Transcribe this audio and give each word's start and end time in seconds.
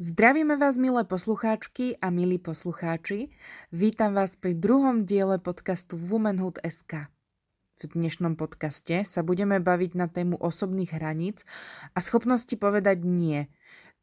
Zdravíme 0.00 0.56
vás, 0.56 0.80
milé 0.80 1.04
poslucháčky 1.04 1.92
a 2.00 2.08
milí 2.08 2.40
poslucháči. 2.40 3.36
Vítam 3.68 4.16
vás 4.16 4.32
pri 4.32 4.56
druhom 4.56 5.04
diele 5.04 5.36
podcastu 5.36 6.00
Womanhood 6.00 6.56
SK. 6.64 7.04
V 7.76 7.84
dnešnom 7.84 8.32
podcaste 8.32 9.04
sa 9.04 9.20
budeme 9.20 9.60
baviť 9.60 9.92
na 10.00 10.08
tému 10.08 10.40
osobných 10.40 10.96
hraníc 10.96 11.44
a 11.92 12.00
schopnosti 12.00 12.56
povedať 12.56 13.04
nie. 13.04 13.52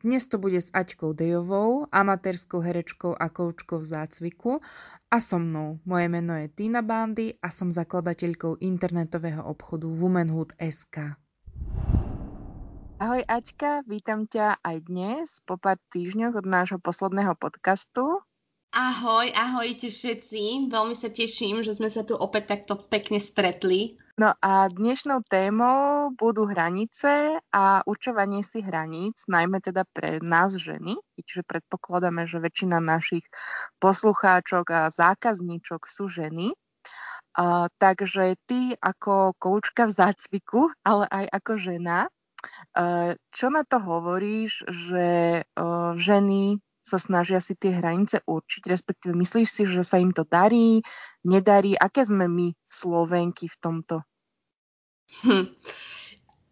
Dnes 0.06 0.30
to 0.30 0.38
bude 0.38 0.62
s 0.62 0.70
Aťkou 0.70 1.18
Dejovou, 1.18 1.90
amatérskou 1.90 2.62
herečkou 2.62 3.18
a 3.18 3.34
koučkou 3.34 3.82
v 3.82 3.90
zácviku 3.90 4.62
a 5.10 5.18
so 5.18 5.42
mnou. 5.42 5.82
Moje 5.82 6.14
meno 6.14 6.38
je 6.38 6.46
Tina 6.54 6.86
Bandy 6.86 7.42
a 7.42 7.50
som 7.50 7.74
zakladateľkou 7.74 8.62
internetového 8.62 9.42
obchodu 9.42 9.90
Womanhood 9.90 10.62
SK. 10.62 11.18
Ahoj 12.98 13.22
Aťka, 13.30 13.86
vítam 13.86 14.26
ťa 14.26 14.58
aj 14.66 14.90
dnes 14.90 15.30
po 15.46 15.54
pár 15.54 15.78
týždňoch 15.94 16.42
od 16.42 16.50
nášho 16.50 16.82
posledného 16.82 17.38
podcastu. 17.38 18.26
Ahoj, 18.74 19.30
ahojte 19.38 19.94
všetci. 19.94 20.74
Veľmi 20.74 20.98
sa 20.98 21.14
teším, 21.14 21.62
že 21.62 21.78
sme 21.78 21.94
sa 21.94 22.02
tu 22.02 22.18
opäť 22.18 22.58
takto 22.58 22.74
pekne 22.74 23.22
stretli. 23.22 24.02
No 24.18 24.34
a 24.42 24.66
dnešnou 24.74 25.22
témou 25.30 26.10
budú 26.18 26.50
hranice 26.50 27.38
a 27.54 27.86
určovanie 27.86 28.42
si 28.42 28.66
hraníc, 28.66 29.30
najmä 29.30 29.62
teda 29.62 29.86
pre 29.94 30.18
nás 30.18 30.58
ženy, 30.58 30.98
čiže 31.22 31.46
predpokladáme, 31.46 32.26
že 32.26 32.42
väčšina 32.42 32.82
našich 32.82 33.30
poslucháčok 33.78 34.66
a 34.74 34.82
zákazníčok 34.90 35.86
sú 35.86 36.10
ženy. 36.10 36.50
Uh, 37.38 37.70
takže 37.78 38.34
ty 38.50 38.74
ako 38.82 39.38
koučka 39.38 39.86
v 39.86 39.94
zácviku, 39.94 40.74
ale 40.82 41.06
aj 41.14 41.26
ako 41.38 41.54
žena, 41.62 42.10
čo 43.34 43.48
na 43.50 43.64
to 43.66 43.78
hovoríš, 43.82 44.66
že 44.70 45.08
ženy 45.98 46.62
sa 46.88 46.96
snažia 46.96 47.44
si 47.44 47.52
tie 47.60 47.76
hranice 47.76 48.24
určiť, 48.24 48.64
respektíve 48.72 49.12
myslíš 49.12 49.50
si, 49.52 49.64
že 49.68 49.84
sa 49.84 50.00
im 50.00 50.16
to 50.16 50.24
darí, 50.24 50.80
nedarí? 51.28 51.76
Aké 51.76 52.08
sme 52.08 52.32
my, 52.32 52.56
Slovenky, 52.72 53.52
v 53.52 53.58
tomto? 53.60 53.96
Hm. 55.28 55.52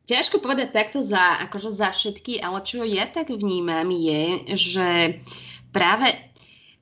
Ťažko 0.06 0.44
povedať 0.44 0.70
takto 0.76 1.00
za, 1.02 1.40
akože 1.50 1.72
za 1.72 1.90
všetky, 1.96 2.44
ale 2.44 2.62
čo 2.62 2.84
ja 2.84 3.10
tak 3.10 3.32
vnímam 3.32 3.90
je, 3.90 4.54
že 4.54 4.90
práve 5.74 6.14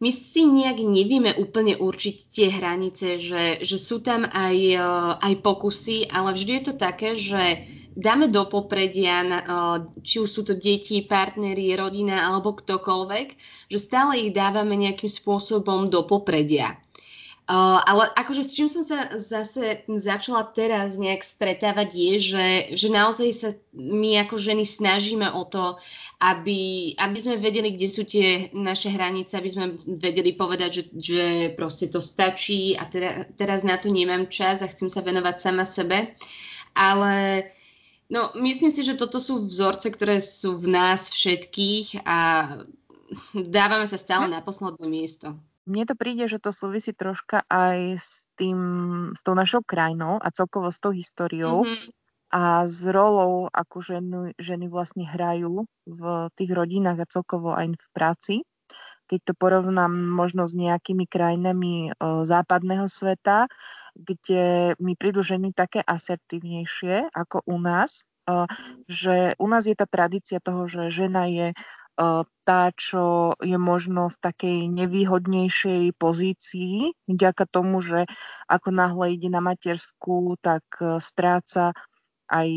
my 0.04 0.12
si 0.12 0.44
nejak 0.44 0.84
nevieme 0.84 1.32
úplne 1.40 1.80
určiť 1.80 2.16
tie 2.28 2.52
hranice, 2.52 3.24
že, 3.24 3.44
že 3.64 3.78
sú 3.80 4.04
tam 4.04 4.28
aj, 4.28 4.58
aj 5.24 5.34
pokusy, 5.40 6.12
ale 6.12 6.36
vždy 6.36 6.52
je 6.60 6.64
to 6.68 6.74
také, 6.76 7.16
že 7.16 7.64
dáme 7.94 8.28
do 8.28 8.46
popredia, 8.50 9.46
či 10.02 10.20
už 10.20 10.30
sú 10.30 10.42
to 10.44 10.58
deti, 10.58 11.06
partneri, 11.06 11.74
rodina 11.78 12.28
alebo 12.28 12.58
ktokoľvek, 12.58 13.28
že 13.70 13.80
stále 13.80 14.28
ich 14.28 14.32
dávame 14.34 14.76
nejakým 14.78 15.10
spôsobom 15.10 15.88
do 15.90 16.04
popredia. 16.04 16.78
Uh, 17.44 17.84
ale 17.84 18.08
akože 18.16 18.40
s 18.40 18.56
čím 18.56 18.72
som 18.72 18.88
sa 18.88 19.20
zase 19.20 19.84
začala 20.00 20.48
teraz 20.56 20.96
nejak 20.96 21.28
stretávať 21.28 21.90
je, 21.92 22.14
že, 22.32 22.48
že 22.80 22.88
naozaj 22.88 23.30
sa 23.36 23.50
my 23.76 24.16
ako 24.24 24.40
ženy 24.40 24.64
snažíme 24.64 25.28
o 25.28 25.44
to, 25.44 25.76
aby, 26.24 26.96
aby 26.96 27.18
sme 27.20 27.44
vedeli, 27.44 27.76
kde 27.76 27.88
sú 27.92 28.08
tie 28.08 28.48
naše 28.56 28.88
hranice, 28.88 29.36
aby 29.36 29.50
sme 29.52 29.76
vedeli 30.00 30.32
povedať, 30.40 30.70
že, 30.72 30.84
že 30.96 31.24
proste 31.52 31.92
to 31.92 32.00
stačí 32.00 32.80
a 32.80 32.88
teda, 32.88 33.36
teraz 33.36 33.60
na 33.68 33.76
to 33.76 33.92
nemám 33.92 34.32
čas 34.32 34.64
a 34.64 34.72
chcem 34.72 34.88
sa 34.88 35.04
venovať 35.04 35.36
sama 35.44 35.68
sebe. 35.68 36.16
Ale 36.80 37.44
No, 38.12 38.32
myslím 38.36 38.72
si, 38.72 38.84
že 38.84 39.00
toto 39.00 39.18
sú 39.18 39.48
vzorce, 39.48 39.88
ktoré 39.90 40.20
sú 40.20 40.60
v 40.60 40.68
nás 40.72 41.10
všetkých 41.12 42.04
a 42.04 42.20
dávame 43.34 43.88
sa 43.88 43.98
stále 44.00 44.28
na 44.28 44.44
posledné 44.44 44.86
miesto. 44.86 45.38
Mne 45.64 45.88
to 45.88 45.96
príde, 45.96 46.28
že 46.28 46.44
to 46.44 46.52
súvisí 46.52 46.92
troška 46.92 47.48
aj 47.48 47.96
s 47.96 48.28
tým, 48.36 48.60
s 49.16 49.22
tou 49.24 49.32
našou 49.32 49.64
krajinou 49.64 50.20
a 50.20 50.28
celkovo 50.36 50.68
s 50.68 50.80
tou 50.84 50.92
históriou 50.92 51.64
mm-hmm. 51.64 51.90
a 52.36 52.68
s 52.68 52.84
rolou, 52.84 53.48
ako 53.48 53.80
ženy, 53.80 54.36
ženy 54.36 54.68
vlastne 54.68 55.08
hrajú 55.08 55.64
v 55.88 56.02
tých 56.36 56.52
rodinách 56.52 57.08
a 57.08 57.12
celkovo 57.12 57.56
aj 57.56 57.80
v 57.80 57.88
práci. 57.96 58.36
Keď 59.10 59.20
to 59.30 59.34
porovnám 59.36 59.92
možno 59.92 60.48
s 60.48 60.56
nejakými 60.56 61.06
krajinami 61.06 61.92
o, 61.92 62.24
západného 62.24 62.88
sveta, 62.88 63.52
kde 63.94 64.74
mi 64.82 64.98
prídu 64.98 65.22
ženy 65.22 65.54
také 65.54 65.84
asertívnejšie 65.86 67.14
ako 67.14 67.46
u 67.46 67.58
nás, 67.62 68.10
že 68.88 69.36
u 69.36 69.46
nás 69.52 69.68
je 69.68 69.76
tá 69.76 69.84
tradícia 69.84 70.40
toho, 70.40 70.64
že 70.66 70.88
žena 70.88 71.28
je 71.28 71.52
tá, 72.48 72.74
čo 72.74 73.38
je 73.38 73.54
možno 73.60 74.10
v 74.10 74.18
takej 74.18 74.60
nevýhodnejšej 74.66 75.94
pozícii, 75.94 76.98
vďaka 77.06 77.46
tomu, 77.46 77.86
že 77.86 78.10
ako 78.50 78.74
náhle 78.74 79.14
ide 79.14 79.30
na 79.30 79.46
matersku, 79.46 80.40
tak 80.42 80.66
stráca 80.98 81.78
aj 82.34 82.50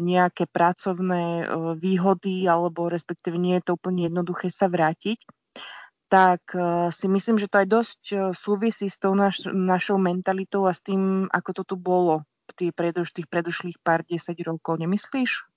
nejaké 0.00 0.48
pracovné 0.48 1.50
výhody, 1.76 2.48
alebo 2.48 2.88
respektíve 2.88 3.36
nie 3.36 3.60
je 3.60 3.68
to 3.68 3.76
úplne 3.76 4.08
jednoduché 4.08 4.48
sa 4.48 4.70
vrátiť 4.70 5.20
tak 6.08 6.54
uh, 6.54 6.92
si 6.92 7.08
myslím, 7.08 7.40
že 7.40 7.48
to 7.48 7.64
aj 7.64 7.68
dosť 7.68 8.00
uh, 8.12 8.18
súvisí 8.36 8.86
s 8.86 9.00
tou 9.00 9.16
naš, 9.16 9.48
našou 9.48 9.96
mentalitou 9.96 10.68
a 10.68 10.72
s 10.76 10.84
tým, 10.84 11.26
ako 11.32 11.50
to 11.56 11.62
tu 11.64 11.76
bolo 11.80 12.22
tých, 12.54 12.76
predoš, 12.76 13.10
tých 13.16 13.28
predošlých 13.28 13.80
pár 13.80 14.04
desať 14.06 14.44
rokov. 14.44 14.78
Nemyslíš? 14.78 15.48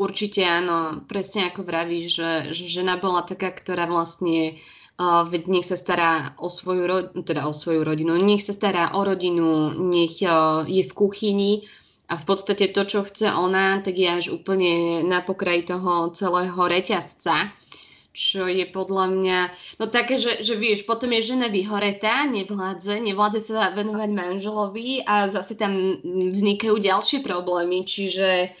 Určite 0.00 0.40
áno, 0.48 1.04
presne 1.04 1.52
ako 1.52 1.68
vravíš, 1.68 2.06
že, 2.16 2.30
že 2.56 2.64
žena 2.72 2.96
bola 2.96 3.20
taká, 3.20 3.52
ktorá 3.52 3.84
vlastne 3.84 4.56
uh, 4.96 5.28
nech 5.28 5.68
sa 5.68 5.76
stará 5.76 6.32
o 6.40 6.48
svoju, 6.48 6.84
ro- 6.88 7.12
teda 7.20 7.44
o 7.44 7.52
svoju 7.52 7.84
rodinu, 7.84 8.16
nech 8.16 8.40
sa 8.40 8.56
stará 8.56 8.96
o 8.96 9.04
rodinu, 9.04 9.76
nech 9.76 10.16
uh, 10.24 10.64
je 10.64 10.88
v 10.88 10.92
kuchyni 10.96 11.68
a 12.08 12.16
v 12.16 12.24
podstate 12.24 12.72
to, 12.72 12.88
čo 12.88 13.04
chce 13.04 13.28
ona, 13.28 13.84
tak 13.84 13.96
je 13.96 14.08
až 14.08 14.26
úplne 14.32 15.04
na 15.04 15.20
pokraji 15.20 15.68
toho 15.68 16.12
celého 16.12 16.56
reťazca 16.56 17.52
čo 18.12 18.44
je 18.44 18.68
podľa 18.68 19.06
mňa, 19.08 19.38
no 19.80 19.88
také, 19.88 20.20
že, 20.20 20.44
že 20.44 20.54
vieš, 20.56 20.84
potom 20.84 21.08
je 21.16 21.32
žena 21.32 21.48
vyhoretá, 21.48 22.28
nevládze, 22.28 23.00
nevládze 23.00 23.40
sa 23.40 23.72
venovať 23.72 24.10
manželovi 24.12 25.00
a 25.08 25.32
zase 25.32 25.56
tam 25.56 25.96
vznikajú 26.04 26.76
ďalšie 26.76 27.24
problémy, 27.24 27.88
čiže 27.88 28.52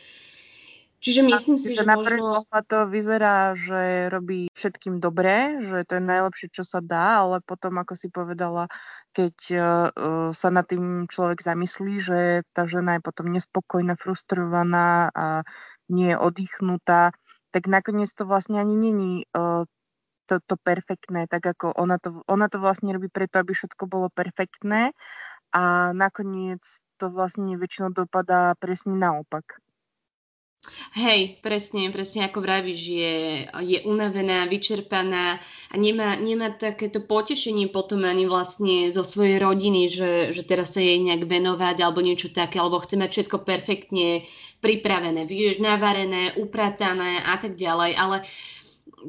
Čiže 1.02 1.26
myslím 1.26 1.58
si, 1.58 1.74
že, 1.74 1.82
že 1.82 1.90
na 1.90 1.98
možno... 1.98 2.46
to 2.70 2.86
vyzerá, 2.86 3.58
že 3.58 4.06
robí 4.06 4.46
všetkým 4.54 5.02
dobre, 5.02 5.58
že 5.58 5.82
to 5.82 5.98
je 5.98 6.02
najlepšie, 6.06 6.48
čo 6.54 6.62
sa 6.62 6.78
dá, 6.78 7.26
ale 7.26 7.42
potom, 7.42 7.74
ako 7.82 7.98
si 7.98 8.06
povedala, 8.06 8.70
keď 9.10 9.36
uh, 9.50 9.60
sa 10.30 10.48
nad 10.54 10.62
tým 10.62 11.10
človek 11.10 11.42
zamyslí, 11.42 11.98
že 11.98 12.20
tá 12.54 12.70
žena 12.70 12.96
je 12.96 13.02
potom 13.02 13.34
nespokojná, 13.34 13.98
frustrovaná 13.98 15.10
a 15.10 15.42
nie 15.90 16.14
je 16.14 16.22
oddychnutá, 16.22 17.10
tak 17.52 17.68
nakoniec 17.68 18.10
to 18.16 18.24
vlastne 18.24 18.58
ani 18.58 18.74
není 18.74 19.12
uh, 19.36 19.68
to, 20.26 20.40
to 20.48 20.56
perfektné, 20.56 21.28
tak 21.28 21.44
ako 21.44 21.76
ona 21.76 22.00
to, 22.00 22.24
ona 22.26 22.48
to 22.48 22.56
vlastne 22.58 22.88
robí 22.90 23.12
preto, 23.12 23.44
aby 23.44 23.52
všetko 23.52 23.84
bolo 23.84 24.08
perfektné 24.08 24.96
a 25.52 25.92
nakoniec 25.92 26.64
to 26.96 27.12
vlastne 27.12 27.60
väčšinou 27.60 27.92
dopadá 27.92 28.56
presne 28.56 28.96
naopak. 28.96 29.60
Hej, 30.94 31.42
presne, 31.42 31.90
presne 31.90 32.30
ako 32.30 32.38
vravíš, 32.38 32.80
je, 32.86 33.16
je 33.50 33.78
unavená, 33.82 34.46
vyčerpaná 34.46 35.42
a 35.42 35.74
nemá, 35.74 36.14
nemá 36.14 36.54
takéto 36.54 37.02
potešenie 37.02 37.66
potom 37.66 38.06
ani 38.06 38.30
vlastne 38.30 38.94
zo 38.94 39.02
svojej 39.02 39.42
rodiny, 39.42 39.90
že, 39.90 40.30
že 40.30 40.46
teraz 40.46 40.70
sa 40.70 40.78
jej 40.78 41.02
nejak 41.02 41.26
venovať 41.26 41.82
alebo 41.82 41.98
niečo 41.98 42.30
také, 42.30 42.62
alebo 42.62 42.78
chce 42.78 42.94
mať 42.94 43.10
všetko 43.10 43.42
perfektne 43.42 44.22
pripravené, 44.62 45.26
vieš, 45.26 45.58
navarené, 45.58 46.38
upratané 46.38 47.18
a 47.26 47.34
tak 47.36 47.58
ďalej, 47.58 47.98
ale 47.98 48.22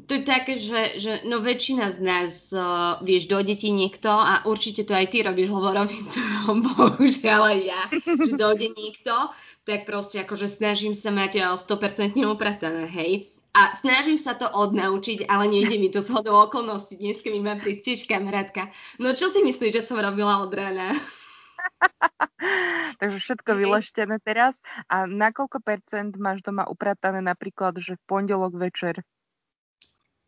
to 0.10 0.18
je 0.18 0.24
také, 0.26 0.58
že, 0.58 0.82
že 0.98 1.12
no 1.30 1.38
väčšina 1.46 1.94
z 1.94 1.98
nás, 2.02 2.50
uh, 2.50 2.98
vieš, 3.06 3.30
dojde 3.30 3.54
ti 3.54 3.70
niekto 3.70 4.10
a 4.10 4.42
určite 4.50 4.90
to 4.90 4.98
aj 4.98 5.14
ty 5.14 5.22
robíš 5.22 5.54
hovorovicu, 5.54 6.20
bohužiaľ 6.66 7.42
aj 7.54 7.60
ja, 7.62 7.82
že 8.02 8.34
dojde 8.34 8.74
niekto, 8.74 9.30
tak 9.70 9.86
proste 9.86 10.26
akože 10.26 10.50
snažím 10.50 10.98
sa 10.98 11.14
mať 11.14 11.54
100% 11.54 12.18
upratané, 12.26 12.90
hej. 12.90 13.30
A 13.54 13.78
snažím 13.78 14.18
sa 14.18 14.34
to 14.34 14.50
odnaučiť, 14.50 15.30
ale 15.30 15.46
nejde 15.46 15.78
mi 15.78 15.94
to 15.94 16.02
z 16.02 16.10
hodou 16.10 16.42
okolností. 16.42 16.98
Dneska 16.98 17.30
mi 17.30 17.46
má 17.46 17.54
prísť 17.54 17.82
tiež 17.86 18.00
kamarátka. 18.10 18.74
No 18.98 19.14
čo 19.14 19.30
si 19.30 19.46
myslíš, 19.46 19.78
že 19.78 19.86
som 19.86 20.02
robila 20.02 20.42
od 20.42 20.50
rána? 20.50 20.98
Takže 23.00 23.18
všetko 23.19 23.50
vyleštené 23.56 24.19
teraz. 24.24 24.60
A 24.92 25.07
na 25.07 25.31
koľko 25.31 25.60
percent 25.63 26.13
máš 26.19 26.44
doma 26.44 26.68
upratané 26.68 27.24
napríklad, 27.24 27.80
že 27.80 28.00
v 28.00 28.04
pondelok 28.07 28.56
večer? 28.56 29.01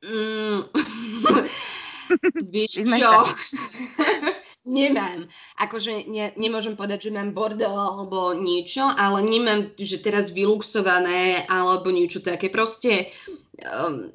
Mm. 0.06 0.70
Víš 2.54 2.86
čo? 2.86 3.14
nemám. 4.66 5.30
Akože 5.62 6.10
ne, 6.10 6.34
nemôžem 6.36 6.74
povedať, 6.74 7.10
že 7.10 7.16
mám 7.16 7.38
bordel 7.38 7.72
alebo 7.72 8.34
niečo, 8.34 8.82
ale 8.82 9.22
nemám, 9.22 9.72
že 9.78 10.02
teraz 10.02 10.34
vyluxované 10.34 11.46
alebo 11.46 11.94
niečo 11.94 12.20
také. 12.20 12.50
Proste 12.50 13.14
um, 13.62 14.10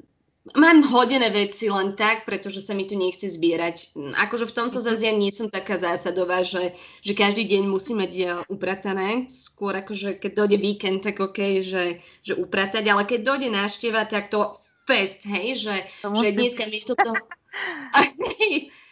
mám 0.57 0.81
hodené 0.81 1.29
veci 1.29 1.69
len 1.69 1.93
tak, 1.93 2.25
pretože 2.25 2.65
sa 2.65 2.73
mi 2.73 2.89
tu 2.89 2.97
nechce 2.97 3.29
zbierať. 3.29 3.93
Akože 4.17 4.49
v 4.49 4.55
tomto 4.57 4.81
zase 4.81 5.05
ja 5.05 5.13
nie 5.13 5.29
som 5.29 5.53
taká 5.53 5.77
zásadová, 5.77 6.41
že, 6.41 6.73
že 7.05 7.13
každý 7.13 7.45
deň 7.45 7.63
musí 7.69 7.93
mať 7.93 8.11
e, 8.17 8.25
upratané. 8.49 9.29
Skôr 9.29 9.77
akože 9.77 10.17
keď 10.17 10.31
dojde 10.33 10.57
víkend, 10.57 11.05
tak 11.05 11.21
OK, 11.21 11.61
že, 11.61 12.01
že 12.25 12.33
upratať, 12.33 12.83
ale 12.89 13.05
keď 13.05 13.19
dojde 13.21 13.49
návšteva, 13.53 14.09
tak 14.09 14.33
to 14.33 14.57
fest, 14.89 15.21
hej, 15.29 15.61
že, 15.61 15.75
že 16.01 16.27
dneska 16.33 16.65
miesto 16.73 16.97
toho... 16.97 17.15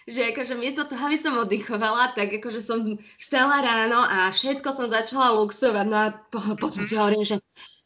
že 0.09 0.33
akože 0.33 0.53
miesto 0.57 0.85
toho, 0.89 1.05
aby 1.05 1.17
som 1.21 1.37
oddychovala, 1.37 2.17
tak 2.17 2.33
akože 2.41 2.61
som 2.65 2.97
vstala 3.21 3.61
ráno 3.61 4.01
a 4.01 4.33
všetko 4.33 4.69
som 4.73 4.89
začala 4.89 5.37
luxovať. 5.37 5.85
No 5.85 5.97
a 5.97 6.07
potom 6.57 6.81
si 6.81 6.97
hovorím, 6.97 7.25
že 7.25 7.37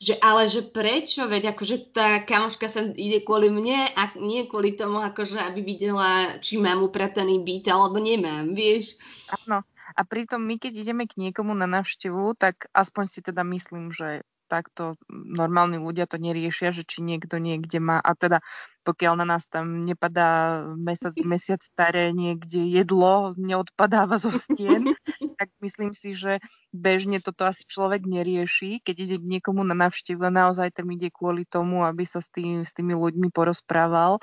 že 0.03 0.15
ale 0.19 0.51
že 0.51 0.59
prečo, 0.59 1.23
veď 1.23 1.55
akože 1.55 1.95
tá 1.95 2.19
kamoška 2.27 2.67
sa 2.67 2.83
ide 2.91 3.23
kvôli 3.23 3.47
mne 3.47 3.87
a 3.95 4.11
nie 4.19 4.43
kvôli 4.51 4.75
tomu, 4.75 4.99
akože 4.99 5.39
aby 5.39 5.63
videla, 5.63 6.35
či 6.43 6.59
mám 6.59 6.83
uprataný 6.83 7.39
byt 7.39 7.71
alebo 7.71 8.03
nemám, 8.03 8.51
vieš. 8.51 8.99
Áno. 9.47 9.63
A 9.93 10.01
pritom 10.03 10.41
my, 10.41 10.57
keď 10.57 10.83
ideme 10.83 11.05
k 11.05 11.21
niekomu 11.21 11.53
na 11.53 11.69
návštevu, 11.69 12.33
tak 12.35 12.65
aspoň 12.73 13.03
si 13.07 13.19
teda 13.21 13.45
myslím, 13.45 13.93
že 13.93 14.25
takto 14.53 14.93
normálni 15.09 15.81
ľudia 15.81 16.05
to 16.05 16.21
neriešia, 16.21 16.69
že 16.69 16.85
či 16.85 17.01
niekto 17.01 17.41
niekde 17.41 17.81
má, 17.81 17.97
a 17.97 18.13
teda 18.13 18.45
pokiaľ 18.85 19.23
na 19.23 19.25
nás 19.25 19.49
tam 19.49 19.81
nepadá 19.81 20.61
mesiac, 20.87 21.17
mesiac 21.25 21.61
staré 21.65 22.13
niekde 22.13 22.61
jedlo, 22.69 23.33
neodpadáva 23.33 24.21
zo 24.21 24.29
stien, 24.37 24.93
tak 25.41 25.49
myslím 25.65 25.97
si, 25.97 26.13
že 26.13 26.37
bežne 26.69 27.17
toto 27.17 27.49
asi 27.49 27.65
človek 27.65 28.05
nerieši, 28.05 28.85
keď 28.85 28.95
ide 29.09 29.17
k 29.17 29.29
niekomu 29.39 29.65
na 29.65 29.73
návštevu, 29.73 30.21
naozaj 30.29 30.77
tam 30.77 30.93
ide 30.93 31.09
kvôli 31.09 31.49
tomu, 31.49 31.81
aby 31.81 32.05
sa 32.05 32.21
s, 32.21 32.29
tým, 32.29 32.61
s 32.61 32.69
tými 32.77 32.93
ľuďmi 32.93 33.33
porozprával 33.33 34.21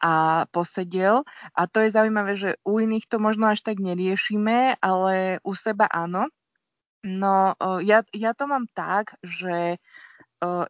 a 0.00 0.44
posedel. 0.50 1.28
A 1.52 1.68
to 1.68 1.84
je 1.84 1.92
zaujímavé, 1.92 2.32
že 2.40 2.50
u 2.64 2.80
iných 2.80 3.04
to 3.06 3.20
možno 3.20 3.52
až 3.52 3.60
tak 3.60 3.78
neriešime, 3.78 4.80
ale 4.80 5.38
u 5.44 5.52
seba 5.52 5.84
áno. 5.92 6.32
No, 7.00 7.56
ja, 7.80 8.04
ja 8.12 8.30
to 8.36 8.44
mám 8.44 8.68
tak, 8.76 9.16
že 9.24 9.80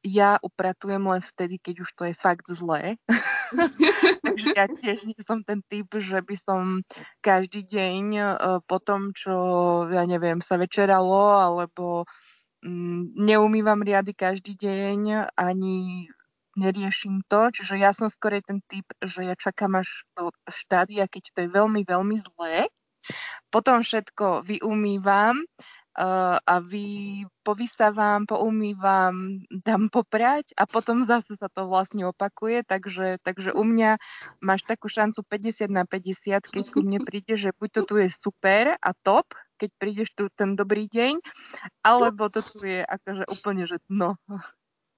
ja 0.02 0.38
upratujem 0.42 1.02
len 1.06 1.22
vtedy, 1.22 1.62
keď 1.62 1.86
už 1.86 1.90
to 1.94 2.02
je 2.10 2.14
fakt 2.18 2.50
zlé. 2.50 2.98
ja 4.58 4.66
tiež 4.66 5.06
nie 5.06 5.18
som 5.22 5.46
ten 5.46 5.62
typ, 5.70 5.86
že 5.94 6.18
by 6.18 6.36
som 6.38 6.82
každý 7.22 7.62
deň 7.66 8.04
po 8.66 8.82
tom, 8.82 9.14
čo, 9.14 9.34
ja 9.90 10.02
neviem, 10.10 10.42
sa 10.42 10.58
večeralo, 10.58 11.38
alebo 11.38 12.02
mm, 12.66 13.14
neumývam 13.14 13.86
riady 13.86 14.10
každý 14.10 14.58
deň, 14.58 15.30
ani 15.38 16.10
neriešim 16.58 17.22
to. 17.30 17.54
Čiže 17.54 17.78
ja 17.78 17.94
som 17.94 18.10
skôr 18.10 18.42
ten 18.42 18.58
typ, 18.66 18.90
že 18.98 19.22
ja 19.22 19.38
čakám 19.38 19.78
až 19.78 20.02
do 20.18 20.34
štádia, 20.50 21.06
keď 21.06 21.24
to 21.30 21.38
je 21.46 21.48
veľmi, 21.54 21.86
veľmi 21.86 22.16
zlé. 22.18 22.66
Potom 23.54 23.86
všetko 23.86 24.42
vyumývam 24.46 25.46
a 25.98 26.54
vy 26.62 27.26
povysávam, 27.42 28.22
poumývam, 28.22 29.42
dám 29.50 29.90
poprať 29.90 30.54
a 30.54 30.64
potom 30.64 31.02
zase 31.02 31.34
sa 31.34 31.50
to 31.50 31.66
vlastne 31.66 32.06
opakuje, 32.06 32.62
takže, 32.62 33.18
takže 33.26 33.50
u 33.50 33.66
mňa 33.66 33.98
máš 34.38 34.62
takú 34.62 34.86
šancu 34.86 35.26
50 35.26 35.66
na 35.66 35.82
50, 35.82 36.46
keď 36.46 36.64
ku 36.70 36.86
mne 36.86 37.02
príde, 37.02 37.34
že 37.34 37.50
buď 37.58 37.68
to 37.74 37.80
tu 37.90 37.94
je 37.98 38.08
super 38.12 38.78
a 38.78 38.90
top, 39.02 39.34
keď 39.58 39.70
prídeš 39.76 40.14
tu 40.14 40.30
ten 40.32 40.54
dobrý 40.54 40.86
deň, 40.86 41.18
alebo 41.82 42.30
to 42.30 42.38
tu 42.38 42.64
je 42.64 42.80
akože 42.86 43.26
úplne, 43.26 43.66
že 43.66 43.82
no. 43.90 44.14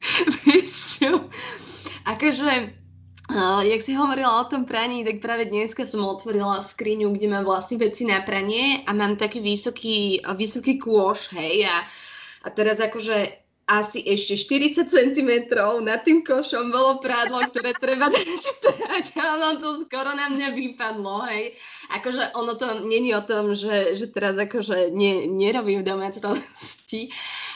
akože 2.13 2.82
Uh, 3.33 3.65
jak 3.65 3.81
si 3.81 3.97
hovorila 3.97 4.45
o 4.45 4.45
tom 4.45 4.69
praní, 4.69 5.09
tak 5.09 5.25
práve 5.25 5.49
dneska 5.49 5.89
som 5.89 6.05
otvorila 6.05 6.61
skriňu, 6.61 7.17
kde 7.17 7.33
mám 7.33 7.49
vlastne 7.49 7.81
veci 7.81 8.05
na 8.05 8.21
pranie 8.21 8.85
a 8.85 8.93
mám 8.93 9.17
taký 9.17 9.41
vysoký, 9.41 10.21
vysoký 10.37 10.77
kôš, 10.77 11.33
hej, 11.33 11.65
a, 11.65 11.89
a 12.45 12.49
teraz 12.53 12.77
akože 12.77 13.41
asi 13.73 14.05
ešte 14.05 14.37
40 14.37 14.85
cm 14.85 15.49
nad 15.81 16.05
tým 16.05 16.21
košom 16.21 16.77
bolo 16.77 17.01
prádlo, 17.01 17.41
ktoré 17.49 17.73
treba 17.81 18.13
dať 18.13 18.29
prať 18.69 19.17
a 19.17 19.25
ono 19.41 19.49
to 19.65 19.89
skoro 19.89 20.13
na 20.13 20.29
mňa 20.29 20.53
vypadlo, 20.53 21.25
hej. 21.33 21.57
Akože 21.89 22.37
ono 22.37 22.53
to 22.61 22.85
není 22.85 23.17
o 23.17 23.25
tom, 23.25 23.57
že, 23.57 23.97
že 23.97 24.13
teraz 24.13 24.37
akože 24.37 24.93
ne, 24.93 25.25
nerobím 25.25 25.81
domácnosti, 25.81 27.09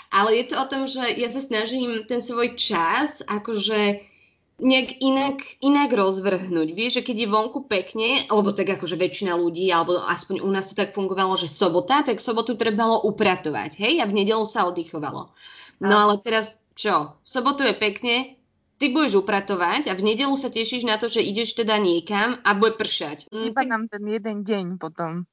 ale 0.08 0.40
je 0.40 0.44
to 0.48 0.56
o 0.56 0.66
tom, 0.72 0.88
že 0.88 1.04
ja 1.20 1.28
sa 1.28 1.44
snažím 1.44 2.08
ten 2.08 2.24
svoj 2.24 2.56
čas 2.56 3.20
akože 3.28 4.15
nejak 4.56 5.04
inak, 5.04 5.36
inak 5.60 5.92
rozvrhnúť. 5.92 6.68
Vieš, 6.72 6.92
že 7.00 7.02
keď 7.04 7.16
je 7.24 7.28
vonku 7.28 7.68
pekne, 7.68 8.24
alebo 8.32 8.56
tak 8.56 8.72
akože 8.72 8.96
väčšina 8.96 9.36
ľudí, 9.36 9.68
alebo 9.68 10.00
aspoň 10.00 10.40
u 10.40 10.48
nás 10.48 10.72
to 10.72 10.74
tak 10.74 10.96
fungovalo, 10.96 11.36
že 11.36 11.52
sobota, 11.52 12.00
tak 12.00 12.24
sobotu 12.24 12.56
trebalo 12.56 13.04
upratovať, 13.04 13.76
hej, 13.76 14.00
a 14.00 14.08
v 14.08 14.16
nedelu 14.24 14.44
sa 14.48 14.64
oddychovalo. 14.64 15.28
No 15.76 15.94
ale 16.08 16.24
teraz 16.24 16.56
čo? 16.72 17.20
V 17.20 17.28
sobotu 17.28 17.68
je 17.68 17.76
pekne, 17.76 18.36
ty 18.80 18.88
budeš 18.88 19.20
upratovať 19.20 19.88
a 19.88 19.96
v 19.96 20.02
nedelu 20.04 20.32
sa 20.40 20.48
tešíš 20.48 20.88
na 20.88 20.96
to, 20.96 21.12
že 21.12 21.20
ideš 21.20 21.52
teda 21.52 21.76
niekam 21.76 22.40
a 22.40 22.56
bude 22.56 22.80
pršať. 22.80 23.28
Iba 23.32 23.60
mm, 23.60 23.68
nám 23.68 23.82
ten 23.92 24.04
jeden 24.08 24.40
deň 24.40 24.66
potom. 24.80 25.28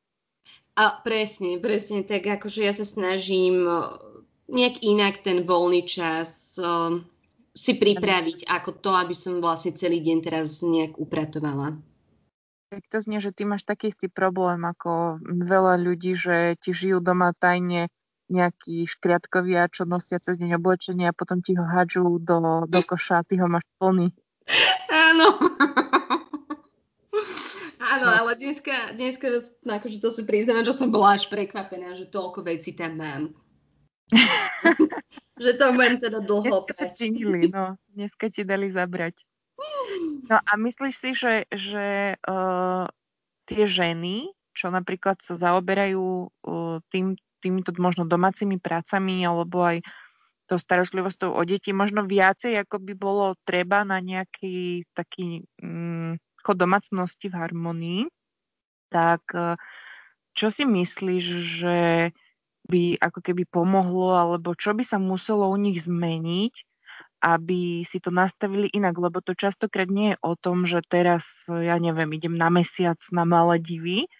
A 0.75 0.99
presne, 0.99 1.61
presne, 1.63 2.03
tak 2.03 2.27
akože 2.27 2.59
ja 2.59 2.73
sa 2.73 2.83
snažím 2.83 3.63
nejak 4.51 4.83
inak 4.83 5.21
ten 5.21 5.45
voľný 5.47 5.85
čas 5.85 6.59
si 7.53 7.77
pripraviť 7.77 8.49
ako 8.49 8.81
to, 8.81 8.91
aby 8.97 9.13
som 9.13 9.37
vlastne 9.37 9.77
celý 9.77 10.01
deň 10.01 10.17
teraz 10.25 10.65
nejak 10.65 10.97
upratovala. 10.97 11.77
Tak 12.73 12.89
to 12.89 12.97
znie, 13.05 13.21
že 13.21 13.29
ty 13.29 13.45
máš 13.45 13.61
taký 13.61 13.93
istý 13.93 14.09
problém 14.09 14.65
ako 14.65 15.21
veľa 15.21 15.77
ľudí, 15.77 16.17
že 16.17 16.57
ti 16.57 16.73
žijú 16.73 16.97
doma 17.05 17.29
tajne 17.37 17.93
nejaký 18.33 18.89
škriatkovia, 18.89 19.69
čo 19.69 19.85
nosia 19.85 20.17
cez 20.17 20.41
deň 20.41 20.57
oblečenie 20.57 21.05
a 21.05 21.13
potom 21.13 21.45
ti 21.45 21.53
ho 21.53 21.61
hádžu 21.61 22.17
do, 22.17 22.65
do 22.65 22.81
koša 22.81 23.21
a 23.21 23.27
ty 23.27 23.37
ho 23.37 23.45
máš 23.45 23.61
plný. 23.77 24.09
Áno. 24.89 25.37
Áno, 27.93 28.09
no. 28.09 28.15
ale 28.25 28.31
dneska, 28.41 28.97
dneska 28.97 29.29
akože 29.61 30.01
to 30.01 30.09
si 30.09 30.25
priznám, 30.25 30.65
že 30.65 30.73
som 30.73 30.89
bola 30.89 31.13
až 31.13 31.29
prekvapená, 31.29 31.93
že 31.93 32.09
toľko 32.09 32.41
vecí 32.41 32.73
tam 32.73 32.97
mám. 32.97 33.23
že 35.43 35.51
to 35.57 35.65
budem 35.73 35.97
teda 35.99 36.19
dlho 36.21 36.65
Dneska 36.65 36.85
Stihli, 36.93 37.49
no. 37.49 37.75
Dneska 37.93 38.29
ti 38.29 38.45
dali 38.45 38.69
zabrať. 38.69 39.17
No 40.29 40.37
a 40.39 40.51
myslíš 40.55 40.95
si, 40.95 41.09
že, 41.13 41.45
že 41.51 42.15
uh, 42.15 42.85
tie 43.45 43.63
ženy, 43.67 44.31
čo 44.55 44.71
napríklad 44.71 45.19
sa 45.19 45.35
zaoberajú 45.35 46.29
uh, 46.29 46.77
tým, 46.89 47.19
týmito 47.43 47.75
možno 47.75 48.07
domácimi 48.07 48.57
prácami 48.57 49.27
alebo 49.27 49.61
aj 49.61 49.83
tou 50.47 50.59
starostlivosťou 50.59 51.31
o 51.33 51.41
deti, 51.47 51.71
možno 51.71 52.03
viacej, 52.03 52.67
ako 52.67 52.83
by 52.83 52.93
bolo 52.95 53.35
treba 53.47 53.87
na 53.87 54.03
nejaký 54.03 54.87
taký 54.91 55.43
um, 55.63 56.19
domácnosti 56.43 57.31
v 57.31 57.35
harmonii, 57.39 58.01
tak 58.91 59.23
uh, 59.31 59.55
čo 60.35 60.51
si 60.51 60.67
myslíš, 60.67 61.23
že 61.61 61.77
by 62.69 62.97
ako 62.99 63.19
keby 63.19 63.43
pomohlo, 63.47 64.15
alebo 64.15 64.55
čo 64.55 64.71
by 64.71 64.83
sa 64.87 64.97
muselo 65.01 65.51
u 65.51 65.57
nich 65.59 65.83
zmeniť, 65.83 66.53
aby 67.23 67.87
si 67.87 68.03
to 68.03 68.11
nastavili 68.11 68.67
inak, 68.75 68.99
lebo 68.99 69.23
to 69.23 69.31
častokrát 69.31 69.87
nie 69.87 70.15
je 70.15 70.17
o 70.19 70.35
tom, 70.35 70.67
že 70.67 70.83
teraz, 70.83 71.23
ja 71.47 71.79
neviem, 71.79 72.11
idem 72.11 72.35
na 72.35 72.51
mesiac 72.51 72.99
na 73.15 73.23
malé 73.23 73.63
divy, 73.63 74.11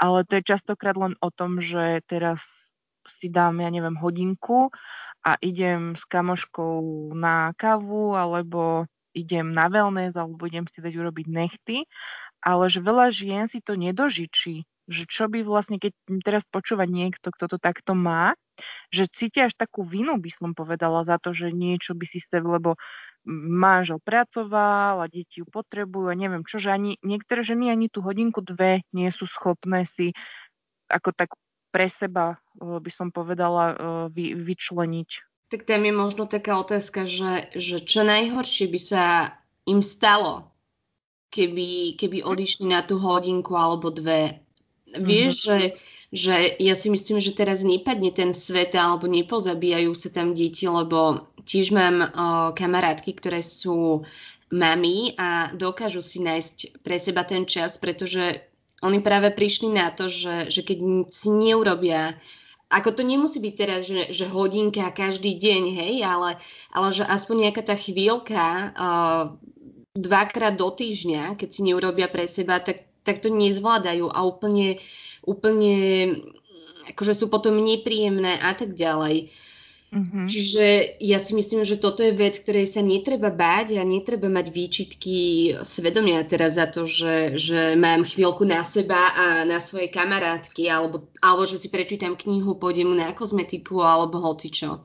ale 0.00 0.24
to 0.24 0.40
je 0.40 0.48
častokrát 0.56 0.96
len 0.96 1.12
o 1.20 1.28
tom, 1.28 1.60
že 1.60 2.00
teraz 2.08 2.40
si 3.20 3.28
dám, 3.28 3.60
ja 3.60 3.68
neviem, 3.68 3.96
hodinku 3.96 4.72
a 5.20 5.36
idem 5.44 5.96
s 5.96 6.04
kamoškou 6.08 7.12
na 7.12 7.52
kávu, 7.60 8.16
alebo 8.16 8.88
idem 9.12 9.52
na 9.52 9.68
wellness, 9.68 10.16
alebo 10.16 10.48
idem 10.48 10.64
si 10.68 10.80
dať 10.80 10.92
urobiť 10.96 11.26
nechty, 11.28 11.84
ale 12.40 12.68
že 12.72 12.80
veľa 12.84 13.12
žien 13.12 13.44
si 13.48 13.60
to 13.60 13.76
nedožičí 13.76 14.64
že 14.86 15.04
čo 15.10 15.26
by 15.26 15.42
vlastne, 15.42 15.82
keď 15.82 15.92
teraz 16.22 16.42
počúva 16.46 16.86
niekto, 16.86 17.34
kto 17.34 17.50
to 17.50 17.58
takto 17.58 17.92
má, 17.94 18.38
že 18.88 19.10
cítia 19.10 19.50
až 19.50 19.54
takú 19.58 19.84
vinu, 19.84 20.16
by 20.16 20.30
som 20.32 20.50
povedala, 20.56 21.04
za 21.04 21.20
to, 21.20 21.34
že 21.36 21.52
niečo 21.52 21.92
by 21.92 22.06
si 22.08 22.22
ste, 22.22 22.40
lebo 22.40 22.78
manžel 23.26 23.98
pracoval 23.98 25.02
a 25.02 25.10
deti 25.10 25.42
ju 25.42 25.46
potrebujú 25.50 26.14
a 26.14 26.18
neviem 26.18 26.46
čo, 26.46 26.62
že 26.62 26.70
ani 26.70 26.94
niektoré 27.02 27.42
ženy 27.42 27.74
ani 27.74 27.90
tú 27.90 27.98
hodinku 28.00 28.38
dve 28.38 28.86
nie 28.94 29.10
sú 29.10 29.26
schopné 29.26 29.82
si 29.82 30.14
ako 30.86 31.10
tak 31.10 31.34
pre 31.74 31.90
seba, 31.90 32.38
eh, 32.38 32.78
by 32.78 32.90
som 32.94 33.10
povedala, 33.10 33.64
eh, 33.74 33.76
vy, 34.14 34.24
vyčleniť. 34.38 35.10
Tak 35.50 35.66
tam 35.66 35.82
je 35.86 35.94
možno 35.94 36.26
taká 36.26 36.58
otázka, 36.58 37.06
že, 37.06 37.50
že 37.54 37.82
čo 37.82 38.02
najhoršie 38.02 38.66
by 38.66 38.80
sa 38.82 39.02
im 39.66 39.82
stalo, 39.82 40.50
keby, 41.30 41.98
keby 41.98 42.22
odišli 42.22 42.70
na 42.70 42.82
tú 42.82 42.98
hodinku 42.98 43.54
alebo 43.54 43.90
dve 43.90 44.45
Vieš, 44.94 45.34
mm-hmm. 45.34 45.46
že, 45.46 45.58
že 46.14 46.34
ja 46.62 46.74
si 46.78 46.88
myslím, 46.92 47.18
že 47.18 47.34
teraz 47.34 47.66
nepadne 47.66 48.14
ten 48.14 48.30
svet 48.30 48.76
alebo 48.78 49.10
nepozabíjajú 49.10 49.92
sa 49.98 50.08
tam 50.14 50.36
deti, 50.36 50.70
lebo 50.70 51.26
tiež 51.42 51.74
mám 51.74 51.96
o, 52.02 52.08
kamarátky, 52.54 53.10
ktoré 53.18 53.42
sú 53.42 54.06
mami 54.54 55.18
a 55.18 55.50
dokážu 55.50 56.06
si 56.06 56.22
nájsť 56.22 56.82
pre 56.86 57.02
seba 57.02 57.26
ten 57.26 57.42
čas, 57.50 57.74
pretože 57.82 58.46
oni 58.84 59.02
práve 59.02 59.34
prišli 59.34 59.74
na 59.74 59.90
to, 59.90 60.06
že, 60.06 60.54
že 60.54 60.62
keď 60.62 60.78
si 61.10 61.28
neurobia 61.34 62.14
ako 62.66 62.98
to 62.98 63.02
nemusí 63.06 63.38
byť 63.38 63.54
teraz, 63.54 63.86
že, 63.86 64.10
že 64.10 64.26
hodinka 64.26 64.90
každý 64.90 65.38
deň, 65.38 65.62
hej, 65.70 65.94
ale, 66.02 66.34
ale 66.74 66.88
že 66.90 67.06
aspoň 67.06 67.46
nejaká 67.46 67.62
tá 67.62 67.78
chvíľka 67.78 68.74
uh, 68.74 69.24
dvakrát 69.94 70.58
do 70.58 70.68
týždňa, 70.74 71.38
keď 71.38 71.48
si 71.48 71.60
neurobia 71.62 72.10
pre 72.10 72.26
seba, 72.26 72.58
tak, 72.58 72.85
tak 73.06 73.22
to 73.22 73.30
nezvládajú 73.30 74.10
a 74.10 74.26
úplne, 74.26 74.82
úplne 75.22 75.74
akože 76.90 77.14
sú 77.14 77.26
potom 77.30 77.62
nepríjemné 77.62 78.42
a 78.42 78.52
tak 78.58 78.74
ďalej. 78.74 79.30
Mm-hmm. 79.86 80.26
Čiže 80.26 80.66
ja 80.98 81.22
si 81.22 81.32
myslím, 81.38 81.62
že 81.62 81.78
toto 81.78 82.02
je 82.02 82.10
vec, 82.10 82.42
ktorej 82.42 82.66
sa 82.66 82.82
netreba 82.82 83.30
báť 83.30 83.78
a 83.78 83.86
netreba 83.86 84.26
mať 84.26 84.50
výčitky 84.50 85.18
svedomia 85.62 86.26
teraz 86.26 86.58
za 86.58 86.66
to, 86.66 86.90
že, 86.90 87.38
že 87.38 87.78
mám 87.78 88.02
chvíľku 88.02 88.42
na 88.42 88.66
seba 88.66 89.14
a 89.14 89.26
na 89.46 89.62
svoje 89.62 89.86
kamarátky, 89.88 90.66
alebo, 90.66 91.06
alebo 91.22 91.46
že 91.46 91.62
si 91.62 91.70
prečítam 91.70 92.18
knihu, 92.18 92.58
pôjdem 92.58 92.98
na 92.98 93.14
kozmetiku 93.14 93.80
alebo 93.86 94.18
hocičo. 94.18 94.82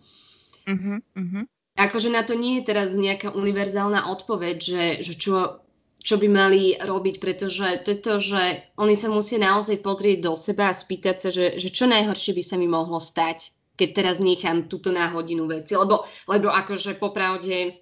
Mm-hmm. 0.69 1.49
Akože 1.81 2.13
na 2.13 2.21
to 2.21 2.37
nie 2.37 2.61
je 2.61 2.69
teraz 2.69 2.93
nejaká 2.93 3.33
univerzálna 3.33 4.05
odpoveď, 4.05 4.55
že, 4.61 4.83
že 5.01 5.13
čo, 5.17 5.65
čo 6.01 6.17
by 6.17 6.27
mali 6.27 6.75
robiť, 6.81 7.15
pretože 7.21 7.85
to 7.85 7.93
je 7.93 7.99
to, 8.01 8.15
že 8.19 8.41
oni 8.75 8.97
sa 8.97 9.07
musia 9.07 9.37
naozaj 9.37 9.79
pozrieť 9.85 10.25
do 10.25 10.33
seba 10.33 10.73
a 10.73 10.77
spýtať 10.77 11.15
sa, 11.21 11.29
že, 11.29 11.61
že 11.61 11.69
čo 11.69 11.85
najhoršie 11.85 12.33
by 12.33 12.43
sa 12.43 12.55
mi 12.57 12.65
mohlo 12.65 12.97
stať 12.97 13.53
keď 13.81 13.89
teraz 13.97 14.17
nechám 14.21 14.69
túto 14.69 14.93
na 14.93 15.09
hodinu 15.09 15.49
veci. 15.49 15.73
Lebo, 15.73 16.05
lebo 16.29 16.53
akože 16.53 17.01
popravde 17.01 17.81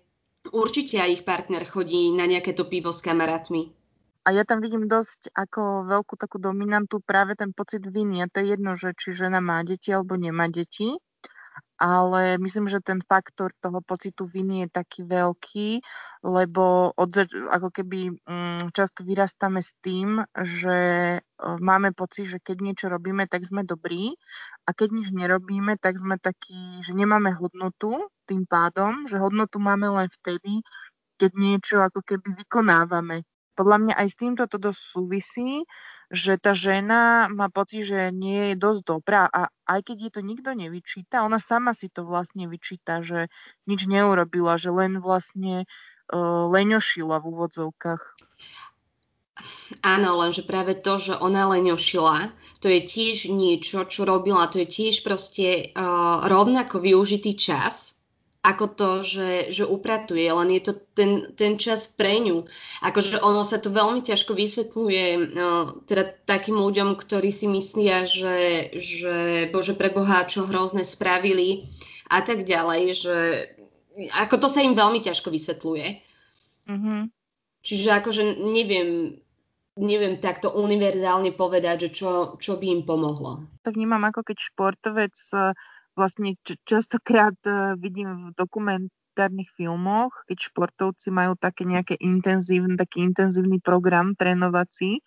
určite 0.56 0.96
aj 0.96 1.10
ich 1.12 1.24
partner 1.28 1.68
chodí 1.68 2.16
na 2.16 2.24
nejaké 2.24 2.56
to 2.56 2.64
pivo 2.64 2.96
s 2.96 3.04
kamarátmi. 3.04 3.76
A 4.24 4.32
ja 4.32 4.48
tam 4.48 4.64
vidím 4.64 4.88
dosť 4.88 5.36
ako 5.36 5.90
veľkú 5.92 6.16
takú 6.16 6.40
dominantu 6.40 7.04
práve 7.04 7.36
ten 7.36 7.52
pocit 7.52 7.84
viny. 7.84 8.24
A 8.24 8.32
to 8.32 8.40
je 8.40 8.56
jedno, 8.56 8.80
že 8.80 8.96
či 8.96 9.12
žena 9.12 9.44
má 9.44 9.60
deti 9.68 9.92
alebo 9.92 10.16
nemá 10.16 10.48
deti 10.48 10.96
ale 11.80 12.36
myslím, 12.44 12.68
že 12.68 12.84
ten 12.84 13.00
faktor 13.00 13.56
toho 13.64 13.80
pocitu 13.80 14.28
viny 14.28 14.68
je 14.68 14.70
taký 14.70 15.08
veľký, 15.08 15.80
lebo 16.28 16.92
od, 16.92 17.12
ako 17.48 17.72
keby 17.72 18.20
um, 18.28 18.68
často 18.76 19.08
vyrastáme 19.08 19.64
s 19.64 19.72
tým, 19.80 20.20
že 20.36 20.78
uh, 21.24 21.58
máme 21.64 21.96
pocit, 21.96 22.28
že 22.28 22.44
keď 22.44 22.58
niečo 22.60 22.86
robíme, 22.92 23.32
tak 23.32 23.48
sme 23.48 23.64
dobrí 23.64 24.20
a 24.68 24.76
keď 24.76 24.92
nič 24.92 25.08
nerobíme, 25.16 25.80
tak 25.80 25.96
sme 25.96 26.20
takí, 26.20 26.84
že 26.84 26.92
nemáme 26.92 27.32
hodnotu 27.40 28.12
tým 28.28 28.44
pádom, 28.44 29.08
že 29.08 29.16
hodnotu 29.16 29.64
máme 29.64 29.88
len 29.88 30.12
vtedy, 30.20 30.60
keď 31.16 31.32
niečo 31.40 31.76
ako 31.80 32.04
keby 32.04 32.36
vykonávame. 32.44 33.24
Podľa 33.56 33.78
mňa 33.80 33.94
aj 33.96 34.08
s 34.08 34.16
týmto 34.20 34.44
to 34.52 34.60
dosť 34.60 34.82
súvisí, 34.96 35.64
že 36.10 36.42
tá 36.42 36.58
žena 36.58 37.30
má 37.30 37.54
pocit, 37.54 37.86
že 37.86 38.10
nie 38.10 38.54
je 38.54 38.56
dosť 38.58 38.82
dobrá 38.82 39.30
a 39.30 39.54
aj 39.70 39.94
keď 39.94 39.98
je 40.10 40.12
to 40.18 40.22
nikto 40.26 40.50
nevyčíta, 40.58 41.22
ona 41.22 41.38
sama 41.38 41.78
si 41.78 41.88
to 41.90 42.02
vlastne 42.02 42.50
vyčíta, 42.50 43.06
že 43.06 43.30
nič 43.70 43.86
neurobila, 43.86 44.58
že 44.58 44.74
len 44.74 44.98
vlastne 44.98 45.70
uh, 46.10 46.50
leňošila 46.50 47.22
v 47.22 47.26
úvodzovkách. 47.30 48.04
Áno, 49.86 50.20
lenže 50.20 50.44
práve 50.44 50.76
to, 50.76 51.00
že 51.00 51.14
ona 51.16 51.48
leňošila, 51.48 52.36
to 52.60 52.68
je 52.68 52.82
tiež 52.84 53.32
niečo, 53.32 53.88
čo 53.88 54.04
robila, 54.04 54.52
to 54.52 54.60
je 54.60 54.68
tiež 54.68 55.06
proste 55.06 55.72
uh, 55.72 56.28
rovnako 56.28 56.84
využitý 56.84 57.40
čas, 57.40 57.89
ako 58.40 58.66
to, 58.72 58.90
že, 59.04 59.30
že 59.52 59.68
upratuje, 59.68 60.24
len 60.24 60.50
je 60.56 60.72
to 60.72 60.74
ten, 60.96 61.36
ten 61.36 61.60
čas 61.60 61.92
pre 61.92 62.24
ňu. 62.24 62.48
Akože 62.80 63.20
ono 63.20 63.44
sa 63.44 63.60
to 63.60 63.68
veľmi 63.68 64.00
ťažko 64.00 64.32
vysvetľuje 64.32 65.36
no, 65.36 65.84
teda 65.84 66.08
takým 66.24 66.56
ľuďom, 66.56 66.96
ktorí 66.96 67.36
si 67.36 67.52
myslia, 67.52 68.08
že, 68.08 68.72
že 68.80 69.48
bože 69.52 69.76
preboha, 69.76 70.24
čo 70.24 70.48
hrozné 70.48 70.88
spravili 70.88 71.68
a 72.08 72.24
tak 72.24 72.48
ďalej, 72.48 72.82
že 72.96 73.16
ako 74.16 74.36
to 74.40 74.48
sa 74.48 74.64
im 74.64 74.72
veľmi 74.72 75.04
ťažko 75.04 75.28
vysvetľuje. 75.36 75.88
Mm-hmm. 76.72 77.02
Čiže 77.60 77.90
akože 77.92 78.24
neviem, 78.40 79.20
neviem 79.76 80.16
takto 80.24 80.56
univerzálne 80.56 81.36
povedať, 81.36 81.88
že 81.88 81.90
čo, 81.92 82.40
čo 82.40 82.56
by 82.56 82.66
im 82.72 82.82
pomohlo. 82.88 83.44
To 83.68 83.70
vnímam 83.76 84.08
ako 84.08 84.24
keď 84.32 84.38
športovec 84.40 85.16
vlastne 86.00 86.40
častokrát 86.64 87.36
e, 87.44 87.76
vidím 87.76 88.32
v 88.32 88.40
dokumentárnych 88.40 89.52
filmoch, 89.60 90.16
keď 90.32 90.38
športovci 90.48 91.12
majú 91.12 91.36
také 91.36 91.68
nejaké 91.68 92.00
intenzívne, 92.00 92.80
taký 92.80 93.04
intenzívny 93.04 93.60
program 93.60 94.16
trénovací, 94.16 95.04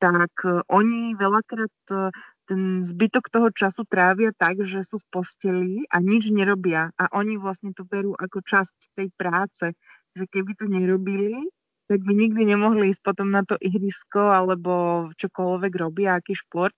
tak 0.00 0.32
e, 0.48 0.64
oni 0.72 1.12
veľakrát 1.20 1.76
e, 1.92 2.08
ten 2.48 2.80
zbytok 2.80 3.28
toho 3.28 3.48
času 3.52 3.84
trávia 3.84 4.32
tak, 4.32 4.64
že 4.64 4.80
sú 4.80 4.96
v 4.98 5.10
posteli 5.12 5.74
a 5.92 6.00
nič 6.00 6.32
nerobia. 6.32 6.90
A 6.96 7.12
oni 7.12 7.36
vlastne 7.36 7.76
to 7.76 7.84
berú 7.84 8.16
ako 8.16 8.40
časť 8.40 8.96
tej 8.96 9.08
práce, 9.14 9.76
že 10.16 10.24
keby 10.26 10.56
to 10.56 10.66
nerobili, 10.66 11.44
tak 11.86 12.00
by 12.02 12.12
nikdy 12.16 12.48
nemohli 12.48 12.88
ísť 12.88 13.04
potom 13.04 13.28
na 13.30 13.44
to 13.44 13.60
ihrisko 13.60 14.32
alebo 14.32 14.72
čokoľvek 15.20 15.72
robia, 15.76 16.16
aký 16.16 16.32
šport 16.32 16.74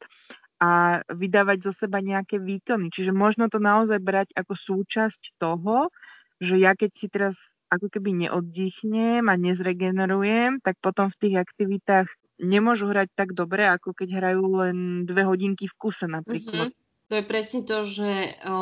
a 0.62 1.02
vydávať 1.11 1.70
zo 1.70 1.73
seba 1.75 1.99
nejaké 1.99 2.38
výkony. 2.38 2.88
Čiže 2.90 3.11
možno 3.11 3.50
to 3.50 3.58
naozaj 3.58 3.99
brať 3.99 4.30
ako 4.38 4.54
súčasť 4.54 5.38
toho, 5.38 5.90
že 6.38 6.58
ja 6.58 6.75
keď 6.75 6.90
si 6.94 7.06
teraz 7.11 7.38
ako 7.73 7.90
keby 7.90 8.26
neoddychnem 8.26 9.26
a 9.26 9.34
nezregenerujem, 9.34 10.62
tak 10.62 10.78
potom 10.78 11.11
v 11.11 11.18
tých 11.18 11.37
aktivitách 11.42 12.06
nemôžu 12.38 12.90
hrať 12.90 13.11
tak 13.14 13.34
dobre, 13.34 13.66
ako 13.66 13.94
keď 13.94 14.08
hrajú 14.23 14.44
len 14.62 14.76
dve 15.06 15.26
hodinky 15.26 15.66
v 15.66 15.75
kuse 15.78 16.06
napríklad. 16.06 16.70
Mm-hmm. 16.70 16.82
To 17.12 17.20
je 17.20 17.30
presne 17.30 17.61
to, 17.68 17.84
že 17.84 18.11
o, 18.49 18.58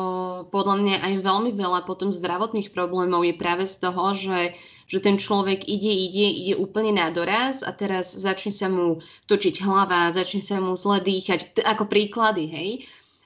podľa 0.51 0.75
mňa 0.83 0.95
aj 0.99 1.13
veľmi 1.23 1.51
veľa 1.55 1.87
potom 1.87 2.11
zdravotných 2.11 2.75
problémov 2.75 3.23
je 3.23 3.39
práve 3.39 3.63
z 3.63 3.79
toho, 3.79 4.11
že 4.11 4.59
že 4.93 5.01
ten 5.01 5.17
človek 5.17 5.65
ide, 5.65 5.89
ide, 5.89 6.27
ide 6.29 6.53
úplne 6.53 6.93
na 6.93 7.09
doraz 7.09 7.65
a 7.65 7.73
teraz 7.73 8.13
začne 8.13 8.53
sa 8.53 8.69
mu 8.69 9.01
točiť 9.25 9.65
hlava, 9.65 10.13
začne 10.13 10.45
sa 10.45 10.61
mu 10.61 10.77
zle 10.77 11.01
dýchať, 11.01 11.57
t- 11.57 11.65
ako 11.65 11.89
príklady, 11.89 12.45
hej, 12.45 12.69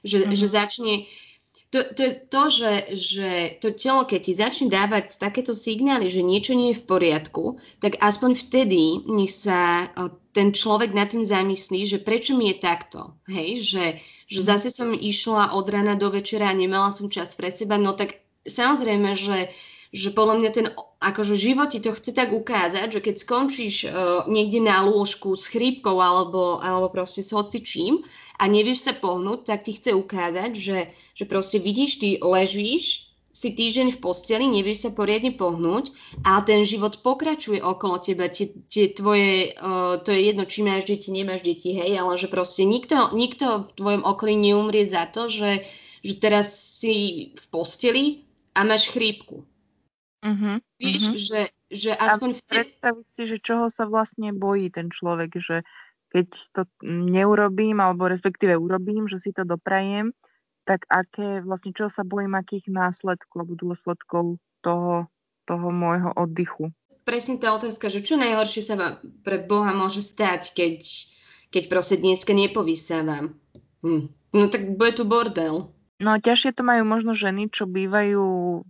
že, 0.00 0.24
mm-hmm. 0.24 0.32
že 0.32 0.46
začne, 0.48 0.94
to, 1.68 1.84
to 1.92 2.00
je 2.00 2.12
to, 2.32 2.42
že, 2.48 2.72
že 2.96 3.30
to 3.60 3.68
telo, 3.76 4.08
keď 4.08 4.20
ti 4.24 4.32
začne 4.32 4.72
dávať 4.72 5.20
takéto 5.20 5.52
signály, 5.52 6.08
že 6.08 6.24
niečo 6.24 6.56
nie 6.56 6.72
je 6.72 6.80
v 6.80 6.88
poriadku, 6.88 7.60
tak 7.84 8.00
aspoň 8.00 8.48
vtedy 8.48 9.04
nech 9.04 9.36
sa 9.36 9.92
ten 10.32 10.56
človek 10.56 10.96
nad 10.96 11.12
tým 11.12 11.28
zamyslí, 11.28 11.84
že 11.84 12.00
prečo 12.00 12.32
mi 12.32 12.48
je 12.48 12.64
takto, 12.64 13.12
hej, 13.28 13.60
že, 13.60 13.84
že 14.24 14.40
mhm. 14.40 14.46
zase 14.48 14.72
som 14.72 14.88
išla 14.96 15.52
od 15.52 15.68
rána 15.68 16.00
do 16.00 16.08
večera 16.08 16.48
a 16.48 16.56
nemala 16.56 16.88
som 16.96 17.12
čas 17.12 17.36
pre 17.36 17.52
seba, 17.52 17.76
no 17.76 17.92
tak 17.92 18.24
samozrejme, 18.48 19.12
že 19.20 19.52
že 19.88 20.12
podľa 20.12 20.34
mňa 20.40 20.50
ten 20.52 20.66
akože 21.00 21.34
život 21.38 21.72
ti 21.72 21.80
to 21.80 21.96
chce 21.96 22.12
tak 22.12 22.36
ukázať, 22.36 22.92
že 22.92 23.00
keď 23.00 23.14
skončíš 23.16 23.74
uh, 23.88 24.28
niekde 24.28 24.60
na 24.60 24.84
lôžku 24.84 25.32
s 25.32 25.48
chrípkou 25.48 25.96
alebo, 25.96 26.60
alebo 26.60 26.92
proste 26.92 27.24
s 27.24 27.32
hocičím 27.32 28.04
a 28.36 28.44
nevieš 28.44 28.84
sa 28.84 28.92
pohnúť, 28.92 29.48
tak 29.48 29.64
ti 29.64 29.72
chce 29.80 29.96
ukázať, 29.96 30.50
že, 30.52 30.78
že 31.16 31.24
proste 31.24 31.56
vidíš, 31.56 32.02
ty 32.04 32.08
ležíš, 32.20 33.08
si 33.38 33.54
týždeň 33.54 33.94
v 33.94 34.02
posteli, 34.02 34.50
nevieš 34.50 34.88
sa 34.88 34.90
poriadne 34.90 35.30
pohnúť 35.30 35.94
a 36.26 36.42
ten 36.42 36.66
život 36.66 36.98
pokračuje 37.06 37.62
okolo 37.62 38.02
teba. 38.02 38.26
Tie, 38.26 38.50
tie 38.66 38.90
tvoje, 38.90 39.54
uh, 39.54 40.02
to 40.02 40.10
je 40.10 40.20
jedno, 40.26 40.44
či 40.44 40.66
máš 40.66 40.90
deti, 40.90 41.14
nemáš 41.14 41.46
deti, 41.46 41.70
hej, 41.70 41.96
ale 41.96 42.18
že 42.18 42.26
proste 42.26 42.66
nikto, 42.66 43.14
nikto 43.14 43.70
v 43.70 43.74
tvojom 43.78 44.02
okolí 44.02 44.34
neumrie 44.34 44.82
za 44.84 45.06
to, 45.06 45.30
že, 45.30 45.62
že 46.02 46.18
teraz 46.18 46.50
si 46.82 47.30
v 47.38 47.44
posteli 47.54 48.04
a 48.58 48.66
máš 48.66 48.90
chrípku 48.90 49.46
Uh-huh, 50.18 50.58
Víš, 50.82 51.02
uh-huh. 51.06 51.18
že, 51.18 51.40
že 51.70 51.90
aspoň... 51.94 52.42
A 52.42 52.62
predstaviť 52.62 53.06
si, 53.14 53.22
že 53.30 53.36
čoho 53.38 53.70
sa 53.70 53.86
vlastne 53.86 54.34
bojí 54.34 54.66
ten 54.68 54.90
človek, 54.90 55.30
že 55.38 55.62
keď 56.10 56.26
to 56.56 56.62
neurobím, 56.82 57.78
alebo 57.78 58.08
respektíve 58.08 58.56
urobím, 58.56 59.06
že 59.06 59.20
si 59.22 59.30
to 59.30 59.44
doprajem, 59.44 60.16
tak 60.66 60.84
aké, 60.90 61.40
vlastne 61.44 61.72
čo 61.72 61.88
sa 61.88 62.04
bojím, 62.04 62.36
akých 62.36 62.68
následkov 62.68 63.36
alebo 63.40 63.54
dôsledkov 63.56 64.24
toho, 64.60 65.08
toho 65.48 65.68
môjho 65.72 66.12
oddychu. 66.16 66.74
Presne 67.08 67.40
tá 67.40 67.56
otázka, 67.56 67.88
že 67.88 68.04
čo 68.04 68.20
najhoršie 68.20 68.62
sa 68.64 68.76
vám 68.76 69.00
pre 69.24 69.40
Boha 69.40 69.72
môže 69.72 70.04
stať, 70.04 70.52
keď, 70.52 70.84
keď 71.48 71.62
proste 71.72 71.96
dneska 71.96 72.36
nepovysávam. 72.36 73.32
Hm. 73.80 74.12
No 74.36 74.44
tak 74.52 74.76
bude 74.76 74.92
tu 74.92 75.08
bordel. 75.08 75.72
No 75.98 76.14
ťažšie 76.14 76.54
to 76.54 76.62
majú 76.62 76.86
možno 76.86 77.18
ženy, 77.18 77.50
čo 77.50 77.66
bývajú 77.66 78.22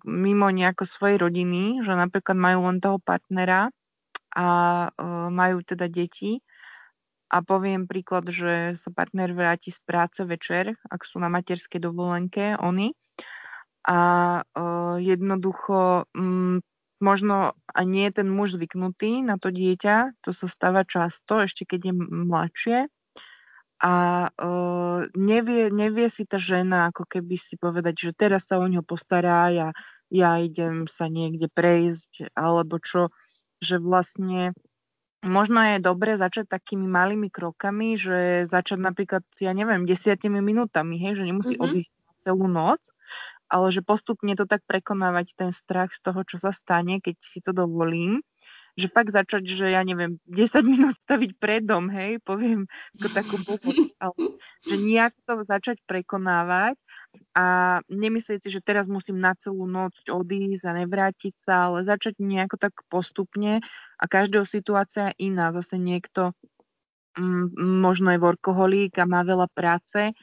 mimo 0.09 0.49
nejako 0.49 0.89
svojej 0.89 1.21
rodiny, 1.21 1.85
že 1.85 1.93
napríklad 1.93 2.33
majú 2.33 2.73
len 2.73 2.81
toho 2.81 2.97
partnera 3.05 3.69
a 4.33 4.47
uh, 4.89 5.29
majú 5.29 5.61
teda 5.61 5.93
deti. 5.93 6.41
A 7.29 7.45
poviem 7.45 7.85
príklad, 7.85 8.33
že 8.33 8.81
sa 8.81 8.89
partner 8.89 9.37
vráti 9.37 9.69
z 9.69 9.77
práce 9.85 10.25
večer, 10.25 10.73
ak 10.89 11.05
sú 11.05 11.21
na 11.21 11.29
materskej 11.29 11.85
dovolenke, 11.85 12.57
oni. 12.57 12.97
A 13.85 13.99
uh, 14.41 14.97
jednoducho 14.97 16.09
um, 16.17 16.65
možno 17.05 17.53
a 17.69 17.81
nie 17.85 18.09
je 18.09 18.25
ten 18.25 18.29
muž 18.33 18.57
zvyknutý 18.57 19.21
na 19.21 19.37
to 19.37 19.53
dieťa, 19.53 20.17
to 20.25 20.33
sa 20.33 20.49
stáva 20.49 20.89
často, 20.89 21.45
ešte 21.45 21.69
keď 21.69 21.93
je 21.93 21.95
mladšie. 22.09 22.79
A 23.79 24.27
uh, 24.27 25.07
nevie, 25.15 25.71
nevie 25.71 26.11
si 26.11 26.27
tá 26.27 26.35
žena 26.35 26.91
ako 26.91 27.07
keby 27.07 27.39
si 27.39 27.55
povedať, 27.55 28.11
že 28.11 28.11
teraz 28.11 28.51
sa 28.51 28.59
o 28.59 28.67
ňo 28.67 28.83
postará, 28.83 29.55
ja, 29.55 29.69
ja 30.11 30.43
idem 30.43 30.91
sa 30.91 31.07
niekde 31.07 31.47
prejsť, 31.47 32.35
alebo 32.35 32.83
čo, 32.83 33.15
že 33.63 33.79
vlastne 33.79 34.51
možno 35.23 35.63
je 35.63 35.79
dobre 35.83 36.19
začať 36.19 36.51
takými 36.51 36.87
malými 36.87 37.31
krokami, 37.31 37.95
že 37.99 38.51
začať 38.51 38.79
napríklad, 38.79 39.23
ja 39.39 39.55
neviem, 39.55 39.87
desiatimi 39.87 40.43
minútami, 40.43 40.99
hej, 40.99 41.23
že 41.23 41.25
nemusí 41.27 41.55
mm-hmm. 41.55 41.67
odísť 41.71 41.95
celú 42.27 42.47
noc, 42.51 42.83
ale 43.49 43.73
že 43.73 43.81
postupne 43.81 44.37
to 44.37 44.45
tak 44.45 44.63
prekonávať 44.69 45.35
ten 45.35 45.51
strach 45.51 45.91
z 45.91 46.05
toho, 46.05 46.21
čo 46.23 46.37
sa 46.39 46.53
stane, 46.53 47.01
keď 47.01 47.17
si 47.19 47.41
to 47.41 47.57
dovolím. 47.57 48.21
Že 48.79 48.95
fakt 48.95 49.11
začať, 49.11 49.43
že 49.43 49.67
ja 49.75 49.83
neviem, 49.83 50.23
10 50.31 50.63
minút 50.73 50.95
staviť 51.03 51.35
pred 51.43 51.67
dom, 51.67 51.91
hej, 51.91 52.23
poviem 52.23 52.71
ako 52.99 53.09
takú 53.11 53.35
blbosť, 53.43 53.99
ale 53.99 54.39
že 54.63 54.75
nejak 54.79 55.15
to 55.27 55.43
začať 55.43 55.83
prekonávať 55.85 56.79
a 57.35 57.79
nemyslieť 57.91 58.47
si, 58.47 58.49
že 58.55 58.63
teraz 58.63 58.87
musím 58.87 59.19
na 59.19 59.35
celú 59.35 59.67
noc 59.67 59.95
odísť 60.07 60.65
a 60.69 60.73
nevrátiť 60.85 61.35
sa, 61.43 61.55
ale 61.71 61.83
začať 61.83 62.23
nejako 62.23 62.57
tak 62.61 62.75
postupne 62.87 63.59
a 63.99 64.05
každého 64.07 64.47
situácia 64.47 65.11
iná. 65.19 65.51
Zase 65.51 65.81
niekto 65.81 66.37
mm, 67.19 67.59
možno 67.59 68.15
je 68.15 68.23
workoholík 68.23 68.95
a 69.03 69.11
má 69.11 69.27
veľa 69.27 69.51
práce 69.51 70.15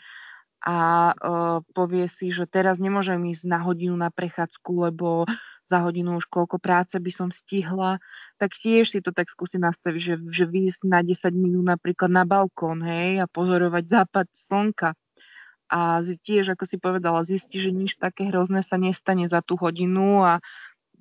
a 0.65 0.77
uh, 1.13 1.61
povie 1.77 2.09
si, 2.09 2.33
že 2.33 2.49
teraz 2.49 2.81
nemôžem 2.81 3.21
ísť 3.29 3.45
na 3.45 3.61
hodinu 3.61 3.93
na 3.93 4.09
prechádzku, 4.09 4.89
lebo 4.89 5.29
za 5.65 5.81
hodinu 5.81 6.21
už 6.21 6.29
koľko 6.29 6.61
práce 6.61 6.95
by 6.97 7.11
som 7.11 7.29
stihla, 7.33 7.97
tak 8.37 8.53
tiež 8.53 8.93
si 8.93 8.99
to 9.01 9.09
tak 9.09 9.31
skúsi 9.31 9.57
nastaviť, 9.57 10.01
že, 10.01 10.15
že 10.29 10.45
výjsť 10.45 10.81
na 10.85 11.01
10 11.01 11.33
minút 11.33 11.65
napríklad 11.65 12.11
na 12.11 12.23
balkón, 12.27 12.85
hej, 12.85 13.23
a 13.23 13.25
pozorovať 13.25 13.83
západ 13.89 14.27
slnka. 14.31 14.93
A 15.65 15.97
tiež, 16.01 16.53
ako 16.53 16.63
si 16.69 16.77
povedala, 16.77 17.25
zistí, 17.25 17.57
že 17.57 17.73
nič 17.73 17.97
také 17.97 18.29
hrozné 18.29 18.61
sa 18.61 18.77
nestane 18.77 19.25
za 19.25 19.41
tú 19.41 19.57
hodinu 19.57 20.21
a 20.21 20.33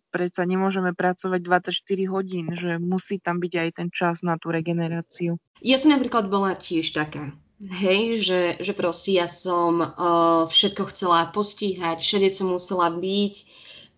predsa 0.08 0.46
nemôžeme 0.46 0.94
pracovať 0.94 1.40
24 1.42 1.74
hodín, 2.06 2.46
že 2.54 2.78
musí 2.78 3.18
tam 3.18 3.42
byť 3.42 3.52
aj 3.58 3.68
ten 3.76 3.88
čas 3.90 4.22
na 4.22 4.38
tú 4.38 4.54
regeneráciu. 4.54 5.42
Ja 5.60 5.76
som 5.76 5.92
napríklad 5.92 6.30
bola 6.30 6.54
tiež 6.54 6.94
taká. 6.94 7.34
Hej, 7.58 8.22
že, 8.22 8.40
že 8.62 8.72
proste 8.74 9.14
ja 9.14 9.26
som 9.26 9.82
uh, 9.82 10.44
všetko 10.46 10.90
chcela 10.94 11.30
postíhať, 11.34 12.02
všade 12.02 12.28
som 12.30 12.50
musela 12.54 12.90
byť, 12.90 13.34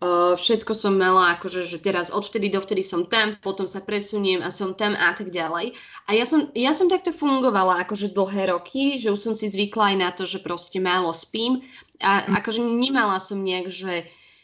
uh, 0.00 0.34
všetko 0.36 0.72
som 0.76 0.96
mala, 0.96 1.36
akože, 1.36 1.64
že 1.64 1.78
teraz 1.80 2.12
odvtedy 2.12 2.52
dovtedy 2.52 2.84
som 2.84 3.08
tam, 3.08 3.36
potom 3.40 3.64
sa 3.64 3.80
presuniem 3.80 4.44
a 4.44 4.52
som 4.52 4.76
tam 4.76 4.92
a 4.92 5.12
tak 5.16 5.32
ďalej. 5.32 5.72
A 6.06 6.10
ja 6.12 6.24
som, 6.28 6.52
ja 6.52 6.76
som 6.76 6.92
takto 6.92 7.16
fungovala 7.16 7.80
akože 7.86 8.12
dlhé 8.12 8.52
roky, 8.52 9.00
že 9.00 9.12
už 9.12 9.20
som 9.20 9.34
si 9.34 9.48
zvykla 9.48 9.94
aj 9.94 9.96
na 9.96 10.10
to, 10.12 10.28
že 10.28 10.44
proste 10.44 10.78
málo 10.78 11.10
spím 11.16 11.64
a 12.02 12.24
mm. 12.24 12.34
akože 12.42 12.60
nemala 12.62 13.16
som 13.18 13.40
nejak, 13.40 13.72
že, 13.72 13.94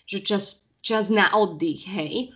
že 0.08 0.18
čas, 0.24 0.64
čas 0.80 1.12
na 1.12 1.28
oddych, 1.36 1.84
hej. 1.84 2.32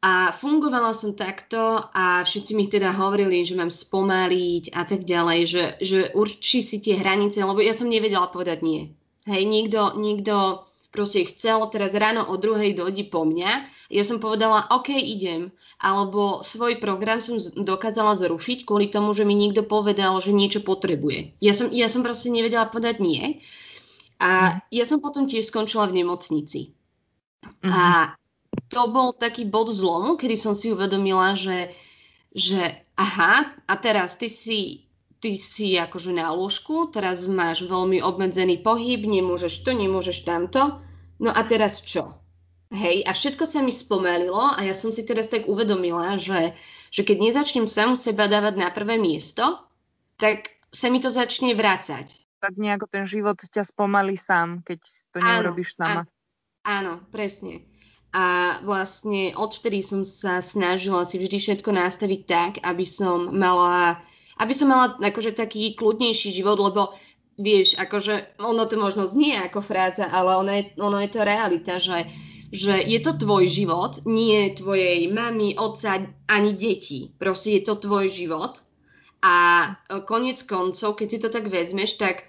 A 0.00 0.32
fungovala 0.32 0.96
som 0.96 1.12
takto 1.12 1.60
a 1.92 2.24
všetci 2.24 2.56
mi 2.56 2.72
teda 2.72 2.88
hovorili, 2.96 3.44
že 3.44 3.52
mám 3.52 3.68
spomaliť 3.68 4.72
a 4.72 4.88
tak 4.88 5.04
ďalej, 5.04 5.40
že, 5.44 5.64
že 5.84 5.98
určí 6.16 6.64
si 6.64 6.80
tie 6.80 6.96
hranice, 6.96 7.44
lebo 7.44 7.60
ja 7.60 7.76
som 7.76 7.84
nevedela 7.84 8.32
povedať 8.32 8.64
nie. 8.64 8.96
Hej, 9.28 9.44
nikto, 9.44 10.00
nikto 10.00 10.64
proste 10.90 11.26
chcel 11.30 11.62
teraz 11.70 11.94
ráno 11.94 12.26
o 12.26 12.34
druhej 12.36 12.74
dojdi 12.74 13.06
po 13.06 13.22
mňa. 13.22 13.70
Ja 13.90 14.02
som 14.02 14.18
povedala, 14.18 14.66
OK, 14.70 14.90
idem. 14.94 15.54
Alebo 15.78 16.42
svoj 16.42 16.82
program 16.82 17.22
som 17.22 17.38
dokázala 17.38 18.18
zrušiť 18.18 18.66
kvôli 18.66 18.90
tomu, 18.90 19.14
že 19.14 19.22
mi 19.22 19.38
niekto 19.38 19.62
povedal, 19.64 20.18
že 20.18 20.34
niečo 20.34 20.60
potrebuje. 20.60 21.38
Ja 21.38 21.54
som, 21.54 21.70
ja 21.70 21.86
som 21.86 22.02
proste 22.02 22.28
nevedela 22.28 22.68
povedať 22.68 22.98
nie. 22.98 23.40
A 24.20 24.60
mhm. 24.60 24.74
ja 24.74 24.84
som 24.84 24.98
potom 25.00 25.30
tiež 25.30 25.48
skončila 25.48 25.88
v 25.88 26.04
nemocnici. 26.04 26.76
Mm-hmm. 27.40 27.72
A 27.72 28.14
to 28.68 28.90
bol 28.90 29.16
taký 29.16 29.48
bod 29.48 29.72
zlomu, 29.72 30.18
kedy 30.20 30.36
som 30.36 30.52
si 30.52 30.74
uvedomila, 30.74 31.34
že, 31.34 31.72
že 32.34 32.84
aha, 32.98 33.56
a 33.64 33.74
teraz 33.80 34.18
ty 34.20 34.28
si, 34.28 34.89
ty 35.20 35.36
si 35.36 35.76
akože 35.76 36.16
na 36.16 36.32
lôžku, 36.32 36.88
teraz 36.90 37.28
máš 37.28 37.68
veľmi 37.68 38.00
obmedzený 38.00 38.64
pohyb, 38.64 39.04
nemôžeš 39.04 39.62
to, 39.62 39.76
nemôžeš 39.76 40.24
tamto, 40.24 40.80
no 41.20 41.30
a 41.30 41.40
teraz 41.44 41.84
čo? 41.84 42.16
Hej, 42.70 43.02
a 43.04 43.12
všetko 43.12 43.44
sa 43.50 43.60
mi 43.60 43.74
spomalilo 43.74 44.54
a 44.54 44.62
ja 44.62 44.72
som 44.72 44.94
si 44.94 45.02
teraz 45.02 45.26
tak 45.26 45.50
uvedomila, 45.50 46.16
že, 46.16 46.54
že 46.94 47.02
keď 47.02 47.16
nezačnem 47.18 47.66
samu 47.66 47.98
seba 47.98 48.30
dávať 48.30 48.54
na 48.56 48.70
prvé 48.70 48.94
miesto, 48.94 49.42
tak 50.16 50.54
sa 50.70 50.86
mi 50.86 51.02
to 51.02 51.10
začne 51.10 51.52
vrácať. 51.58 52.14
Tak 52.40 52.54
nejako 52.56 52.86
ten 52.88 53.04
život 53.04 53.36
ťa 53.36 53.66
spomalí 53.66 54.14
sám, 54.14 54.62
keď 54.62 54.80
to 55.12 55.18
neurobíš 55.18 55.76
sama. 55.76 56.06
Áno, 56.06 56.12
áno 56.64 56.92
presne. 57.10 57.66
A 58.10 58.58
vlastne 58.66 59.34
odvtedy 59.34 59.82
som 59.86 60.02
sa 60.02 60.42
snažila 60.42 61.06
si 61.06 61.18
vždy 61.18 61.38
všetko 61.38 61.70
nastaviť 61.74 62.20
tak, 62.26 62.52
aby 62.62 62.82
som 62.86 63.34
mala, 63.34 64.02
aby 64.40 64.52
som 64.56 64.72
mala 64.72 64.96
akože 64.96 65.36
taký 65.36 65.76
kľudnejší 65.76 66.32
život, 66.32 66.56
lebo 66.56 66.96
vieš, 67.36 67.76
akože 67.76 68.40
ono 68.40 68.64
to 68.64 68.80
možno 68.80 69.04
znie 69.04 69.36
ako 69.36 69.60
fráza, 69.60 70.08
ale 70.08 70.36
ono 70.36 70.52
je, 70.52 70.64
ono 70.80 70.96
je 71.00 71.10
to 71.12 71.20
realita, 71.20 71.76
že, 71.76 72.08
že 72.48 72.80
je 72.80 73.00
to 73.04 73.16
tvoj 73.20 73.48
život, 73.52 74.00
nie 74.08 74.56
tvojej 74.56 75.08
mamy, 75.12 75.56
otca 75.60 76.00
ani 76.28 76.52
detí. 76.56 77.12
Proste 77.20 77.60
je 77.60 77.62
to 77.68 77.76
tvoj 77.76 78.08
život. 78.08 78.64
A 79.20 79.68
konec 80.08 80.40
koncov, 80.48 80.96
keď 80.96 81.06
si 81.12 81.18
to 81.20 81.28
tak 81.28 81.52
vezmeš, 81.52 82.00
tak 82.00 82.24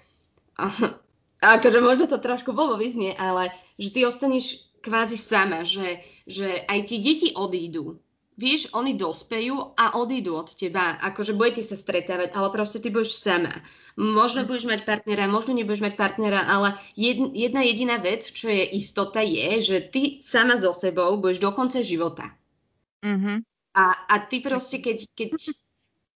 akože 1.56 1.80
možno 1.80 2.04
to 2.08 2.20
trošku 2.20 2.52
blbo 2.52 2.76
vyznie, 2.76 3.16
ale 3.16 3.56
že 3.80 3.88
ty 3.96 4.04
ostaneš 4.04 4.68
kvázi 4.84 5.16
sama, 5.16 5.64
že, 5.64 6.04
že 6.28 6.66
aj 6.68 6.78
ti 6.90 6.96
deti 7.00 7.28
odídu. 7.32 8.01
Vieš, 8.40 8.72
oni 8.72 8.96
dospejú 8.96 9.76
a 9.76 10.00
odídu 10.00 10.40
od 10.40 10.56
teba. 10.56 10.96
Akože 11.04 11.36
budete 11.36 11.62
sa 11.68 11.76
stretávať, 11.76 12.32
ale 12.32 12.48
proste 12.48 12.80
ty 12.80 12.88
budeš 12.88 13.20
sama. 13.20 13.60
Možno 14.00 14.48
budeš 14.48 14.64
mať 14.64 14.88
partnera, 14.88 15.28
možno 15.28 15.52
nebudeš 15.52 15.84
mať 15.84 15.94
partnera, 16.00 16.48
ale 16.48 16.80
jedna 16.96 17.60
jediná 17.60 18.00
vec, 18.00 18.24
čo 18.24 18.48
je 18.48 18.64
istota, 18.72 19.20
je, 19.20 19.60
že 19.60 19.76
ty 19.84 20.02
sama 20.24 20.56
so 20.56 20.72
sebou 20.72 21.20
budeš 21.20 21.44
do 21.44 21.52
konca 21.52 21.84
života. 21.84 22.32
Mm-hmm. 23.04 23.44
A, 23.76 23.84
a 24.08 24.14
ty 24.24 24.40
proste, 24.40 24.80
keď, 24.80 25.04
keď 25.12 25.30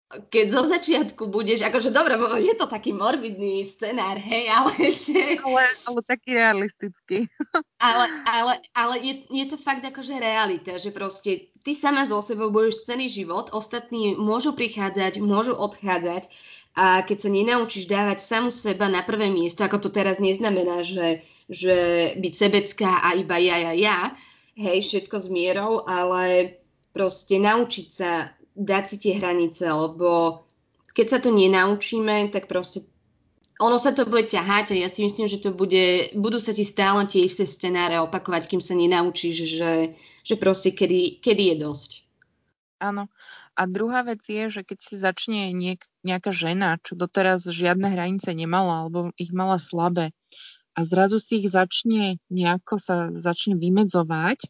keď 0.07 0.47
zo 0.55 0.63
začiatku 0.71 1.23
budeš, 1.35 1.67
akože 1.67 1.91
dobre, 1.91 2.15
je 2.39 2.55
to 2.55 2.71
taký 2.71 2.95
morbidný 2.95 3.67
scenár, 3.67 4.15
hej, 4.23 4.47
ale 4.47 4.73
že... 4.95 5.43
Ale, 5.43 5.67
ale 5.83 6.01
taký 6.07 6.31
realistický. 6.39 7.27
Ale, 7.77 8.09
ale, 8.25 8.65
ale 8.73 8.95
je, 9.05 9.15
je 9.29 9.53
to 9.53 9.61
fakt 9.61 9.85
akože 9.85 10.17
realita, 10.17 10.81
že 10.81 10.97
proste 10.97 11.53
ty 11.61 11.77
sama 11.77 12.09
so 12.09 12.25
sebou 12.25 12.49
budeš 12.49 12.89
celý 12.89 13.13
život, 13.13 13.53
ostatní 13.53 14.17
môžu 14.17 14.57
prichádzať, 14.57 15.21
môžu 15.21 15.53
odchádzať 15.53 16.25
a 16.73 17.05
keď 17.05 17.19
sa 17.21 17.29
nenaučíš 17.29 17.85
dávať 17.85 18.25
samu 18.25 18.49
seba 18.49 18.89
na 18.89 19.05
prvé 19.05 19.29
miesto, 19.29 19.61
ako 19.61 19.77
to 19.77 19.91
teraz 19.93 20.17
neznamená, 20.17 20.89
že, 20.89 21.21
že 21.53 21.77
byť 22.17 22.33
sebecká 22.33 23.05
a 23.05 23.13
iba 23.13 23.37
ja, 23.37 23.69
ja, 23.69 23.73
ja, 23.77 23.99
hej, 24.57 24.81
všetko 24.81 25.17
s 25.21 25.29
mierou, 25.29 25.85
ale 25.85 26.57
proste 26.97 27.37
naučiť 27.37 27.87
sa 27.93 28.33
dať 28.57 28.85
si 28.89 28.97
tie 28.97 29.13
hranice, 29.21 29.69
lebo 29.69 30.43
keď 30.97 31.07
sa 31.07 31.19
to 31.21 31.29
nenaučíme, 31.29 32.33
tak 32.33 32.49
proste 32.49 32.89
ono 33.57 33.81
sa 33.81 33.93
to 33.93 34.05
bude 34.05 34.29
ťahať 34.29 34.73
a 34.73 34.81
ja 34.85 34.89
si 34.93 35.01
myslím, 35.05 35.29
že 35.29 35.41
to 35.41 35.53
bude, 35.53 36.13
budú 36.13 36.37
sa 36.37 36.53
ti 36.53 36.65
stále 36.65 37.05
tie 37.09 37.25
isté 37.25 37.49
scenáre 37.49 37.97
opakovať, 38.05 38.53
kým 38.53 38.61
sa 38.61 38.77
nenaučíš, 38.77 39.37
že, 39.49 39.73
že 40.25 40.35
proste 40.37 40.77
kedy, 40.77 41.25
kedy 41.25 41.53
je 41.53 41.57
dosť. 41.65 41.91
Áno. 42.81 43.09
A 43.57 43.65
druhá 43.65 44.05
vec 44.05 44.21
je, 44.29 44.53
že 44.53 44.61
keď 44.61 44.79
si 44.85 44.95
začne 45.01 45.49
niek- 45.57 45.89
nejaká 46.05 46.29
žena, 46.37 46.77
čo 46.85 46.93
doteraz 46.93 47.49
žiadne 47.49 47.89
hranice 47.89 48.37
nemala, 48.37 48.85
alebo 48.85 49.17
ich 49.17 49.33
mala 49.33 49.57
slabé, 49.57 50.13
a 50.77 50.85
zrazu 50.85 51.17
si 51.17 51.41
ich 51.41 51.49
začne 51.49 52.21
nejako 52.29 52.77
sa 52.77 53.09
začne 53.17 53.57
vymedzovať, 53.57 54.45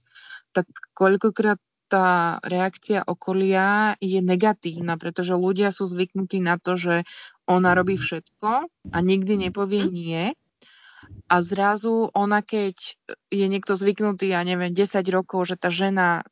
tak 0.51 0.67
koľkokrát 0.99 1.63
tá 1.87 2.39
reakcia 2.43 3.07
okolia 3.07 3.95
je 4.03 4.19
negatívna, 4.19 4.99
pretože 4.99 5.39
ľudia 5.39 5.71
sú 5.71 5.87
zvyknutí 5.87 6.43
na 6.43 6.59
to, 6.59 6.75
že 6.75 6.95
ona 7.47 7.79
robí 7.79 7.97
mhm. 7.97 8.03
všetko 8.03 8.51
a 8.93 8.99
nikdy 9.01 9.49
nepovie 9.49 9.87
mhm. 9.87 9.93
nie. 9.95 10.25
A 11.31 11.39
zrazu 11.39 12.11
ona, 12.19 12.43
keď 12.43 12.75
je 13.31 13.47
niekto 13.47 13.79
zvyknutý, 13.79 14.35
ja 14.35 14.43
neviem, 14.43 14.75
10 14.75 15.07
rokov, 15.15 15.47
že 15.47 15.55
tá 15.55 15.71
žena 15.71 16.27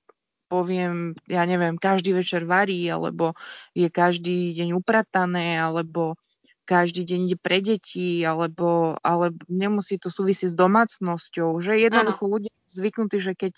poviem, 0.50 1.14
ja 1.30 1.42
neviem, 1.46 1.78
každý 1.78 2.14
večer 2.14 2.46
varí, 2.46 2.82
alebo 2.90 3.34
je 3.74 3.86
každý 3.90 4.54
deň 4.54 4.74
upratané, 4.78 5.58
alebo 5.58 6.18
každý 6.64 7.04
deň 7.04 7.20
ide 7.28 7.38
pre 7.38 7.60
deti, 7.60 8.24
alebo, 8.24 8.96
alebo 9.04 9.36
nemusí 9.50 10.00
to 10.00 10.08
súvisieť 10.08 10.52
s 10.52 10.56
domácnosťou, 10.56 11.60
že 11.60 11.76
jednoducho 11.76 12.24
ľudia 12.24 12.52
sú 12.64 12.82
zvyknutí, 12.82 13.18
že 13.20 13.32
keď 13.36 13.54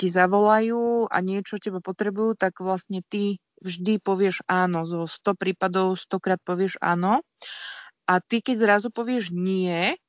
ti 0.00 0.08
zavolajú 0.08 1.12
a 1.12 1.16
niečo 1.20 1.60
teba 1.60 1.84
potrebujú, 1.84 2.40
tak 2.40 2.64
vlastne 2.64 3.04
ty 3.04 3.36
vždy 3.60 4.00
povieš 4.00 4.40
áno. 4.48 4.88
Zo 4.88 5.04
100 5.04 5.36
prípadov 5.36 6.00
100 6.00 6.24
krát 6.24 6.40
povieš 6.40 6.80
áno. 6.80 7.20
A 8.08 8.24
ty, 8.24 8.40
keď 8.40 8.56
zrazu 8.64 8.88
povieš 8.88 9.28
nie, 9.28 10.00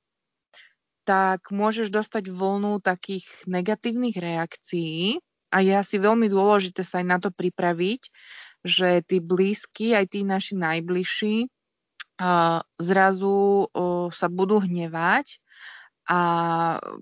tak 1.04 1.52
môžeš 1.52 1.92
dostať 1.92 2.32
vlnu 2.32 2.80
takých 2.80 3.28
negatívnych 3.44 4.16
reakcií 4.16 5.20
a 5.52 5.60
je 5.60 5.74
asi 5.76 6.00
veľmi 6.00 6.32
dôležité 6.32 6.88
sa 6.88 7.04
aj 7.04 7.06
na 7.12 7.18
to 7.20 7.28
pripraviť, 7.36 8.02
že 8.64 9.04
tí 9.04 9.20
blízky, 9.20 9.92
aj 9.92 10.16
tí 10.16 10.24
naši 10.24 10.56
najbližší 10.56 11.52
zrazu 12.78 13.66
sa 14.14 14.28
budú 14.30 14.62
hnevať 14.62 15.41
a 16.10 16.20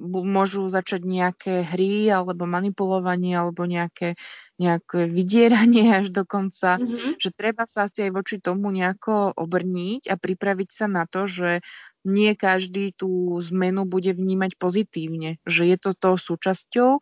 môžu 0.04 0.68
začať 0.68 1.08
nejaké 1.08 1.64
hry 1.64 2.12
alebo 2.12 2.44
manipulovanie 2.44 3.32
alebo 3.32 3.64
nejaké, 3.64 4.20
nejaké 4.60 5.08
vydieranie 5.08 5.88
až 6.04 6.12
dokonca, 6.12 6.78
mm-hmm. 6.78 7.16
že 7.16 7.30
treba 7.32 7.64
sa 7.64 7.88
asi 7.88 8.10
aj 8.10 8.12
voči 8.12 8.36
tomu 8.44 8.68
nejako 8.70 9.34
obrniť 9.40 10.12
a 10.12 10.16
pripraviť 10.20 10.70
sa 10.70 10.86
na 10.92 11.08
to, 11.08 11.32
že 11.32 11.64
nie 12.08 12.32
každý 12.36 12.96
tú 12.96 13.40
zmenu 13.44 13.84
bude 13.84 14.16
vnímať 14.16 14.56
pozitívne, 14.56 15.40
že 15.44 15.68
je 15.68 15.78
to 15.80 15.92
tou 15.96 16.16
súčasťou 16.16 17.00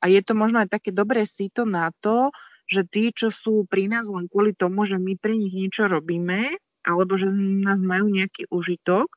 a 0.00 0.04
je 0.04 0.20
to 0.20 0.32
možno 0.36 0.64
aj 0.64 0.68
také 0.72 0.92
dobré 0.92 1.24
síto 1.24 1.64
na 1.64 1.92
to, 2.04 2.32
že 2.64 2.88
tí, 2.88 3.12
čo 3.12 3.28
sú 3.28 3.68
pri 3.68 3.92
nás 3.92 4.08
len 4.08 4.28
kvôli 4.28 4.56
tomu, 4.56 4.88
že 4.88 4.96
my 4.96 5.20
pre 5.20 5.36
nich 5.36 5.52
niečo 5.52 5.84
robíme, 5.88 6.56
alebo 6.84 7.16
že 7.16 7.28
nás 7.32 7.80
majú 7.80 8.08
nejaký 8.08 8.48
užitok, 8.48 9.08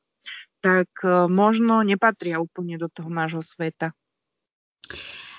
tak 0.68 0.92
e, 1.00 1.08
možno 1.32 1.80
nepatria 1.80 2.36
úplne 2.36 2.76
do 2.76 2.92
toho 2.92 3.08
nášho 3.08 3.40
sveta. 3.40 3.96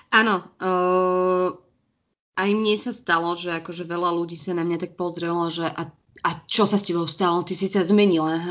Áno, 0.09 0.41
uh, 0.57 1.53
aj 2.33 2.49
mne 2.49 2.75
sa 2.81 2.89
stalo, 2.89 3.37
že 3.37 3.53
akože 3.61 3.85
veľa 3.85 4.09
ľudí 4.17 4.41
sa 4.41 4.57
na 4.57 4.65
mňa 4.65 4.77
tak 4.81 4.91
pozrelo, 4.97 5.53
že 5.53 5.69
a, 5.69 5.93
a 6.25 6.29
čo 6.49 6.65
sa 6.65 6.81
s 6.81 6.89
tebou 6.89 7.05
stalo? 7.05 7.45
Ty 7.45 7.53
si 7.53 7.69
sa 7.69 7.85
zmenila. 7.85 8.41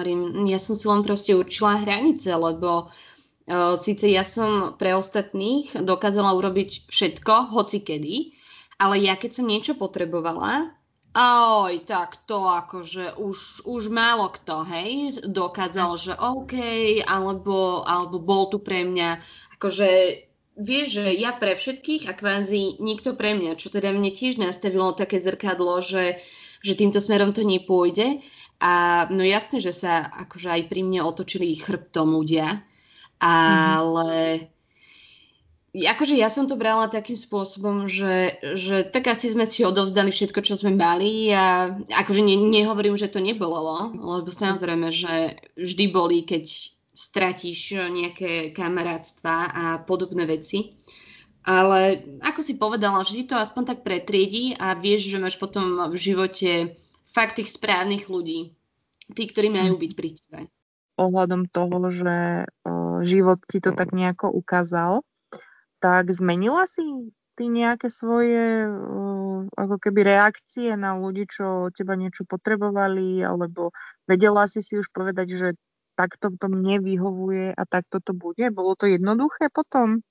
Ja 0.47 0.59
som 0.63 0.79
si 0.79 0.87
len 0.87 1.03
proste 1.03 1.35
určila 1.35 1.83
hranice, 1.83 2.31
lebo 2.31 2.95
uh, 2.95 3.75
síce 3.75 4.07
ja 4.07 4.23
som 4.23 4.79
pre 4.79 4.95
ostatných 4.95 5.83
dokázala 5.83 6.31
urobiť 6.39 6.87
všetko, 6.87 7.51
hoci 7.51 7.83
kedy, 7.83 8.39
ale 8.79 9.03
ja 9.03 9.19
keď 9.19 9.43
som 9.43 9.51
niečo 9.51 9.75
potrebovala, 9.75 10.78
Oj, 11.17 11.89
tak 11.89 12.21
to 12.29 12.45
akože 12.45 13.17
už, 13.17 13.65
už 13.65 13.83
málo 13.89 14.29
kto, 14.29 14.63
hej, 14.69 15.25
dokázal, 15.25 15.97
že 15.97 16.13
OK, 16.15 16.55
alebo, 17.09 17.83
alebo 17.83 18.21
bol 18.21 18.53
tu 18.53 18.61
pre 18.61 18.85
mňa, 18.85 19.19
akože 19.57 19.89
vieš, 20.61 21.01
že 21.01 21.17
ja 21.17 21.33
pre 21.33 21.57
všetkých 21.57 22.07
a 22.07 22.13
kvázi 22.13 22.79
nikto 22.85 23.17
pre 23.17 23.33
mňa, 23.33 23.57
čo 23.57 23.73
teda 23.73 23.89
mne 23.91 24.13
tiež 24.13 24.37
nastavilo 24.37 24.93
také 24.93 25.17
zrkadlo, 25.17 25.81
že, 25.81 26.21
že 26.61 26.77
týmto 26.77 27.01
smerom 27.01 27.33
to 27.33 27.41
nepôjde. 27.41 28.21
A 28.59 29.07
no 29.09 29.23
jasne, 29.23 29.63
že 29.63 29.71
sa 29.71 30.03
akože 30.03 30.51
aj 30.51 30.63
pri 30.67 30.83
mne 30.83 31.07
otočili 31.07 31.57
chrbtom 31.57 32.15
ľudia, 32.15 32.59
mhm. 32.59 32.63
ale... 33.25 34.11
Mm-hmm 34.13 34.57
akože 35.77 36.17
ja 36.17 36.33
som 36.33 36.49
to 36.49 36.57
brala 36.57 36.89
takým 36.89 37.17
spôsobom, 37.21 37.93
že, 37.93 38.41
že 38.57 38.89
tak 38.89 39.13
asi 39.13 39.29
sme 39.29 39.45
si 39.45 39.65
odovzdali 39.69 40.09
všetko, 40.09 40.41
čo 40.41 40.57
sme 40.57 40.73
mali 40.73 41.29
a 41.35 41.77
akože 41.93 42.25
ne, 42.25 42.41
nehovorím, 42.41 42.97
že 42.97 43.13
to 43.13 43.21
nebolo, 43.21 43.93
lebo 43.93 44.33
samozrejme, 44.33 44.89
že 44.89 45.37
vždy 45.61 45.85
boli, 45.93 46.25
keď 46.25 46.73
stratíš 46.99 47.79
nejaké 47.79 48.51
kamarátstva 48.57 49.35
a 49.55 49.65
podobné 49.85 50.27
veci. 50.27 50.75
Ale 51.47 52.05
ako 52.21 52.41
si 52.43 52.59
povedala, 52.59 53.07
že 53.07 53.23
ti 53.23 53.25
to 53.25 53.39
aspoň 53.39 53.63
tak 53.73 53.79
pretriedí 53.87 54.59
a 54.59 54.75
vieš, 54.75 55.09
že 55.09 55.23
máš 55.23 55.39
potom 55.39 55.89
v 55.89 55.97
živote 55.97 56.77
fakt 57.15 57.41
tých 57.41 57.55
správnych 57.55 58.11
ľudí. 58.11 58.53
Tí, 59.09 59.25
ktorí 59.25 59.49
majú 59.49 59.81
byť 59.81 59.93
pri 59.97 60.09
tebe. 60.13 60.41
Ohľadom 61.01 61.49
toho, 61.49 61.89
že 61.89 62.45
o, 62.69 63.01
život 63.01 63.41
ti 63.49 63.65
to 63.65 63.73
tak 63.73 63.97
nejako 63.97 64.29
ukázal, 64.29 65.01
tak 65.79 66.11
zmenila 66.11 66.67
si 66.67 66.83
ty 67.39 67.47
nejaké 67.47 67.87
svoje 67.87 68.67
uh, 68.67 69.47
ako 69.55 69.79
keby 69.79 70.03
reakcie 70.03 70.75
na 70.75 70.99
ľudí, 70.99 71.31
čo 71.31 71.71
od 71.71 71.73
teba 71.75 71.95
niečo 71.95 72.27
potrebovali, 72.27 73.23
alebo 73.23 73.71
vedela 74.11 74.51
si 74.51 74.59
si 74.59 74.75
už 74.75 74.91
povedať, 74.91 75.39
že 75.39 75.49
takto 75.95 76.35
to 76.35 76.47
mne 76.51 76.83
vyhovuje 76.83 77.55
a 77.55 77.63
takto 77.67 78.03
to 78.03 78.11
bude? 78.15 78.43
Bolo 78.51 78.75
to 78.75 78.91
jednoduché 78.91 79.51
potom? 79.55 80.03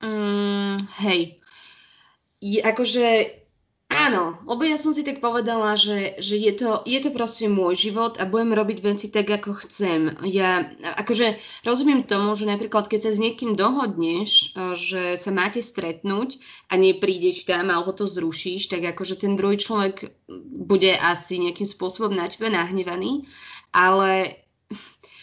Mm, 0.00 0.80
hej. 1.04 1.40
Je, 2.40 2.60
akože 2.64 3.36
Áno, 3.90 4.38
lebo 4.46 4.62
ja 4.62 4.78
som 4.78 4.94
si 4.94 5.02
tak 5.02 5.18
povedala, 5.18 5.74
že, 5.74 6.14
že 6.22 6.38
je, 6.38 6.54
to, 6.54 6.86
je 6.86 7.02
to 7.02 7.10
proste 7.10 7.50
môj 7.50 7.90
život 7.90 8.22
a 8.22 8.24
budem 8.24 8.54
robiť 8.54 8.78
veci 8.86 9.06
tak, 9.10 9.26
ako 9.26 9.66
chcem. 9.66 10.14
Ja 10.30 10.62
akože 10.94 11.34
rozumiem 11.66 12.06
tomu, 12.06 12.38
že 12.38 12.46
napríklad 12.46 12.86
keď 12.86 13.00
sa 13.02 13.10
s 13.10 13.18
niekým 13.18 13.58
dohodneš, 13.58 14.30
e, 14.30 14.78
že 14.78 15.02
sa 15.18 15.34
máte 15.34 15.58
stretnúť 15.58 16.38
a 16.70 16.78
neprídeš 16.78 17.42
tam 17.50 17.66
alebo 17.66 17.90
to 17.90 18.06
zrušíš, 18.06 18.70
tak 18.70 18.86
akože 18.94 19.26
ten 19.26 19.34
druhý 19.34 19.58
človek 19.58 20.14
bude 20.54 20.94
asi 20.94 21.42
nejakým 21.42 21.66
spôsobom 21.66 22.14
na 22.14 22.30
tebe 22.30 22.46
nahnevaný, 22.46 23.26
ale 23.74 24.39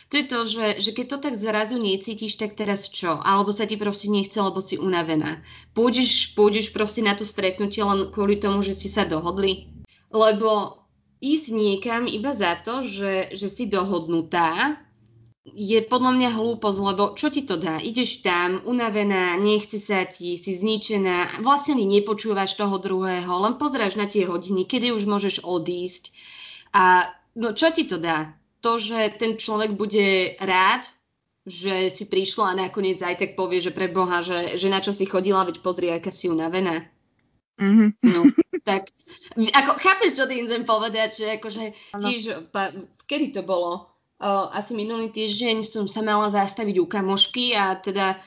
to 0.08 0.14
je 0.18 0.26
to, 0.26 0.40
že, 0.48 0.66
že 0.80 0.92
keď 0.96 1.06
to 1.12 1.18
tak 1.20 1.36
zrazu 1.36 1.76
necítiš, 1.76 2.40
tak 2.40 2.56
teraz 2.56 2.88
čo? 2.88 3.20
Alebo 3.20 3.52
sa 3.52 3.68
ti 3.68 3.76
proste 3.76 4.08
nechce, 4.08 4.40
lebo 4.40 4.64
si 4.64 4.80
unavená. 4.80 5.44
Pôjdeš, 5.76 6.32
pôjdeš 6.32 6.72
proste 6.72 7.04
na 7.04 7.12
to 7.12 7.28
stretnutie 7.28 7.84
len 7.84 8.08
kvôli 8.08 8.40
tomu, 8.40 8.64
že 8.64 8.72
si 8.72 8.88
sa 8.88 9.04
dohodli? 9.04 9.68
Lebo 10.08 10.80
ísť 11.20 11.48
niekam 11.52 12.08
iba 12.08 12.32
za 12.32 12.56
to, 12.56 12.88
že, 12.88 13.36
že 13.36 13.52
si 13.52 13.68
dohodnutá, 13.68 14.80
je 15.48 15.80
podľa 15.80 16.12
mňa 16.16 16.30
hlúposť, 16.36 16.80
lebo 16.84 17.04
čo 17.16 17.32
ti 17.32 17.48
to 17.48 17.56
dá? 17.56 17.80
Ideš 17.80 18.20
tam, 18.20 18.64
unavená, 18.68 19.40
nechce 19.40 19.80
sa 19.80 20.04
ti, 20.04 20.36
si 20.36 20.56
zničená, 20.56 21.40
vlastne 21.40 21.80
ani 21.80 22.00
nepočúvaš 22.00 22.60
toho 22.60 22.80
druhého, 22.80 23.32
len 23.32 23.56
pozráš 23.56 23.96
na 23.96 24.12
tie 24.12 24.28
hodiny, 24.28 24.68
kedy 24.68 24.92
už 24.92 25.08
môžeš 25.08 25.48
odísť. 25.48 26.12
A 26.76 27.12
no 27.40 27.56
čo 27.56 27.72
ti 27.72 27.88
to 27.88 27.96
dá? 27.96 28.36
To, 28.68 28.76
že 28.84 29.16
ten 29.16 29.40
človek 29.40 29.80
bude 29.80 30.36
rád, 30.44 30.84
že 31.48 31.88
si 31.88 32.04
prišla 32.04 32.52
a 32.52 32.60
nakoniec 32.68 33.00
aj 33.00 33.24
tak 33.24 33.40
povie, 33.40 33.64
že 33.64 33.72
pre 33.72 33.88
Boha, 33.88 34.20
že, 34.20 34.60
že 34.60 34.68
na 34.68 34.84
čo 34.84 34.92
si 34.92 35.08
chodila, 35.08 35.48
veď 35.48 35.64
pozri, 35.64 35.88
aká 35.88 36.12
si 36.12 36.28
unavená. 36.28 36.84
Mm-hmm. 37.56 37.90
No, 38.04 38.28
tak 38.68 38.92
ako, 39.56 39.80
chápeš, 39.80 40.20
čo 40.20 40.28
tým 40.28 40.44
chcem 40.52 40.68
povedať, 40.68 41.24
že 41.24 41.28
akože 41.40 41.64
tiež, 42.04 42.52
pa, 42.52 42.76
kedy 43.08 43.40
to 43.40 43.42
bolo? 43.48 43.88
O, 44.20 44.30
asi 44.52 44.76
minulý 44.76 45.08
týždeň 45.08 45.64
som 45.64 45.88
sa 45.88 46.04
mala 46.04 46.28
zastaviť 46.28 46.76
u 46.84 46.86
kamošky 46.86 47.56
a 47.56 47.80
teda 47.80 48.20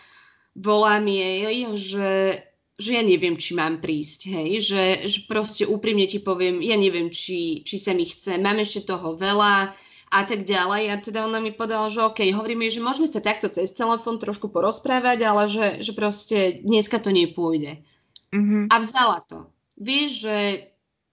volám 0.57 1.05
jej, 1.05 1.69
že, 1.77 2.41
že 2.81 2.91
ja 2.97 3.05
neviem, 3.05 3.37
či 3.37 3.53
mám 3.53 3.85
prísť, 3.85 4.33
hej, 4.33 4.65
že, 4.65 4.85
že 5.07 5.19
proste 5.29 5.69
úprimne 5.69 6.09
ti 6.09 6.25
poviem, 6.25 6.65
ja 6.65 6.81
neviem, 6.81 7.13
či, 7.13 7.61
či 7.69 7.77
sa 7.77 7.93
mi 7.93 8.09
chce, 8.09 8.41
mám 8.41 8.57
ešte 8.65 8.89
toho 8.89 9.15
veľa, 9.15 9.77
a 10.11 10.27
tak 10.27 10.43
ďalej. 10.43 10.83
A 10.91 10.95
teda 10.99 11.25
ona 11.25 11.39
mi 11.39 11.55
povedala, 11.55 11.87
že 11.87 12.03
OK, 12.03 12.27
hovorí 12.35 12.59
mi, 12.59 12.67
že 12.67 12.83
môžeme 12.83 13.07
sa 13.07 13.23
takto 13.23 13.47
cez 13.47 13.71
telefón 13.71 14.19
trošku 14.19 14.51
porozprávať, 14.51 15.19
ale 15.23 15.43
že, 15.47 15.67
že 15.87 15.93
proste 15.95 16.61
dneska 16.67 16.99
to 16.99 17.15
nepôjde. 17.15 17.87
Mm-hmm. 18.35 18.69
A 18.71 18.75
vzala 18.83 19.23
to. 19.27 19.47
Vieš, 19.79 20.11
že 20.27 20.39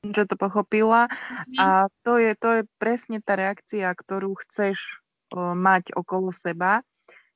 že 0.05 0.29
to 0.29 0.39
pochopila 0.39 1.09
mm-hmm. 1.09 1.57
a 1.57 1.89
to 2.05 2.21
je, 2.21 2.31
to 2.37 2.49
je 2.59 2.61
presne 2.79 3.19
tá 3.19 3.33
reakcia, 3.35 3.91
ktorú 3.91 4.39
chceš 4.45 5.01
o, 5.33 5.57
mať 5.57 5.91
okolo 5.97 6.31
seba, 6.31 6.85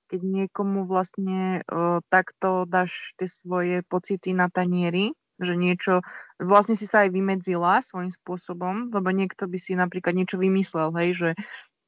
keď 0.08 0.22
niekomu 0.22 0.86
vlastne 0.86 1.66
o, 1.68 2.00
takto 2.08 2.70
dáš 2.70 3.18
tie 3.20 3.28
svoje 3.28 3.84
pocity 3.90 4.32
na 4.32 4.48
tanieri 4.48 5.12
že 5.42 5.58
niečo, 5.58 6.06
vlastne 6.38 6.78
si 6.78 6.86
sa 6.86 7.06
aj 7.06 7.14
vymedzila 7.14 7.82
svojím 7.82 8.14
spôsobom, 8.14 8.94
lebo 8.94 9.10
niekto 9.10 9.46
by 9.46 9.58
si 9.58 9.74
napríklad 9.74 10.14
niečo 10.14 10.38
vymyslel, 10.38 10.94
hej, 10.98 11.10
že 11.18 11.30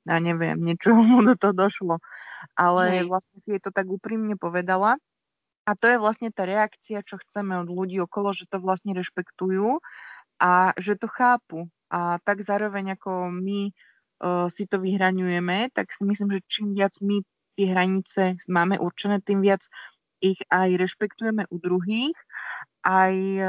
ja 0.03 0.17
neviem, 0.19 0.59
niečo 0.59 0.91
mu 0.97 1.23
do 1.23 1.35
toho 1.39 1.55
došlo. 1.55 1.95
Ale 2.59 3.03
hej. 3.03 3.07
vlastne 3.07 3.37
si 3.43 3.49
je 3.55 3.61
to 3.63 3.71
tak 3.71 3.87
úprimne 3.87 4.35
povedala. 4.35 4.99
A 5.63 5.79
to 5.79 5.87
je 5.87 5.95
vlastne 5.95 6.27
tá 6.27 6.43
reakcia, 6.43 7.07
čo 7.07 7.15
chceme 7.23 7.55
od 7.63 7.71
ľudí 7.71 7.95
okolo, 8.03 8.35
že 8.35 8.51
to 8.51 8.59
vlastne 8.59 8.91
rešpektujú 8.91 9.79
a 10.43 10.75
že 10.75 10.99
to 10.99 11.07
chápu. 11.07 11.71
A 11.87 12.19
tak 12.27 12.43
zároveň 12.43 12.99
ako 12.99 13.31
my 13.31 13.71
uh, 13.71 14.51
si 14.51 14.67
to 14.67 14.83
vyhraňujeme, 14.83 15.71
tak 15.71 15.95
si 15.95 16.03
myslím, 16.03 16.35
že 16.35 16.49
čím 16.51 16.75
viac 16.75 16.99
my 16.99 17.23
tie 17.55 17.67
hranice 17.71 18.21
máme 18.51 18.75
určené, 18.75 19.23
tým 19.23 19.39
viac 19.39 19.63
ich 20.19 20.39
aj 20.51 20.79
rešpektujeme 20.79 21.47
u 21.47 21.57
druhých 21.59 22.15
aj 22.83 23.15
e, 23.15 23.43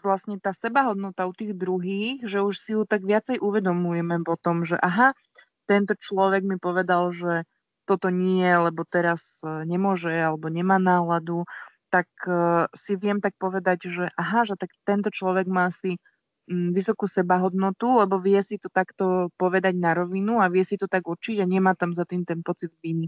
vlastne 0.00 0.36
tá 0.40 0.52
sebahodnota 0.52 1.28
u 1.28 1.32
tých 1.32 1.56
druhých, 1.56 2.24
že 2.24 2.44
už 2.44 2.54
si 2.56 2.76
ju 2.76 2.84
tak 2.84 3.04
viacej 3.04 3.40
uvedomujeme 3.40 4.20
potom, 4.24 4.64
že 4.64 4.76
aha, 4.80 5.16
tento 5.64 5.96
človek 5.96 6.44
mi 6.44 6.56
povedal, 6.60 7.12
že 7.12 7.48
toto 7.84 8.08
nie, 8.08 8.44
lebo 8.44 8.84
teraz 8.88 9.40
e, 9.44 9.68
nemôže 9.68 10.12
alebo 10.12 10.48
nemá 10.48 10.80
náladu, 10.80 11.44
tak 11.94 12.10
uh, 12.26 12.66
si 12.74 12.98
viem 12.98 13.22
tak 13.22 13.38
povedať, 13.38 13.86
že 13.86 14.04
aha, 14.18 14.42
že 14.42 14.58
tak 14.58 14.74
tento 14.82 15.14
človek 15.14 15.46
má 15.46 15.70
si 15.70 16.02
um, 16.50 16.74
vysokú 16.74 17.06
sebahodnotu, 17.06 18.02
lebo 18.02 18.18
vie 18.18 18.42
si 18.42 18.58
to 18.58 18.66
takto 18.66 19.30
povedať 19.38 19.78
na 19.78 19.94
rovinu 19.94 20.42
a 20.42 20.50
vie 20.50 20.66
si 20.66 20.74
to 20.74 20.90
tak 20.90 21.06
určiť 21.06 21.38
a 21.38 21.46
nemá 21.46 21.78
tam 21.78 21.94
za 21.94 22.02
tým 22.02 22.26
ten 22.26 22.42
pocit 22.42 22.74
viny. 22.82 23.06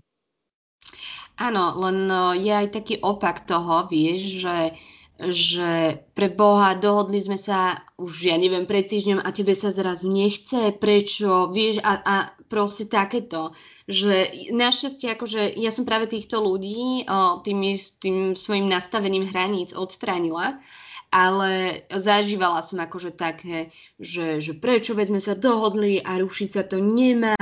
Áno, 1.34 1.74
len 1.82 2.06
je 2.38 2.52
aj 2.54 2.78
taký 2.78 3.02
opak 3.02 3.42
toho, 3.42 3.90
vieš, 3.90 4.38
že 4.38 4.78
že 5.16 6.04
pre 6.12 6.28
Boha 6.28 6.76
dohodli 6.76 7.24
sme 7.24 7.40
sa 7.40 7.80
už, 7.96 8.28
ja 8.28 8.36
neviem, 8.36 8.68
pred 8.68 8.84
týždňom 8.84 9.24
a 9.24 9.32
tebe 9.32 9.56
sa 9.56 9.72
zrazu 9.72 10.12
nechce, 10.12 10.76
prečo, 10.76 11.48
vieš, 11.48 11.80
a, 11.80 11.92
a 12.04 12.16
proste 12.52 12.84
takéto, 12.84 13.56
že 13.88 14.28
našťastie, 14.52 15.16
akože 15.16 15.56
ja 15.56 15.72
som 15.72 15.88
práve 15.88 16.12
týchto 16.12 16.44
ľudí 16.44 17.08
o, 17.08 17.40
tým, 17.40 17.64
tým 17.96 18.36
svojim 18.36 18.68
nastavením 18.68 19.24
hraníc 19.32 19.72
odstránila, 19.72 20.60
ale 21.08 21.82
zažívala 21.88 22.60
som 22.60 22.76
akože 22.84 23.16
také, 23.16 23.72
že, 23.96 24.44
že 24.44 24.52
prečo 24.52 24.92
veď 24.92 25.16
sme 25.16 25.22
sa 25.24 25.32
dohodli 25.32 25.96
a 26.04 26.20
rušiť 26.20 26.48
sa 26.52 26.62
to 26.68 26.76
nemá. 26.76 27.40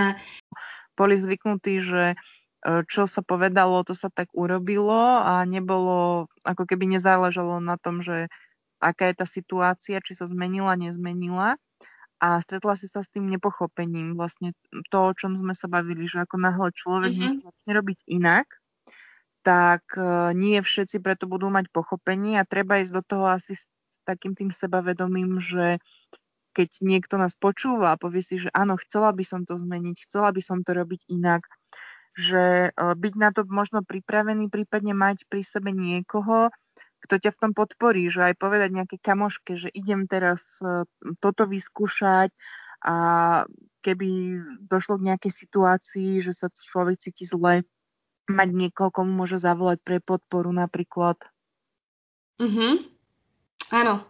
Boli 0.95 1.19
zvyknutí, 1.19 1.83
že 1.83 2.15
čo 2.65 3.05
sa 3.05 3.21
povedalo, 3.21 3.85
to 3.85 3.93
sa 3.93 4.09
tak 4.09 4.33
urobilo 4.33 5.21
a 5.21 5.45
nebolo, 5.45 6.33
ako 6.49 6.65
keby 6.65 6.97
nezáležalo 6.97 7.61
na 7.61 7.77
tom, 7.77 8.01
že 8.01 8.33
aká 8.81 9.13
je 9.13 9.15
tá 9.21 9.27
situácia, 9.29 10.01
či 10.01 10.17
sa 10.17 10.25
zmenila, 10.25 10.77
nezmenila. 10.77 11.61
A 12.25 12.41
stretla 12.41 12.73
si 12.73 12.89
sa 12.89 13.05
s 13.05 13.13
tým 13.13 13.29
nepochopením. 13.29 14.17
Vlastne 14.17 14.57
to, 14.89 15.13
o 15.13 15.13
čom 15.13 15.37
sme 15.37 15.53
sa 15.53 15.69
bavili, 15.69 16.09
že 16.09 16.25
ako 16.25 16.41
náhle 16.41 16.73
človek 16.73 17.13
mm-hmm. 17.13 17.45
začne 17.45 17.73
robiť 17.77 17.99
inak, 18.09 18.49
tak 19.45 19.85
uh, 20.01 20.33
nie 20.33 20.57
všetci 20.65 21.05
preto 21.05 21.29
budú 21.29 21.53
mať 21.53 21.69
pochopenie 21.69 22.41
a 22.41 22.49
treba 22.49 22.81
ísť 22.81 22.93
do 22.97 23.03
toho 23.05 23.29
asi 23.29 23.61
s, 23.61 23.69
s 23.69 23.99
takým 24.09 24.33
tým 24.33 24.49
sebavedomím, 24.49 25.37
že 25.37 25.85
keď 26.57 26.81
niekto 26.81 27.21
nás 27.21 27.37
počúva 27.37 27.93
a 27.93 28.01
povie 28.01 28.25
si, 28.25 28.41
že 28.41 28.49
áno, 28.57 28.81
chcela 28.81 29.13
by 29.13 29.25
som 29.27 29.45
to 29.45 29.61
zmeniť, 29.61 30.09
chcela 30.09 30.33
by 30.33 30.41
som 30.41 30.65
to 30.65 30.73
robiť 30.73 31.13
inak, 31.13 31.45
že 32.15 32.71
e, 32.71 32.71
byť 32.75 33.15
na 33.19 33.31
to 33.35 33.43
možno 33.47 33.83
pripravený, 33.83 34.49
prípadne 34.49 34.95
mať 34.95 35.27
pri 35.27 35.43
sebe 35.43 35.75
niekoho, 35.75 36.55
kto 37.05 37.21
ťa 37.21 37.31
v 37.37 37.41
tom 37.43 37.53
podporí, 37.53 38.09
že 38.09 38.33
aj 38.33 38.41
povedať 38.41 38.71
nejaké 38.73 38.97
kamoške, 39.03 39.61
že 39.61 39.69
idem 39.75 40.09
teraz 40.09 40.41
e, 40.65 40.89
toto 41.21 41.45
vyskúšať 41.45 42.33
a 42.85 42.97
keby 43.85 44.41
došlo 44.65 44.97
k 44.97 45.07
nejakej 45.13 45.33
situácii, 45.35 46.25
že 46.25 46.33
sa 46.33 46.49
človek 46.49 46.97
cíti 46.97 47.29
zle, 47.29 47.69
mať 48.25 48.49
niekoho, 48.57 48.89
komu 48.89 49.13
môže 49.13 49.37
zavolať 49.37 49.85
pre 49.85 50.01
podporu 50.01 50.49
napríklad. 50.49 51.21
Mhm. 52.41 52.89
Áno, 53.73 54.01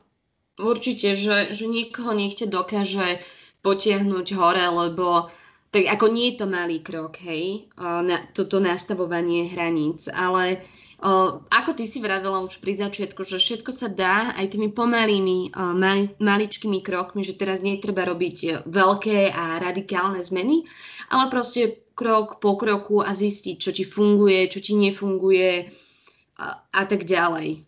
určite, 0.58 1.18
že, 1.18 1.50
že 1.50 1.64
niekoho 1.66 2.14
niekte 2.14 2.46
dokáže 2.46 3.22
potiahnuť 3.64 4.26
hore, 4.36 4.62
lebo 4.62 5.32
tak 5.74 5.90
ako 5.90 6.06
nie 6.06 6.30
je 6.30 6.38
to 6.38 6.46
malý 6.46 6.78
krok, 6.86 7.18
hej, 7.18 7.66
na 7.82 8.22
toto 8.30 8.62
nastavovanie 8.62 9.50
hraníc, 9.50 10.06
ale 10.06 10.62
o, 11.02 11.42
ako 11.50 11.74
ty 11.74 11.90
si 11.90 11.98
vravela 11.98 12.46
už 12.46 12.62
pri 12.62 12.78
začiatku, 12.78 13.26
že 13.26 13.42
všetko 13.42 13.74
sa 13.74 13.90
dá 13.90 14.38
aj 14.38 14.54
tými 14.54 14.70
pomalými, 14.70 15.50
o, 15.50 15.74
mali, 15.74 16.14
maličkými 16.22 16.78
krokmi, 16.78 17.26
že 17.26 17.34
teraz 17.34 17.58
netreba 17.58 18.06
robiť 18.06 18.70
veľké 18.70 19.34
a 19.34 19.58
radikálne 19.58 20.22
zmeny, 20.22 20.62
ale 21.10 21.26
proste 21.26 21.90
krok 21.98 22.38
po 22.38 22.54
kroku 22.54 23.02
a 23.02 23.10
zistiť, 23.10 23.58
čo 23.58 23.74
ti 23.74 23.82
funguje, 23.82 24.46
čo 24.46 24.62
ti 24.62 24.78
nefunguje 24.78 25.74
a, 26.38 26.62
a 26.70 26.82
tak 26.86 27.02
ďalej. 27.02 27.66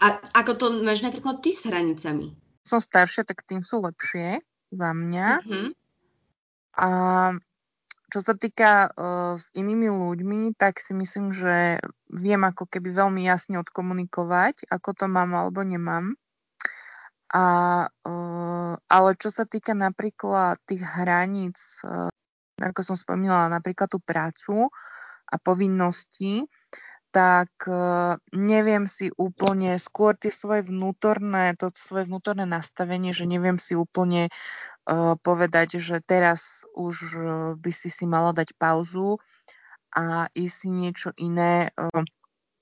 A 0.00 0.32
ako 0.32 0.52
to 0.56 0.66
máš 0.80 1.04
napríklad 1.04 1.44
ty 1.44 1.52
s 1.52 1.68
hranicami? 1.68 2.32
Som 2.64 2.80
staršia, 2.80 3.28
tak 3.28 3.44
tým 3.44 3.68
sú 3.68 3.84
lepšie 3.84 4.40
za 4.72 4.90
mňa. 4.96 5.44
Mm-hmm 5.44 5.83
a 6.74 6.88
čo 8.14 8.22
sa 8.22 8.38
týka 8.38 8.94
uh, 8.94 9.34
s 9.34 9.50
inými 9.58 9.90
ľuďmi, 9.90 10.54
tak 10.54 10.78
si 10.78 10.94
myslím, 10.94 11.34
že 11.34 11.82
viem 12.14 12.42
ako 12.46 12.70
keby 12.70 12.94
veľmi 12.94 13.26
jasne 13.26 13.58
odkomunikovať, 13.58 14.70
ako 14.70 14.94
to 14.94 15.10
mám 15.10 15.34
alebo 15.34 15.66
nemám. 15.66 16.14
A, 17.34 17.44
uh, 17.90 18.72
ale 18.78 19.10
čo 19.18 19.34
sa 19.34 19.42
týka 19.42 19.74
napríklad 19.74 20.62
tých 20.62 20.86
hraníc, 20.86 21.58
uh, 21.82 22.06
ako 22.62 22.80
som 22.86 22.94
spomínala, 22.94 23.50
napríklad 23.50 23.90
tú 23.90 23.98
prácu 23.98 24.70
a 25.26 25.34
povinnosti, 25.42 26.46
tak 27.10 27.50
uh, 27.66 28.18
neviem 28.30 28.86
si 28.86 29.10
úplne, 29.18 29.78
skôr 29.82 30.14
tie 30.14 30.30
svoje 30.30 30.70
vnútorné, 30.70 31.58
to 31.58 31.70
svoje 31.74 32.06
vnútorné 32.06 32.46
nastavenie, 32.46 33.10
že 33.10 33.26
neviem 33.26 33.58
si 33.58 33.74
úplne 33.74 34.30
uh, 34.86 35.18
povedať, 35.18 35.82
že 35.82 35.98
teraz 36.02 36.63
už 36.74 36.94
e, 37.14 37.18
by 37.54 37.70
si 37.70 37.88
si 37.88 38.04
mala 38.04 38.34
dať 38.34 38.52
pauzu 38.58 39.22
a 39.94 40.26
ísť 40.34 40.54
si 40.58 40.68
niečo 40.68 41.10
iné, 41.16 41.70
e, 41.70 41.88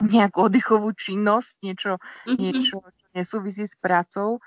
nejakú 0.03 0.53
oddychovú 0.53 0.92
činnosť, 0.92 1.53
niečo, 1.62 1.92
mm-hmm. 1.98 2.37
niečo, 2.38 2.77
čo 2.83 3.07
nesúvisí 3.14 3.64
s 3.64 3.79
prácou 3.79 4.42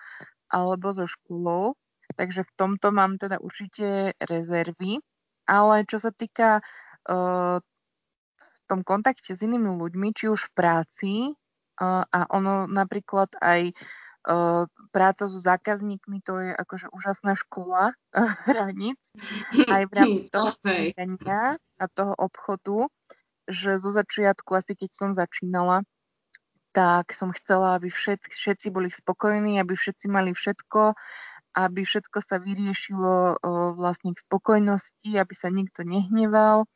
alebo 0.51 0.91
so 0.91 1.07
školou. 1.07 1.79
Takže 2.15 2.45
v 2.45 2.51
tomto 2.55 2.93
mám 2.93 3.17
teda 3.17 3.41
určite 3.41 4.13
rezervy. 4.21 5.01
Ale 5.45 5.85
čo 5.85 6.01
sa 6.01 6.09
týka 6.09 6.61
uh, 7.05 7.57
v 8.39 8.57
tom 8.65 8.81
kontakte 8.81 9.37
s 9.37 9.41
inými 9.45 9.77
ľuďmi, 9.77 10.09
či 10.13 10.25
už 10.29 10.49
v 10.49 10.55
práci, 10.57 11.13
uh, 11.29 12.01
a 12.05 12.19
ono 12.33 12.65
napríklad 12.65 13.37
aj 13.41 13.77
práca 14.89 15.29
so 15.29 15.37
zákazníkmi 15.37 16.25
to 16.25 16.41
je 16.41 16.51
akože 16.57 16.89
úžasná 16.89 17.37
škola 17.37 17.93
hraníc 18.49 18.97
aj 19.69 19.83
v 19.85 19.91
rámci 19.93 20.25
toho 20.35 20.51
podnikania 20.61 21.61
a 21.77 21.85
toho 21.91 22.13
obchodu, 22.17 22.89
že 23.45 23.77
zo 23.77 23.93
začiatku, 23.93 24.49
asi 24.57 24.73
keď 24.73 24.89
som 24.95 25.09
začínala, 25.13 25.85
tak 26.73 27.15
som 27.15 27.31
chcela, 27.31 27.79
aby 27.79 27.87
všet, 27.87 28.25
všetci 28.27 28.67
boli 28.73 28.91
spokojní, 28.91 29.61
aby 29.61 29.77
všetci 29.77 30.11
mali 30.11 30.35
všetko, 30.35 30.91
aby 31.55 31.81
všetko 31.87 32.19
sa 32.19 32.35
vyriešilo 32.35 33.39
vlastne 33.79 34.11
k 34.11 34.19
spokojnosti, 34.19 35.07
aby 35.15 35.33
sa 35.39 35.47
nikto 35.47 35.87
nehneval. 35.87 36.67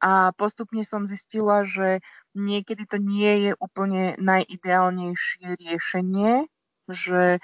A 0.00 0.32
postupne 0.38 0.80
som 0.86 1.04
zistila, 1.04 1.68
že 1.68 2.00
niekedy 2.32 2.88
to 2.88 2.96
nie 2.96 3.50
je 3.50 3.52
úplne 3.58 4.16
najideálnejšie 4.16 5.58
riešenie, 5.60 6.48
že 6.90 7.38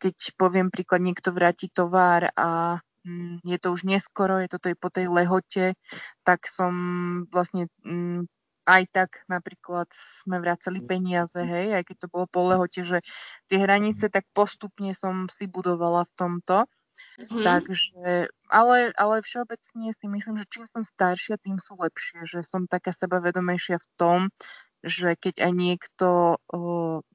keď 0.00 0.16
poviem 0.40 0.72
príklad, 0.72 1.04
niekto 1.04 1.30
vráti 1.30 1.68
tovar 1.68 2.32
a 2.32 2.80
mm, 3.04 3.44
je 3.44 3.58
to 3.60 3.76
už 3.76 3.84
neskoro, 3.84 4.40
je 4.40 4.48
to 4.48 4.58
po 4.80 4.88
tej 4.88 5.12
lehote, 5.12 5.76
tak 6.24 6.48
som 6.48 6.72
vlastne 7.28 7.68
mm, 7.84 8.24
aj 8.64 8.82
tak 8.92 9.10
napríklad 9.26 9.88
sme 9.92 10.40
vracali 10.40 10.80
peniaze, 10.84 11.36
hej, 11.36 11.80
aj 11.80 11.84
keď 11.90 11.96
to 12.00 12.08
bolo 12.08 12.26
po 12.30 12.40
lehote, 12.48 12.80
že 12.86 12.98
tie 13.50 13.58
hranice 13.60 14.08
tak 14.08 14.24
postupne 14.32 14.94
som 14.96 15.28
si 15.36 15.44
budovala 15.50 16.08
v 16.08 16.12
tomto. 16.16 16.56
Mm-hmm. 17.20 17.44
Takže, 17.44 18.32
ale, 18.48 18.76
ale 18.96 19.14
všeobecne 19.20 19.92
si 19.92 20.06
myslím, 20.08 20.40
že 20.40 20.50
čím 20.52 20.64
som 20.72 20.84
staršia, 20.84 21.40
tým 21.40 21.60
sú 21.60 21.76
lepšie, 21.76 22.24
že 22.24 22.40
som 22.44 22.64
taká 22.64 22.96
sebavedomejšia 22.96 23.76
v 23.76 23.88
tom, 24.00 24.20
že 24.80 25.12
keď 25.20 25.44
aj 25.44 25.52
niekto 25.52 26.08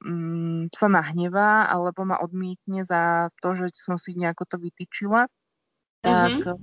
mm, 0.02 0.70
sa 0.70 0.86
nahnevá 0.86 1.66
alebo 1.66 2.06
ma 2.06 2.22
odmietne 2.22 2.86
za 2.86 3.34
to, 3.42 3.58
že 3.58 3.74
som 3.74 3.98
si 3.98 4.14
nejako 4.14 4.46
to 4.46 4.56
vytýčila, 4.62 5.26
tak, 5.98 6.34
mm-hmm. 6.38 6.62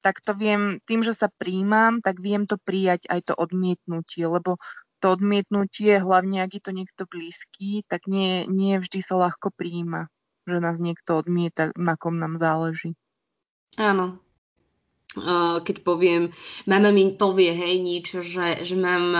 tak 0.00 0.16
to 0.24 0.32
viem, 0.32 0.80
tým, 0.88 1.04
že 1.04 1.12
sa 1.12 1.28
príjmam, 1.28 2.00
tak 2.00 2.24
viem 2.24 2.48
to 2.48 2.56
prijať 2.56 3.04
aj 3.12 3.28
to 3.28 3.34
odmietnutie, 3.36 4.24
lebo 4.24 4.56
to 4.98 5.14
odmietnutie, 5.14 6.00
hlavne 6.00 6.42
ak 6.42 6.58
je 6.58 6.62
to 6.64 6.72
niekto 6.74 7.02
blízky, 7.06 7.86
tak 7.86 8.08
nie, 8.08 8.48
nie 8.48 8.80
vždy 8.80 9.04
sa 9.04 9.20
ľahko 9.20 9.52
príjma, 9.54 10.08
že 10.48 10.58
nás 10.58 10.80
niekto 10.80 11.20
odmieta, 11.22 11.70
na 11.76 11.94
kom 11.94 12.18
nám 12.18 12.40
záleží. 12.40 12.96
Áno. 13.76 14.18
Keď 15.64 15.84
poviem, 15.84 16.32
mama 16.68 16.92
mi 16.92 17.12
povie, 17.16 17.52
hej, 17.52 17.80
niečo, 17.80 18.20
že, 18.20 18.64
že 18.64 18.76
mám 18.76 19.12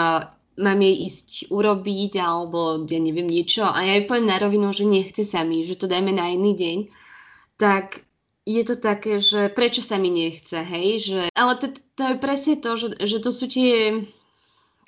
mám 0.59 0.83
jej 0.83 0.97
ísť 1.07 1.29
urobiť 1.55 2.19
alebo 2.19 2.83
ja 2.85 2.99
neviem 2.99 3.31
niečo. 3.31 3.65
A 3.65 3.87
ja 3.87 3.97
jej 3.97 4.05
poviem 4.11 4.29
na 4.29 4.43
rovinu, 4.43 4.75
že 4.75 4.85
nechce 4.85 5.23
sa 5.23 5.47
mi, 5.47 5.63
že 5.63 5.79
to 5.79 5.87
dajme 5.87 6.11
na 6.11 6.29
iný 6.35 6.53
deň, 6.59 6.79
tak 7.59 8.03
je 8.49 8.63
to 8.65 8.81
také, 8.81 9.21
že 9.21 9.53
prečo 9.53 9.85
sa 9.85 10.01
mi 10.01 10.09
nechce, 10.09 10.57
hej, 10.57 10.89
že, 11.05 11.21
ale 11.37 11.53
to, 11.61 11.69
to 11.69 12.03
je 12.03 12.17
presne 12.17 12.55
to, 12.57 12.81
že, 12.81 12.97
že 12.97 13.19
to 13.21 13.29
sú 13.29 13.45
tie, 13.45 14.09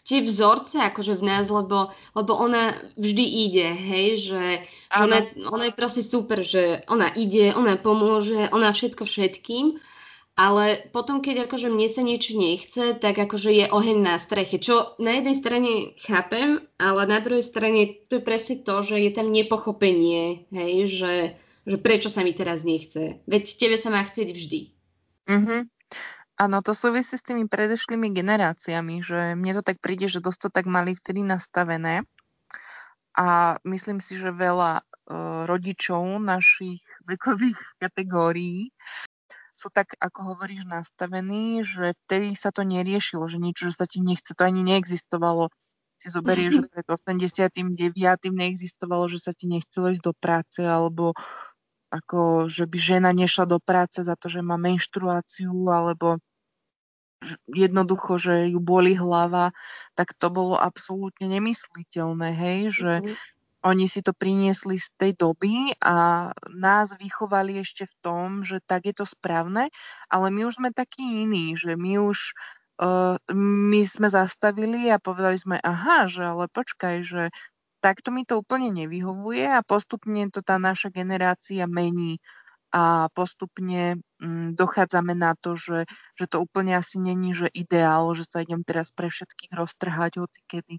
tie 0.09 0.25
vzorce 0.25 0.81
akože 0.81 1.21
v 1.21 1.27
nás, 1.29 1.53
lebo, 1.53 1.93
lebo 2.17 2.33
ona 2.33 2.73
vždy 2.97 3.21
ide, 3.21 3.69
hej, 3.69 4.33
že, 4.33 4.45
že 4.65 4.97
ona, 4.97 5.29
ona 5.53 5.65
je 5.69 5.75
proste 5.77 6.01
super, 6.01 6.41
že 6.41 6.81
ona 6.89 7.13
ide, 7.13 7.53
ona 7.53 7.77
pomôže, 7.77 8.49
ona 8.49 8.73
všetko 8.73 9.05
všetkým 9.05 9.77
ale 10.39 10.89
potom, 10.95 11.21
keď 11.21 11.51
akože 11.51 11.69
mne 11.69 11.89
sa 11.91 12.03
niečo 12.07 12.33
nechce, 12.39 12.97
tak 12.97 13.19
akože 13.19 13.51
je 13.51 13.67
oheň 13.69 13.99
na 14.01 14.17
streche, 14.17 14.63
čo 14.63 14.97
na 15.03 15.19
jednej 15.19 15.37
strane 15.37 15.71
chápem, 16.01 16.65
ale 16.81 17.03
na 17.05 17.19
druhej 17.21 17.45
strane 17.45 18.07
to 18.09 18.19
je 18.19 18.25
presne 18.25 18.63
to, 18.63 18.81
že 18.81 18.97
je 18.97 19.11
tam 19.13 19.29
nepochopenie, 19.29 20.49
hej, 20.55 20.73
že, 20.89 21.15
že 21.69 21.77
prečo 21.77 22.09
sa 22.09 22.25
mi 22.25 22.33
teraz 22.33 22.65
nechce. 22.65 23.21
Veď 23.29 23.45
tebe 23.59 23.77
sa 23.77 23.93
má 23.93 24.01
chcieť 24.07 24.29
vždy. 24.33 24.61
Mm-hmm. 25.29 25.61
Áno, 26.41 26.65
to 26.65 26.73
súvisí 26.73 27.21
s 27.21 27.27
tými 27.27 27.45
predošlými 27.45 28.17
generáciami, 28.17 29.05
že 29.05 29.37
mne 29.37 29.61
to 29.61 29.63
tak 29.67 29.77
príde, 29.85 30.09
že 30.09 30.25
dosť 30.25 30.49
to 30.49 30.51
tak 30.57 30.65
mali 30.65 30.97
vtedy 30.97 31.21
nastavené. 31.21 32.09
A 33.13 33.61
myslím 33.69 34.01
si, 34.01 34.17
že 34.17 34.33
veľa 34.33 34.81
uh, 34.81 35.45
rodičov 35.45 36.01
našich 36.17 36.81
vekových 37.05 37.61
kategórií 37.77 38.73
sú 39.61 39.69
tak, 39.69 39.93
ako 40.01 40.33
hovoríš, 40.33 40.65
nastavení, 40.65 41.61
že 41.61 41.93
vtedy 42.09 42.33
sa 42.33 42.49
to 42.49 42.65
neriešilo, 42.65 43.29
že 43.29 43.37
niečo, 43.37 43.69
že 43.69 43.77
sa 43.77 43.85
ti 43.85 44.01
nechce, 44.01 44.33
to 44.33 44.41
ani 44.41 44.65
neexistovalo. 44.65 45.53
Si 46.01 46.09
zoberieš, 46.09 46.65
že 46.65 46.67
pred 46.73 46.87
89. 46.89 47.61
neexistovalo, 48.33 49.13
že 49.13 49.21
sa 49.21 49.37
ti 49.37 49.45
nechcelo 49.45 49.93
ísť 49.93 50.01
do 50.01 50.17
práce, 50.17 50.65
alebo 50.65 51.13
ako, 51.93 52.49
že 52.49 52.65
by 52.65 52.79
žena 52.81 53.11
nešla 53.13 53.45
do 53.45 53.61
práce 53.61 54.01
za 54.01 54.17
to, 54.17 54.33
že 54.33 54.41
má 54.41 54.57
menštruáciu, 54.57 55.53
alebo 55.69 56.17
jednoducho, 57.53 58.17
že 58.17 58.49
ju 58.49 58.65
boli 58.65 58.97
hlava, 58.97 59.53
tak 59.93 60.17
to 60.17 60.33
bolo 60.33 60.57
absolútne 60.57 61.29
nemysliteľné, 61.29 62.33
hej, 62.33 62.61
že 62.73 62.93
mm-hmm 63.05 63.39
oni 63.61 63.87
si 63.93 64.01
to 64.01 64.17
priniesli 64.17 64.81
z 64.81 64.89
tej 64.97 65.13
doby 65.21 65.77
a 65.85 66.31
nás 66.49 66.89
vychovali 66.97 67.61
ešte 67.61 67.85
v 67.85 67.95
tom, 68.01 68.29
že 68.41 68.65
tak 68.65 68.89
je 68.89 68.95
to 68.97 69.05
správne, 69.05 69.69
ale 70.09 70.27
my 70.33 70.49
už 70.49 70.57
sme 70.57 70.73
takí 70.73 71.29
iní, 71.29 71.61
že 71.61 71.77
my 71.77 72.01
už 72.01 72.33
uh, 72.81 73.21
my 73.37 73.81
sme 73.85 74.09
zastavili 74.09 74.89
a 74.89 74.97
povedali 74.97 75.37
sme, 75.37 75.61
aha, 75.61 76.09
že 76.09 76.25
ale 76.25 76.49
počkaj, 76.49 76.97
že 77.05 77.23
takto 77.85 78.09
mi 78.13 78.25
to 78.25 78.41
úplne 78.41 78.73
nevyhovuje 78.73 79.45
a 79.45 79.65
postupne 79.65 80.29
to 80.33 80.41
tá 80.41 80.57
naša 80.57 80.89
generácia 80.93 81.65
mení 81.69 82.21
a 82.71 83.11
postupne 83.13 83.99
mm, 84.23 84.55
dochádzame 84.55 85.13
na 85.19 85.35
to, 85.35 85.59
že, 85.59 85.91
že 86.15 86.25
to 86.31 86.39
úplne 86.39 86.79
asi 86.79 87.03
není, 87.03 87.35
že 87.35 87.51
ideál, 87.51 88.15
že 88.15 88.25
sa 88.31 88.47
idem 88.47 88.63
teraz 88.63 88.95
pre 88.95 89.11
všetkých 89.11 89.53
roztrhať 89.53 90.23
hoci 90.23 90.41
kedy. 90.47 90.77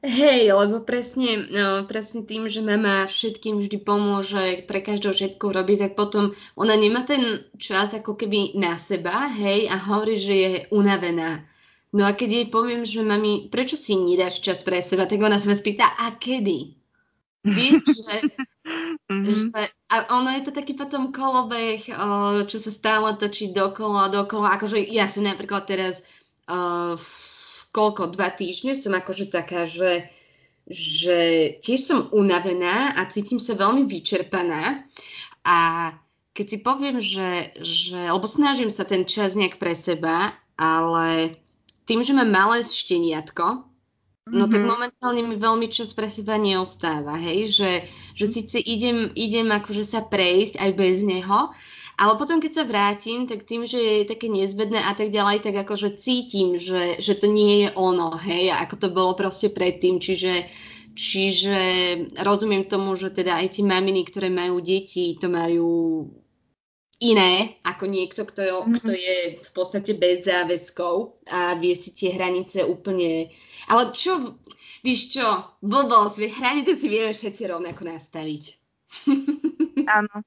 Hej, 0.00 0.56
lebo 0.56 0.80
presne, 0.80 1.44
no, 1.52 1.84
presne 1.84 2.24
tým, 2.24 2.48
že 2.48 2.64
mama 2.64 3.04
všetkým 3.04 3.60
vždy 3.60 3.84
pomôže 3.84 4.64
pre 4.64 4.80
každou 4.80 5.12
všetko 5.12 5.52
robiť, 5.52 5.76
tak 5.76 5.92
potom 5.92 6.32
ona 6.56 6.72
nemá 6.72 7.04
ten 7.04 7.44
čas 7.60 7.92
ako 7.92 8.16
keby 8.16 8.56
na 8.56 8.80
seba, 8.80 9.28
hej, 9.28 9.68
a 9.68 9.76
hovorí, 9.76 10.16
že 10.16 10.34
je 10.34 10.52
unavená. 10.72 11.44
No 11.92 12.08
a 12.08 12.16
keď 12.16 12.28
jej 12.32 12.46
poviem, 12.48 12.88
že 12.88 13.04
mami, 13.04 13.52
prečo 13.52 13.76
si 13.76 13.92
nedáš 13.92 14.40
čas 14.40 14.64
pre 14.64 14.80
seba, 14.80 15.04
tak 15.04 15.20
ona 15.20 15.36
sa 15.36 15.52
ma 15.52 15.56
spýta, 15.60 15.84
a 15.84 16.16
kedy? 16.16 16.80
Vieš, 17.44 17.84
že, 18.00 18.16
mm-hmm. 19.04 19.52
že, 19.52 19.68
a 19.92 19.96
ono 20.16 20.32
je 20.32 20.42
to 20.48 20.52
taký 20.56 20.72
potom 20.72 21.12
kolobeh, 21.12 21.84
čo 22.48 22.56
sa 22.56 22.72
stále 22.72 23.20
točí 23.20 23.52
dokola, 23.52 24.08
dokola, 24.08 24.56
akože 24.56 24.80
ja 24.80 25.12
som 25.12 25.28
napríklad 25.28 25.68
teraz 25.68 26.00
o, 26.48 26.96
koľko, 27.70 28.14
dva 28.14 28.30
týždne 28.34 28.74
som 28.74 28.94
akože 28.94 29.30
taká, 29.30 29.66
že, 29.66 30.10
že 30.66 31.18
tiež 31.62 31.80
som 31.80 31.98
unavená 32.10 32.94
a 32.98 33.06
cítim 33.10 33.38
sa 33.38 33.54
veľmi 33.54 33.86
vyčerpaná 33.86 34.86
a 35.46 35.58
keď 36.30 36.46
si 36.46 36.58
poviem, 36.62 36.96
že, 37.02 37.52
že 37.58 37.98
lebo 37.98 38.26
snažím 38.30 38.70
sa 38.70 38.86
ten 38.86 39.02
čas 39.02 39.34
nejak 39.34 39.58
pre 39.58 39.74
seba, 39.74 40.32
ale 40.54 41.36
tým, 41.90 42.06
že 42.06 42.14
mám 42.14 42.30
malé 42.30 42.62
šteniatko, 42.62 43.66
mm-hmm. 43.66 44.36
no 44.38 44.44
tak 44.46 44.62
mhm. 44.62 44.68
momentálne 44.70 45.22
mi 45.26 45.36
veľmi 45.36 45.66
čas 45.68 45.90
pre 45.90 46.06
seba 46.06 46.38
neostáva, 46.38 47.18
hej, 47.18 47.50
že, 47.50 47.72
že 48.14 48.26
síce 48.30 48.56
idem, 48.62 49.10
idem 49.18 49.50
akože 49.50 49.82
sa 49.82 50.06
prejsť 50.06 50.60
aj 50.62 50.70
bez 50.78 51.02
neho, 51.02 51.50
ale 52.00 52.16
potom, 52.16 52.40
keď 52.40 52.52
sa 52.56 52.64
vrátim, 52.64 53.28
tak 53.28 53.44
tým, 53.44 53.68
že 53.68 53.76
je 53.76 54.08
také 54.08 54.32
nezbedné 54.32 54.80
a 54.80 54.96
tak 54.96 55.12
ďalej, 55.12 55.44
tak 55.44 55.68
akože 55.68 56.00
cítim, 56.00 56.56
že, 56.56 56.96
že 56.96 57.12
to 57.12 57.28
nie 57.28 57.68
je 57.68 57.68
ono, 57.76 58.16
hej, 58.16 58.56
ako 58.56 58.74
to 58.80 58.88
bolo 58.88 59.12
proste 59.12 59.52
predtým. 59.52 60.00
Čiže, 60.00 60.48
čiže 60.96 61.60
rozumiem 62.24 62.64
tomu, 62.64 62.96
že 62.96 63.12
teda 63.12 63.36
aj 63.44 63.60
tie 63.60 63.64
maminy, 63.68 64.08
ktoré 64.08 64.32
majú 64.32 64.64
deti, 64.64 65.20
to 65.20 65.28
majú 65.28 66.08
iné 67.04 67.60
ako 67.68 67.84
niekto, 67.84 68.24
kto, 68.24 68.40
je, 68.48 68.52
mm-hmm. 68.56 68.76
kto 68.80 68.92
je 68.96 69.16
v 69.44 69.50
podstate 69.52 69.92
bez 69.92 70.24
záväzkov 70.24 71.20
a 71.28 71.52
vie 71.60 71.76
si 71.76 71.92
tie 71.92 72.16
hranice 72.16 72.64
úplne... 72.64 73.28
Ale 73.68 73.92
čo, 73.92 74.40
víš 74.80 75.20
čo, 75.20 75.52
blbosť, 75.60 76.32
hranice 76.32 76.80
si 76.80 76.88
vieme 76.88 77.12
všetci 77.12 77.44
rovnako 77.44 77.92
nastaviť. 77.92 78.44
Áno. 80.00 80.24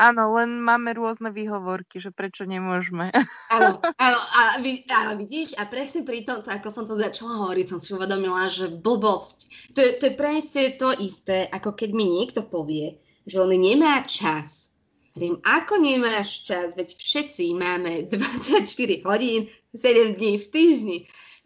Áno, 0.00 0.32
len 0.40 0.60
máme 0.64 0.96
rôzne 0.96 1.28
výhovorky, 1.28 2.00
že 2.00 2.08
prečo 2.08 2.48
nemôžeme. 2.48 3.12
Áno, 3.52 3.80
áno, 4.06 4.18
a, 4.18 4.56
vy, 4.58 4.88
áno 4.88 5.20
vidíš, 5.20 5.52
a 5.60 5.68
presne 5.68 6.02
pri 6.04 6.24
tom, 6.24 6.40
ako 6.40 6.68
som 6.72 6.84
to 6.88 6.96
začala 6.96 7.46
hovoriť, 7.46 7.66
som 7.68 7.80
si 7.80 7.92
uvedomila, 7.92 8.48
že 8.48 8.72
blbosť, 8.72 9.38
to 9.76 9.78
je, 9.84 9.90
to 10.00 10.04
je 10.08 10.14
presne 10.16 10.64
to 10.80 10.90
isté, 10.96 11.44
ako 11.52 11.76
keď 11.76 11.90
mi 11.92 12.08
niekto 12.08 12.40
povie, 12.44 12.96
že 13.28 13.40
on 13.40 13.52
nemá 13.52 14.00
čas. 14.08 14.72
Viem, 15.18 15.42
ako 15.42 15.82
nemáš 15.82 16.46
čas, 16.46 16.78
veď 16.78 16.96
všetci 16.96 17.44
máme 17.58 18.06
24 18.12 18.64
hodín, 19.04 19.52
7 19.76 20.16
dní 20.16 20.32
v 20.40 20.46
týždni, 20.48 20.98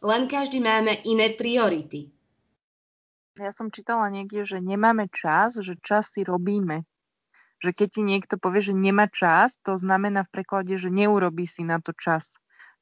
len 0.04 0.28
každý 0.30 0.60
máme 0.60 1.00
iné 1.08 1.32
priority. 1.34 2.12
Ja 3.34 3.50
som 3.50 3.74
čítala 3.74 4.14
niekde, 4.14 4.46
že 4.46 4.62
nemáme 4.62 5.10
čas, 5.10 5.58
že 5.58 5.74
čas 5.82 6.06
si 6.14 6.22
robíme 6.22 6.86
že 7.62 7.70
keď 7.72 7.88
ti 7.90 8.02
niekto 8.02 8.34
povie, 8.36 8.60
že 8.60 8.74
nemá 8.74 9.08
čas, 9.08 9.56
to 9.62 9.78
znamená 9.78 10.26
v 10.26 10.32
preklade, 10.40 10.74
že 10.76 10.92
neurobí 10.92 11.46
si 11.48 11.62
na 11.62 11.80
to 11.80 11.94
čas. 11.96 12.30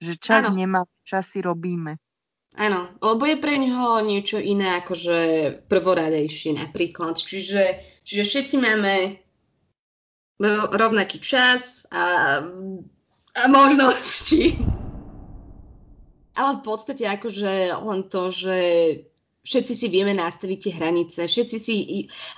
Že 0.03 0.13
čas 0.19 0.43
ano. 0.51 0.57
nemá, 0.59 0.81
čas 1.07 1.31
si 1.31 1.39
robíme. 1.39 1.99
Áno, 2.53 2.93
lebo 3.01 3.25
je 3.25 3.41
pre 3.41 3.57
neho 3.57 4.05
niečo 4.05 4.37
iné 4.37 4.77
akože 4.85 5.19
prvoradejšie 5.73 6.61
napríklad. 6.61 7.17
Čiže, 7.17 7.81
čiže 8.05 8.23
všetci 8.29 8.57
máme 8.61 8.95
rovnaký 10.77 11.17
čas 11.23 11.89
a, 11.89 12.39
a 13.33 13.43
možnosti. 13.49 14.61
Ale 16.33 16.51
v 16.61 16.63
podstate 16.65 17.09
akože 17.09 17.73
len 17.73 18.01
to, 18.09 18.29
že 18.33 18.57
všetci 19.43 19.75
si 19.75 19.87
vieme 19.91 20.15
nastaviť 20.15 20.59
tie 20.59 20.73
hranice, 20.79 21.21
všetci 21.27 21.57
si, 21.59 21.75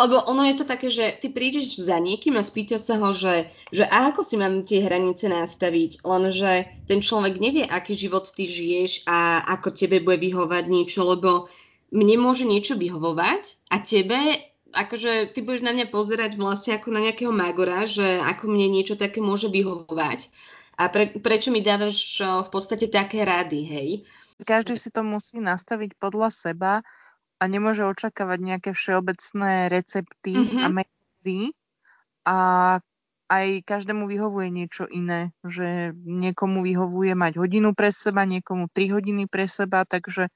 lebo 0.01 0.25
ono 0.25 0.49
je 0.49 0.55
to 0.57 0.65
také, 0.65 0.89
že 0.89 1.21
ty 1.21 1.29
prídeš 1.29 1.85
za 1.85 2.01
niekým 2.01 2.41
a 2.41 2.43
spýtaš 2.43 2.89
sa 2.89 2.97
ho, 2.97 3.13
že, 3.13 3.53
že 3.69 3.85
a 3.85 4.09
ako 4.09 4.25
si 4.25 4.41
mám 4.41 4.65
tie 4.65 4.81
hranice 4.81 5.29
nastaviť, 5.29 6.01
lenže 6.01 6.65
ten 6.89 7.05
človek 7.05 7.37
nevie, 7.37 7.65
aký 7.69 7.93
život 7.93 8.25
ty 8.33 8.49
žiješ 8.49 9.05
a 9.05 9.45
ako 9.53 9.77
tebe 9.77 10.01
bude 10.01 10.17
vyhovať 10.17 10.65
niečo, 10.65 11.05
lebo 11.05 11.53
mne 11.93 12.17
môže 12.25 12.49
niečo 12.49 12.81
vyhovovať 12.81 13.69
a 13.69 13.77
tebe, 13.85 14.19
akože 14.73 15.37
ty 15.37 15.45
budeš 15.45 15.63
na 15.63 15.77
mňa 15.77 15.93
pozerať 15.93 16.41
vlastne 16.41 16.81
ako 16.81 16.89
na 16.89 17.05
nejakého 17.05 17.31
magora, 17.31 17.85
že 17.85 18.17
ako 18.19 18.49
mne 18.49 18.81
niečo 18.81 18.97
také 18.97 19.21
môže 19.21 19.53
vyhovovať 19.53 20.33
a 20.75 20.91
pre, 20.91 21.07
prečo 21.23 21.55
mi 21.55 21.63
dávaš 21.63 22.19
v 22.19 22.51
podstate 22.51 22.91
také 22.91 23.23
rady, 23.23 23.61
hej. 23.63 23.91
Každý 24.43 24.75
si 24.75 24.91
to 24.91 25.07
musí 25.07 25.39
nastaviť 25.39 25.95
podľa 25.95 26.29
seba 26.35 26.73
a 27.39 27.43
nemôže 27.47 27.87
očakávať 27.87 28.39
nejaké 28.43 28.71
všeobecné 28.75 29.71
recepty 29.71 30.35
mm-hmm. 30.35 30.63
a 30.63 30.67
metódy. 30.71 31.39
A 32.25 32.39
aj 33.29 33.47
každému 33.65 34.05
vyhovuje 34.05 34.49
niečo 34.53 34.85
iné, 34.91 35.33
že 35.45 35.97
niekomu 36.05 36.61
vyhovuje 36.65 37.17
mať 37.17 37.41
hodinu 37.41 37.73
pre 37.73 37.89
seba, 37.89 38.29
niekomu 38.29 38.69
tri 38.69 38.93
hodiny 38.93 39.25
pre 39.31 39.49
seba, 39.49 39.89
takže 39.89 40.29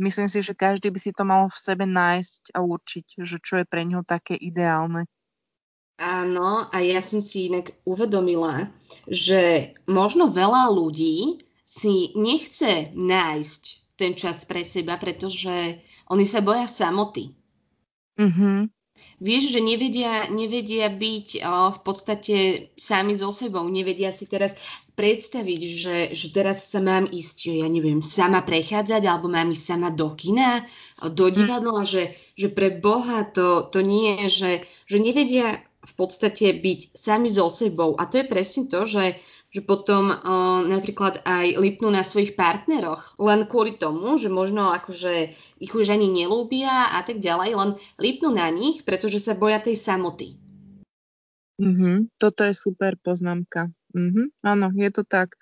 myslím 0.00 0.28
si, 0.28 0.40
že 0.40 0.56
každý 0.56 0.88
by 0.88 0.98
si 1.00 1.12
to 1.12 1.22
mal 1.28 1.52
v 1.52 1.58
sebe 1.58 1.84
nájsť 1.84 2.56
a 2.56 2.64
určiť, 2.64 3.06
že 3.20 3.36
čo 3.44 3.60
je 3.60 3.66
pre 3.68 3.84
ňo 3.84 4.04
také 4.04 4.34
ideálne. 4.40 5.04
Áno, 6.00 6.64
a 6.72 6.76
ja 6.80 7.04
som 7.04 7.20
si 7.20 7.52
inak 7.52 7.76
uvedomila, 7.84 8.72
že 9.04 9.76
možno 9.84 10.32
veľa 10.32 10.72
ľudí 10.72 11.44
si 11.70 12.10
nechce 12.18 12.90
nájsť 12.98 13.62
ten 13.94 14.18
čas 14.18 14.42
pre 14.42 14.66
seba, 14.66 14.98
pretože 14.98 15.78
oni 16.10 16.26
sa 16.26 16.42
boja 16.42 16.66
samoty. 16.66 17.30
Mm-hmm. 18.18 18.58
Vieš, 19.20 19.52
že 19.52 19.60
nevedia, 19.60 20.28
nevedia 20.32 20.88
byť 20.88 21.28
o, 21.40 21.72
v 21.76 21.80
podstate 21.84 22.36
sami 22.76 23.16
so 23.16 23.32
sebou, 23.32 23.64
nevedia 23.68 24.12
si 24.12 24.24
teraz 24.24 24.56
predstaviť, 24.96 25.60
že, 25.68 25.96
že 26.12 26.26
teraz 26.32 26.68
sa 26.68 26.80
mám 26.84 27.08
ísť, 27.08 27.64
ja 27.64 27.68
neviem, 27.68 28.04
sama 28.04 28.44
prechádzať, 28.44 29.00
alebo 29.04 29.32
mám 29.32 29.52
ísť 29.52 29.64
sama 29.64 29.88
do 29.92 30.12
kina, 30.12 30.64
do 31.00 31.30
mhm. 31.30 31.34
divadla, 31.36 31.84
mm. 31.84 31.88
že, 31.88 32.02
že 32.36 32.48
pre 32.50 32.74
Boha 32.76 33.24
to, 33.30 33.70
to 33.72 33.80
nie 33.80 34.24
je, 34.24 34.28
že, 34.28 34.52
že 34.90 34.98
nevedia 34.98 35.64
v 35.80 35.92
podstate 35.96 36.60
byť 36.60 36.92
sami 36.92 37.32
so 37.32 37.48
sebou. 37.48 37.96
A 37.96 38.04
to 38.04 38.20
je 38.20 38.26
presne 38.28 38.68
to, 38.68 38.84
že, 38.84 39.16
že 39.50 39.66
potom 39.66 40.14
uh, 40.14 40.62
napríklad 40.62 41.26
aj 41.26 41.58
lipnú 41.58 41.90
na 41.90 42.06
svojich 42.06 42.38
partneroch, 42.38 43.18
len 43.18 43.50
kvôli 43.50 43.74
tomu, 43.74 44.14
že 44.14 44.30
možno 44.30 44.70
akože 44.70 45.34
ich 45.58 45.72
už 45.74 45.90
ani 45.90 46.06
nelúbia 46.06 46.94
a 46.94 47.02
tak 47.02 47.18
ďalej, 47.18 47.58
len 47.58 47.70
lipnú 47.98 48.30
na 48.30 48.46
nich, 48.46 48.86
pretože 48.86 49.18
sa 49.18 49.34
boja 49.34 49.58
tej 49.58 49.74
samoty. 49.74 50.38
Mm-hmm. 51.58 52.14
Toto 52.16 52.46
je 52.46 52.54
super 52.54 52.94
poznámka. 53.02 53.68
Mm-hmm. 53.90 54.26
Áno, 54.46 54.70
je 54.70 54.90
to 54.94 55.02
tak, 55.02 55.34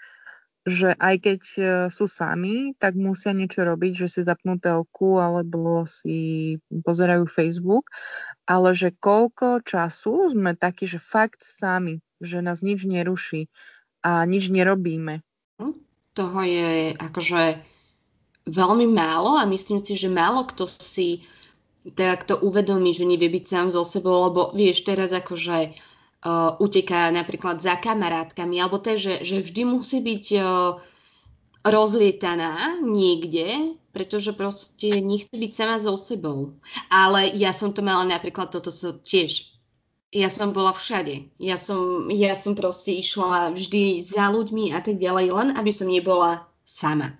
že 0.64 0.96
aj 0.96 1.14
keď 1.22 1.40
e, 1.56 1.62
sú 1.92 2.08
sami, 2.08 2.76
tak 2.76 2.98
musia 2.98 3.36
niečo 3.36 3.62
robiť, 3.62 4.04
že 4.04 4.08
si 4.08 4.20
zapnú 4.24 4.56
telku 4.60 5.16
alebo 5.20 5.84
si 5.88 6.56
pozerajú 6.68 7.28
Facebook, 7.28 7.92
ale 8.48 8.72
že 8.72 8.92
koľko 8.98 9.62
času 9.62 10.32
sme 10.32 10.56
takí, 10.58 10.84
že 10.84 11.00
fakt 11.00 11.44
sami, 11.44 12.00
že 12.18 12.42
nás 12.44 12.60
nič 12.60 12.84
neruší 12.84 13.46
a 14.02 14.24
nič 14.24 14.50
nerobíme. 14.50 15.20
Hm, 15.58 15.74
toho 16.14 16.38
je 16.42 16.94
akože 16.94 17.42
veľmi 18.48 18.86
málo 18.88 19.36
a 19.36 19.44
myslím 19.44 19.84
si, 19.84 19.98
že 19.98 20.08
málo 20.08 20.48
kto 20.48 20.64
si 20.66 21.22
tak 21.94 22.28
to 22.28 22.36
uvedomí, 22.36 22.92
že 22.92 23.08
nevie 23.08 23.30
byť 23.32 23.44
sám 23.48 23.66
so 23.72 23.86
sebou, 23.86 24.28
lebo 24.28 24.52
vieš, 24.52 24.84
teraz 24.84 25.14
akože 25.14 25.72
uh, 25.72 26.58
uteká 26.60 27.08
napríklad 27.08 27.62
za 27.62 27.78
kamarátkami, 27.78 28.60
alebo 28.60 28.82
to, 28.82 28.98
že, 28.98 29.24
že 29.24 29.40
vždy 29.40 29.62
musí 29.64 30.02
byť 30.02 30.24
uh, 30.36 30.76
rozlietaná 31.64 32.82
niekde, 32.82 33.78
pretože 33.94 34.36
proste 34.36 35.00
nechce 35.00 35.32
byť 35.32 35.52
sama 35.54 35.76
so 35.80 35.96
sebou. 35.96 36.58
Ale 36.92 37.30
ja 37.34 37.54
som 37.56 37.72
to 37.72 37.80
mala 37.80 38.04
napríklad, 38.04 38.52
toto 38.52 38.68
so 38.74 38.92
tiež 38.92 39.57
ja 40.08 40.32
som 40.32 40.56
bola 40.56 40.72
všade. 40.72 41.28
Ja 41.36 41.60
som, 41.60 42.08
ja 42.08 42.32
som 42.32 42.56
proste 42.56 42.96
išla 42.96 43.52
vždy 43.52 44.08
za 44.08 44.32
ľuďmi 44.32 44.72
a 44.72 44.80
tak 44.80 44.96
ďalej, 44.96 45.26
len 45.32 45.48
aby 45.52 45.70
som 45.72 45.88
nebola 45.88 46.48
sama. 46.64 47.16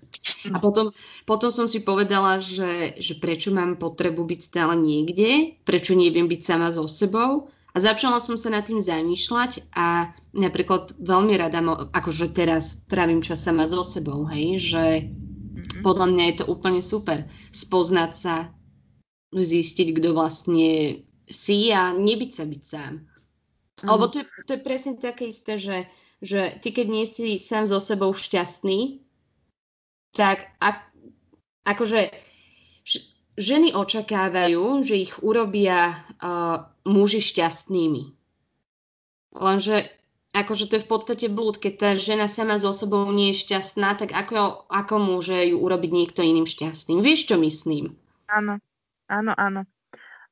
A 0.53 0.57
potom, 0.61 0.93
potom 1.25 1.53
som 1.53 1.65
si 1.65 1.85
povedala, 1.85 2.41
že, 2.41 3.01
že 3.01 3.17
prečo 3.17 3.53
mám 3.53 3.81
potrebu 3.81 4.25
byť 4.25 4.41
stále 4.41 4.77
niekde, 4.77 5.61
prečo 5.65 5.97
neviem 5.97 6.29
byť 6.29 6.41
sama 6.41 6.69
so 6.73 6.89
sebou. 6.89 7.49
A 7.77 7.85
začala 7.85 8.19
som 8.19 8.41
sa 8.41 8.49
nad 8.49 8.65
tým 8.65 8.81
zamýšľať 8.81 9.69
a 9.77 10.11
napríklad 10.33 10.97
veľmi 10.99 11.37
rada, 11.37 11.61
akože 11.93 12.33
teraz 12.33 12.81
trávim 12.89 13.21
čas 13.21 13.45
sama 13.45 13.69
so 13.69 13.85
sebou, 13.85 14.25
hej, 14.33 14.59
že 14.59 14.85
mm-hmm. 15.05 15.85
podľa 15.85 16.07
mňa 16.09 16.25
je 16.33 16.35
to 16.41 16.45
úplne 16.49 16.81
super. 16.81 17.29
Spoznať 17.53 18.13
sa, 18.17 18.35
zistiť, 19.29 19.93
kto 20.01 20.17
vlastne 20.17 21.05
si 21.29 21.71
a 21.71 21.93
nebyť 21.93 22.31
sa 22.35 22.45
byť 22.49 22.63
sám. 22.65 22.93
Mm. 23.85 23.89
Lebo 23.89 24.05
to 24.11 24.17
je, 24.21 24.25
to 24.49 24.51
je 24.59 24.61
presne 24.65 24.93
také 24.99 25.31
isté, 25.31 25.61
že, 25.61 25.87
že 26.19 26.59
ty 26.59 26.75
keď 26.75 26.87
nie 26.89 27.07
si 27.07 27.39
sám 27.39 27.71
so 27.71 27.79
sebou 27.79 28.11
šťastný, 28.11 29.05
tak 30.17 30.51
ak, 30.59 30.89
akože 31.69 32.11
ženy 33.39 33.71
očakávajú, 33.77 34.83
že 34.83 34.99
ich 34.99 35.15
urobia 35.23 35.95
uh, 35.95 36.67
muži 36.83 37.23
šťastnými. 37.23 38.19
Lenže 39.39 39.87
akože 40.35 40.65
to 40.67 40.75
je 40.81 40.85
v 40.85 40.91
podstate 40.91 41.27
blúd, 41.31 41.63
keď 41.63 41.73
tá 41.79 41.91
žena 41.95 42.27
sama 42.27 42.59
so 42.59 42.75
sebou 42.75 43.07
nie 43.15 43.31
je 43.31 43.47
šťastná, 43.47 43.95
tak 43.95 44.11
ako, 44.11 44.67
ako 44.67 44.95
môže 44.99 45.39
ju 45.55 45.57
urobiť 45.61 45.91
niekto 45.95 46.27
iným 46.27 46.51
šťastným? 46.51 46.99
Vieš, 46.99 47.31
čo 47.31 47.37
myslím? 47.39 47.95
Áno, 48.27 48.59
áno, 49.07 49.33
áno 49.39 49.63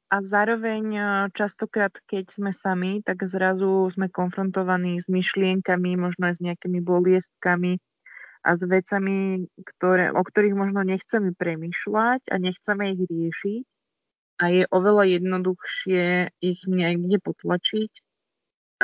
a 0.06 0.16
zároveň 0.22 0.84
e, 0.94 1.02
častokrát, 1.34 1.90
keď 2.06 2.30
sme 2.30 2.50
sami, 2.54 3.02
tak 3.02 3.26
zrazu 3.26 3.90
sme 3.90 4.06
konfrontovaní 4.06 5.02
s 5.02 5.10
myšlienkami, 5.10 5.98
možno 5.98 6.30
aj 6.30 6.38
s 6.38 6.44
nejakými 6.46 6.78
boliestkami 6.78 7.82
a 8.46 8.50
s 8.54 8.62
vecami, 8.62 9.50
ktoré, 9.58 10.14
o 10.14 10.22
ktorých 10.22 10.54
možno 10.54 10.86
nechceme 10.86 11.34
premyšľať 11.34 12.30
a 12.30 12.34
nechceme 12.38 12.94
ich 12.94 13.02
riešiť. 13.02 13.64
A 14.36 14.44
je 14.52 14.62
oveľa 14.68 15.16
jednoduchšie 15.16 16.36
ich 16.44 16.60
niekde 16.68 17.18
potlačiť 17.18 17.92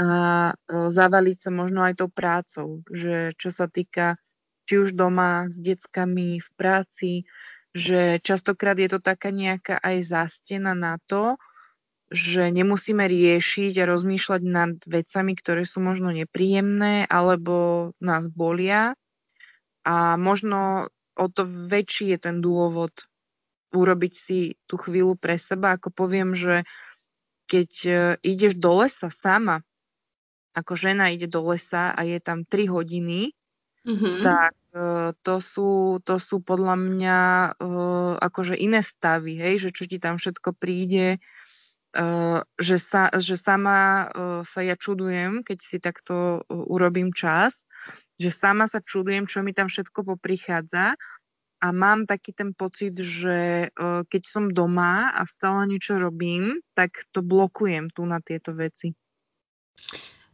a 0.00 0.08
e, 0.50 0.52
zavaliť 0.90 1.38
sa 1.38 1.50
možno 1.52 1.86
aj 1.86 2.02
tou 2.02 2.10
prácou, 2.10 2.68
že 2.90 3.36
čo 3.38 3.52
sa 3.52 3.68
týka 3.68 4.18
či 4.66 4.80
už 4.80 4.96
doma 4.96 5.46
s 5.52 5.58
deckami, 5.58 6.40
v 6.40 6.48
práci, 6.56 7.28
že 7.72 8.20
častokrát 8.20 8.76
je 8.76 8.88
to 8.92 9.00
taká 9.00 9.32
nejaká 9.32 9.80
aj 9.80 9.96
zástena 10.04 10.76
na 10.76 11.00
to, 11.08 11.40
že 12.12 12.52
nemusíme 12.52 13.00
riešiť 13.08 13.72
a 13.80 13.88
rozmýšľať 13.88 14.42
nad 14.44 14.76
vecami, 14.84 15.32
ktoré 15.32 15.64
sú 15.64 15.80
možno 15.80 16.12
nepríjemné 16.12 17.08
alebo 17.08 17.90
nás 18.04 18.28
bolia. 18.28 18.92
A 19.88 20.20
možno 20.20 20.92
o 21.16 21.26
to 21.32 21.48
väčší 21.48 22.12
je 22.12 22.18
ten 22.20 22.44
dôvod 22.44 22.92
urobiť 23.72 24.12
si 24.12 24.38
tú 24.68 24.76
chvíľu 24.76 25.16
pre 25.16 25.40
seba. 25.40 25.80
Ako 25.80 25.88
poviem, 25.88 26.36
že 26.36 26.68
keď 27.48 27.70
e, 27.84 27.92
ideš 28.20 28.60
do 28.60 28.84
lesa 28.84 29.08
sama, 29.08 29.64
ako 30.52 30.76
žena 30.76 31.08
ide 31.08 31.24
do 31.24 31.40
lesa 31.48 31.96
a 31.96 32.00
je 32.04 32.20
tam 32.20 32.44
3 32.44 32.68
hodiny, 32.68 33.32
mm-hmm. 33.86 34.14
tak 34.22 34.54
uh, 34.74 35.10
to, 35.22 35.36
sú, 35.42 35.98
to 36.06 36.16
sú 36.22 36.42
podľa 36.42 36.76
mňa 36.78 37.18
uh, 37.58 38.12
akože 38.18 38.58
iné 38.58 38.80
stavy, 38.82 39.38
hej, 39.38 39.68
že 39.68 39.70
čo 39.74 39.84
ti 39.86 39.98
tam 40.02 40.18
všetko 40.18 40.54
príde, 40.56 41.18
uh, 41.98 42.40
že, 42.58 42.76
sa, 42.78 43.10
že 43.18 43.38
sama 43.38 44.10
sa 44.42 44.60
ja 44.62 44.74
čudujem, 44.78 45.42
keď 45.46 45.58
si 45.60 45.76
takto 45.82 46.46
urobím 46.48 47.14
čas, 47.14 47.54
že 48.16 48.30
sama 48.30 48.70
sa 48.70 48.78
čudujem, 48.82 49.26
čo 49.26 49.42
mi 49.42 49.54
tam 49.54 49.66
všetko 49.66 50.14
poprichádza 50.14 50.94
a 51.62 51.66
mám 51.70 52.10
taký 52.10 52.34
ten 52.34 52.50
pocit, 52.58 52.98
že 52.98 53.70
keď 54.10 54.22
som 54.26 54.50
doma 54.50 55.14
a 55.14 55.22
stále 55.30 55.70
niečo 55.70 55.94
robím, 55.94 56.58
tak 56.74 57.06
to 57.14 57.22
blokujem 57.22 57.86
tu 57.94 58.02
na 58.02 58.18
tieto 58.18 58.50
veci. 58.50 58.90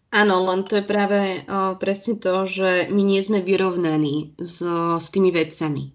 Áno, 0.08 0.40
len 0.48 0.64
to 0.64 0.80
je 0.80 0.84
práve 0.88 1.44
o, 1.44 1.76
presne 1.76 2.16
to, 2.16 2.48
že 2.48 2.88
my 2.88 3.02
nie 3.04 3.20
sme 3.20 3.44
vyrovnaní 3.44 4.32
s, 4.40 4.64
s 4.96 5.06
tými 5.12 5.28
vecami. 5.28 5.92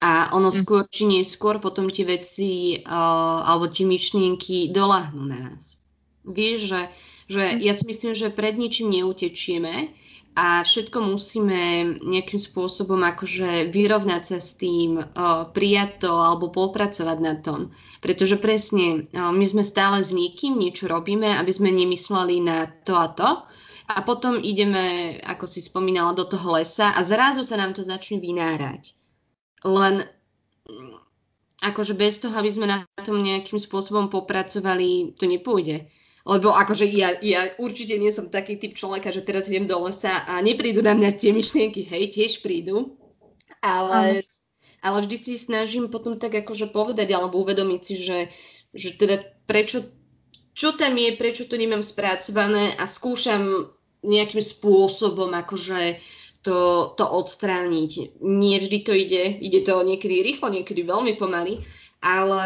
A 0.00 0.32
ono 0.32 0.48
mm. 0.48 0.56
skôr 0.64 0.88
či 0.88 1.04
neskôr 1.04 1.60
potom 1.60 1.92
tie 1.92 2.08
veci 2.08 2.80
o, 2.80 3.00
alebo 3.44 3.68
tie 3.68 3.84
myšlienky 3.84 4.72
doláhnú 4.72 5.28
na 5.28 5.52
nás. 5.52 5.76
Vieš, 6.24 6.72
že, 6.72 6.82
že 7.28 7.42
mm. 7.44 7.58
ja 7.60 7.72
si 7.76 7.84
myslím, 7.84 8.12
že 8.16 8.32
pred 8.32 8.56
ničím 8.56 8.96
neutečieme 8.96 9.92
a 10.38 10.62
všetko 10.62 10.98
musíme 11.02 11.60
nejakým 12.06 12.38
spôsobom 12.38 13.02
akože 13.02 13.68
vyrovnať 13.74 14.22
sa 14.22 14.38
s 14.38 14.54
tým, 14.54 15.02
prijať 15.50 16.06
to 16.06 16.12
alebo 16.14 16.54
popracovať 16.54 17.18
na 17.18 17.34
tom. 17.42 17.74
Pretože 17.98 18.38
presne 18.38 19.10
my 19.10 19.44
sme 19.44 19.66
stále 19.66 20.06
s 20.06 20.14
niekým, 20.14 20.54
niečo 20.54 20.86
robíme, 20.86 21.34
aby 21.34 21.50
sme 21.50 21.74
nemysleli 21.74 22.40
na 22.40 22.70
to 22.86 22.94
a 22.94 23.10
to. 23.10 23.30
A 23.90 24.06
potom 24.06 24.38
ideme, 24.38 25.18
ako 25.18 25.50
si 25.50 25.66
spomínala, 25.66 26.14
do 26.14 26.22
toho 26.22 26.54
lesa 26.54 26.94
a 26.94 27.02
zrazu 27.02 27.42
sa 27.42 27.58
nám 27.58 27.74
to 27.74 27.82
začne 27.82 28.22
vynárať. 28.22 28.94
Len 29.66 30.06
akože 31.58 31.98
bez 31.98 32.22
toho, 32.22 32.32
aby 32.38 32.54
sme 32.54 32.70
na 32.70 32.86
tom 33.02 33.18
nejakým 33.18 33.58
spôsobom 33.58 34.06
popracovali, 34.06 35.18
to 35.18 35.26
nepôjde. 35.26 35.90
Lebo 36.28 36.52
akože 36.52 36.84
ja, 36.84 37.16
ja 37.24 37.48
určite 37.56 37.96
nie 37.96 38.12
som 38.12 38.28
taký 38.28 38.60
typ 38.60 38.76
človeka, 38.76 39.08
že 39.08 39.24
teraz 39.24 39.48
idem 39.48 39.64
do 39.64 39.80
lesa 39.88 40.20
a 40.28 40.36
neprídu 40.44 40.84
na 40.84 40.92
mňa 40.92 41.16
tie 41.16 41.32
myšlienky, 41.32 41.88
hej, 41.88 42.12
tiež 42.12 42.44
prídu. 42.44 43.00
Ale, 43.64 44.24
ale 44.80 44.98
vždy 45.04 45.16
si 45.16 45.34
snažím 45.40 45.88
potom 45.88 46.16
tak 46.16 46.36
akože 46.36 46.72
povedať 46.72 47.08
alebo 47.12 47.40
uvedomiť 47.40 47.80
si, 47.80 47.94
že, 48.00 48.18
že 48.72 48.96
teda 48.96 49.20
prečo, 49.44 49.88
čo 50.52 50.76
tam 50.76 50.96
je, 50.96 51.16
prečo 51.16 51.48
to 51.48 51.56
nemám 51.56 51.84
spracované 51.84 52.76
a 52.76 52.84
skúšam 52.84 53.72
nejakým 54.00 54.40
spôsobom 54.40 55.28
akože 55.32 56.00
to, 56.40 56.92
to 56.96 57.04
odstrániť. 57.04 58.20
Nie 58.24 58.60
vždy 58.60 58.78
to 58.80 58.92
ide, 58.96 59.40
ide 59.44 59.60
to 59.60 59.84
niekedy 59.84 60.24
rýchlo, 60.24 60.48
niekedy 60.48 60.88
veľmi 60.88 61.20
pomaly, 61.20 61.60
ale 62.00 62.40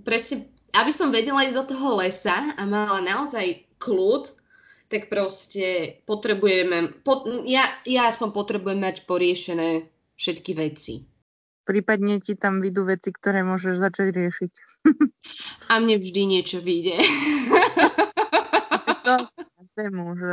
presne, 0.00 0.48
aby 0.82 0.92
som 0.92 1.14
vedela 1.14 1.44
ísť 1.44 1.56
do 1.56 1.64
toho 1.76 2.00
lesa 2.00 2.52
a 2.56 2.62
mala 2.68 3.00
naozaj 3.00 3.64
kľud, 3.80 4.32
tak 4.86 5.10
proste 5.10 5.98
potrebujeme, 6.06 7.02
pot, 7.02 7.26
ja, 7.48 7.66
ja 7.82 8.06
aspoň 8.06 8.28
potrebujem 8.30 8.78
mať 8.78 8.96
poriešené 9.08 9.90
všetky 10.14 10.52
veci. 10.54 11.02
Prípadne 11.66 12.22
ti 12.22 12.38
tam 12.38 12.62
vidú 12.62 12.86
veci, 12.86 13.10
ktoré 13.10 13.42
môžeš 13.42 13.82
začať 13.82 14.14
riešiť. 14.14 14.52
A 15.74 15.82
mne 15.82 15.98
vždy 15.98 16.22
niečo 16.30 16.62
vyjde. 16.62 17.02
to 19.02 19.14
tému, 19.74 20.14
že 20.14 20.32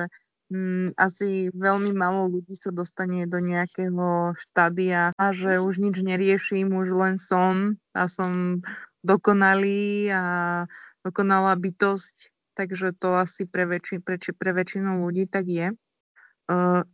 mm, 0.54 0.88
asi 0.98 1.50
veľmi 1.52 1.92
málo 1.94 2.30
ľudí 2.32 2.56
sa 2.56 2.70
dostane 2.70 3.26
do 3.26 3.42
nejakého 3.42 4.34
štádia 4.38 5.12
a 5.18 5.26
že 5.36 5.60
už 5.60 5.82
nič 5.84 6.00
neriešim, 6.00 6.72
už 6.72 6.94
len 6.94 7.16
som 7.20 7.76
a 7.98 8.06
som 8.06 8.62
dokonalý 9.04 10.10
a 10.10 10.24
dokonalá 11.04 11.54
bytosť, 11.60 12.32
takže 12.56 12.96
to 12.96 13.20
asi 13.20 13.44
pre, 13.44 13.68
väčši, 13.68 14.00
pre, 14.00 14.16
pre 14.18 14.52
väčšinu 14.56 15.04
ľudí 15.04 15.28
tak 15.28 15.46
je. 15.52 15.68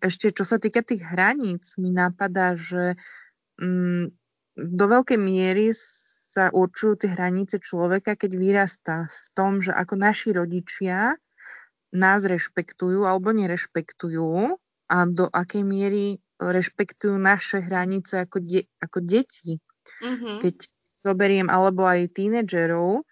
ešte 0.02 0.34
čo 0.34 0.44
sa 0.44 0.58
týka 0.58 0.82
tých 0.82 1.06
hraníc, 1.06 1.78
mi 1.78 1.94
napadá, 1.94 2.58
že 2.58 2.98
mm, 3.62 4.10
do 4.58 4.86
veľkej 4.90 5.20
miery 5.22 5.72
sa 6.30 6.50
určujú 6.54 7.06
tie 7.06 7.10
hranice 7.14 7.62
človeka, 7.62 8.18
keď 8.18 8.32
vyrastá 8.38 8.98
v 9.10 9.28
tom, 9.34 9.52
že 9.62 9.74
ako 9.74 9.94
naši 9.98 10.34
rodičia 10.34 11.18
nás 11.90 12.22
rešpektujú 12.22 13.06
alebo 13.06 13.34
nerešpektujú 13.34 14.54
a 14.90 14.98
do 15.10 15.26
akej 15.26 15.64
miery 15.66 16.22
rešpektujú 16.38 17.18
naše 17.18 17.60
hranice 17.66 18.26
ako, 18.26 18.42
de- 18.42 18.70
ako 18.80 19.00
deti. 19.02 19.58
Mm-hmm. 20.00 20.38
Keď 20.46 20.56
zoberiem 21.02 21.48
alebo 21.48 21.88
aj 21.88 22.12
tínedžerov, 22.14 23.04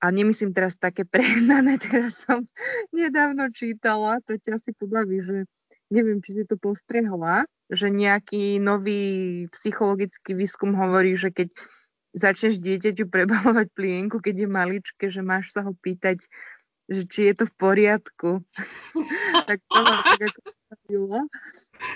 a 0.00 0.12
nemyslím 0.12 0.52
teraz 0.52 0.76
také 0.76 1.02
prehnané, 1.12 1.80
teraz 1.80 2.24
som 2.24 2.44
nedávno 2.92 3.48
čítala, 3.50 4.20
to 4.22 4.36
ťa 4.36 4.60
asi 4.60 4.70
pobaví, 4.76 5.20
že 5.24 5.48
neviem, 5.88 6.20
či 6.20 6.42
si 6.42 6.44
to 6.44 6.58
postrehla, 6.58 7.46
že 7.70 7.90
nejaký 7.90 8.62
nový 8.62 9.46
psychologický 9.54 10.34
výskum 10.34 10.74
hovorí, 10.74 11.18
že 11.18 11.30
keď 11.34 11.50
začneš 12.16 12.62
dieťaťu 12.62 13.06
prebavovať 13.12 13.66
plienku, 13.76 14.22
keď 14.22 14.46
je 14.46 14.48
maličké, 14.48 15.04
že 15.12 15.20
máš 15.20 15.52
sa 15.52 15.62
ho 15.66 15.76
pýtať, 15.76 16.24
že 16.86 17.02
či 17.10 17.20
je 17.30 17.34
to 17.34 17.44
v 17.50 17.54
poriadku. 17.58 18.30
tak 19.48 19.58
to 19.66 19.78
ma 19.82 19.96
tak 20.06 20.20
ako 20.30 20.40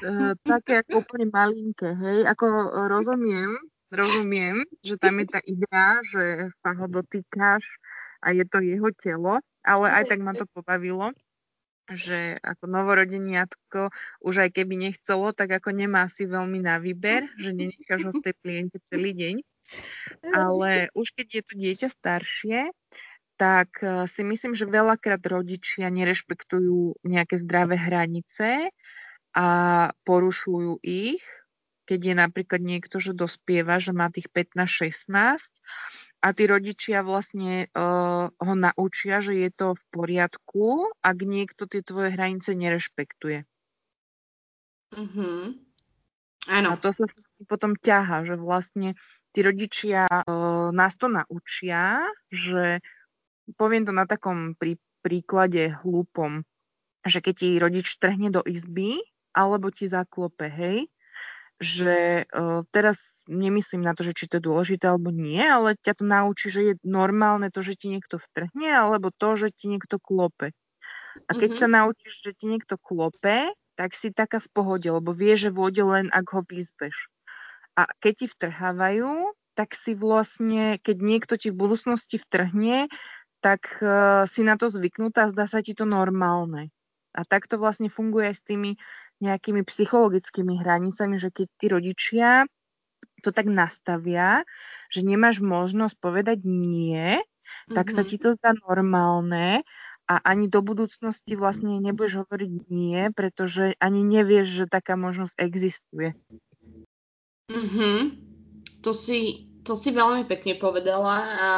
Uh, 0.05 0.37
také 0.45 0.85
ako 0.85 1.03
úplne 1.03 1.33
malinké, 1.33 1.89
hej. 1.97 2.29
Ako 2.29 2.47
rozumiem, 2.93 3.49
rozumiem, 3.91 4.65
že 4.81 4.97
tam 4.97 5.19
je 5.21 5.27
tá 5.29 5.41
idea, 5.43 6.01
že 6.07 6.25
sa 6.63 6.75
ho 6.75 6.87
dotýkaš, 6.87 7.67
a 8.21 8.37
je 8.37 8.45
to 8.45 8.61
jeho 8.61 8.93
telo, 8.93 9.41
ale 9.65 9.87
aj 9.89 10.13
tak 10.13 10.21
ma 10.21 10.37
to 10.37 10.45
pobavilo, 10.53 11.17
že 11.91 12.39
ako 12.45 12.71
novorodeniatko 12.71 13.91
už 14.23 14.35
aj 14.47 14.51
keby 14.55 14.77
nechcelo, 14.79 15.33
tak 15.35 15.51
ako 15.51 15.75
nemá 15.75 16.07
si 16.07 16.29
veľmi 16.29 16.61
na 16.63 16.79
výber, 16.79 17.27
že 17.41 17.51
nenecháš 17.51 18.07
ho 18.07 18.13
v 18.15 18.23
tej 18.23 18.35
pliente 18.39 18.79
celý 18.87 19.17
deň. 19.17 19.37
Ale 20.31 20.91
už 20.95 21.15
keď 21.17 21.27
je 21.41 21.43
to 21.43 21.55
dieťa 21.57 21.89
staršie, 21.91 22.59
tak 23.41 23.81
eh, 23.81 24.05
si 24.07 24.23
myslím, 24.23 24.53
že 24.53 24.69
veľakrát 24.69 25.25
rodičia 25.25 25.89
nerešpektujú 25.89 27.01
nejaké 27.03 27.41
zdravé 27.41 27.81
hranice 27.81 28.69
a 29.33 29.49
porušujú 30.05 30.85
ich. 30.85 31.25
Keď 31.91 31.99
je 31.99 32.15
napríklad 32.15 32.63
niekto, 32.63 33.03
že 33.03 33.19
dospieva, 33.19 33.83
že 33.83 33.91
má 33.91 34.15
tých 34.15 34.31
15-16 34.31 35.43
a 36.23 36.27
tí 36.31 36.45
rodičia 36.47 37.03
vlastne 37.03 37.67
uh, 37.75 38.31
ho 38.31 38.55
naučia, 38.55 39.19
že 39.19 39.35
je 39.35 39.51
to 39.51 39.75
v 39.75 39.83
poriadku, 39.91 40.87
ak 41.03 41.19
niekto 41.19 41.67
tie 41.67 41.83
tvoje 41.83 42.15
hranice 42.15 42.55
nerešpektuje. 42.55 43.43
Mm-hmm. 44.95 45.41
Áno. 46.55 46.69
A 46.71 46.79
to 46.79 46.95
sa 46.95 47.11
potom 47.51 47.75
ťaha, 47.75 48.23
že 48.23 48.39
vlastne 48.39 48.95
tí 49.35 49.43
rodičia 49.43 50.07
uh, 50.07 50.71
nás 50.71 50.95
to 50.95 51.11
naučia, 51.11 52.07
že 52.31 52.79
poviem 53.59 53.83
to 53.83 53.91
na 53.91 54.07
takom 54.07 54.55
prí, 54.55 54.79
príklade 55.03 55.73
hlúpom, 55.83 56.45
že 57.03 57.25
keď 57.25 57.35
ti 57.35 57.49
rodič 57.57 57.97
trhne 57.97 58.29
do 58.29 58.45
izby, 58.45 59.01
alebo 59.33 59.73
ti 59.73 59.89
zaklope, 59.89 60.53
hej, 60.53 60.91
že 61.61 62.25
uh, 62.33 62.65
teraz 62.73 62.97
nemyslím 63.29 63.85
na 63.85 63.93
to, 63.93 64.01
že 64.01 64.17
či 64.17 64.25
to 64.27 64.41
je 64.41 64.49
dôležité 64.49 64.89
alebo 64.89 65.13
nie, 65.13 65.45
ale 65.45 65.77
ťa 65.77 66.01
to 66.01 66.05
naučí, 66.09 66.49
že 66.49 66.61
je 66.73 66.75
normálne 66.89 67.53
to, 67.53 67.61
že 67.61 67.77
ti 67.77 67.93
niekto 67.93 68.17
vtrhne, 68.17 68.73
alebo 68.73 69.13
to, 69.13 69.37
že 69.37 69.53
ti 69.53 69.69
niekto 69.69 70.01
klope. 70.01 70.57
A 71.29 71.31
keď 71.37 71.51
mm-hmm. 71.53 71.69
sa 71.69 71.69
naučíš, 71.69 72.15
že 72.25 72.33
ti 72.33 72.49
niekto 72.49 72.81
klope, 72.81 73.53
tak 73.77 73.93
si 73.93 74.09
taká 74.09 74.41
v 74.41 74.49
pohode, 74.57 74.89
lebo 74.89 75.13
vie, 75.13 75.37
že 75.37 75.53
vôjde 75.53 75.85
len, 75.85 76.07
ak 76.13 76.27
ho 76.33 76.41
vyzbeš. 76.45 76.97
A 77.77 77.89
keď 78.01 78.25
ti 78.25 78.27
vtrhávajú, 78.33 79.37
tak 79.53 79.77
si 79.77 79.93
vlastne, 79.93 80.81
keď 80.81 80.97
niekto 81.01 81.35
ti 81.37 81.53
v 81.53 81.61
budúcnosti 81.61 82.17
vtrhne, 82.17 82.89
tak 83.45 83.81
uh, 83.81 84.25
si 84.25 84.45
na 84.45 84.57
to 84.57 84.73
zvyknutá 84.73 85.29
a 85.29 85.33
zdá 85.33 85.45
sa 85.45 85.61
ti 85.61 85.77
to 85.77 85.85
normálne. 85.85 86.73
A 87.13 87.27
takto 87.27 87.59
vlastne 87.59 87.91
funguje 87.91 88.31
aj 88.31 88.37
s 88.39 88.47
tými 88.47 88.71
nejakými 89.21 89.63
psychologickými 89.65 90.59
hranicami, 90.61 91.21
že 91.21 91.29
keď 91.33 91.47
tí 91.61 91.67
rodičia 91.69 92.31
to 93.21 93.31
tak 93.31 93.47
nastavia, 93.47 94.49
že 94.89 95.05
nemáš 95.05 95.45
možnosť 95.45 95.97
povedať 96.01 96.39
nie, 96.45 97.21
mm-hmm. 97.21 97.77
tak 97.77 97.93
sa 97.93 98.03
ti 98.03 98.17
mhm. 98.17 98.23
to 98.25 98.29
zdá 98.41 98.51
normálne 98.57 99.63
a 100.11 100.15
ani 100.27 100.51
do 100.51 100.59
budúcnosti 100.59 101.39
vlastne 101.39 101.79
nebudeš 101.79 102.27
hovoriť 102.27 102.53
nie, 102.67 103.15
pretože 103.15 103.79
ani 103.79 104.03
nevieš, 104.03 104.65
že 104.65 104.65
taká 104.67 104.99
možnosť 104.99 105.39
existuje. 105.39 106.19
Mm-hmm. 107.47 107.99
To, 108.83 108.91
si, 108.91 109.47
to 109.63 109.79
si 109.79 109.95
veľmi 109.95 110.27
pekne 110.27 110.59
povedala 110.59 111.15
a 111.23 111.49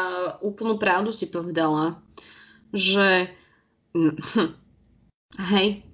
úplnú 0.44 0.76
pravdu 0.76 1.16
si 1.16 1.32
povedala, 1.32 1.96
že 2.76 3.32
hej, 5.52 5.84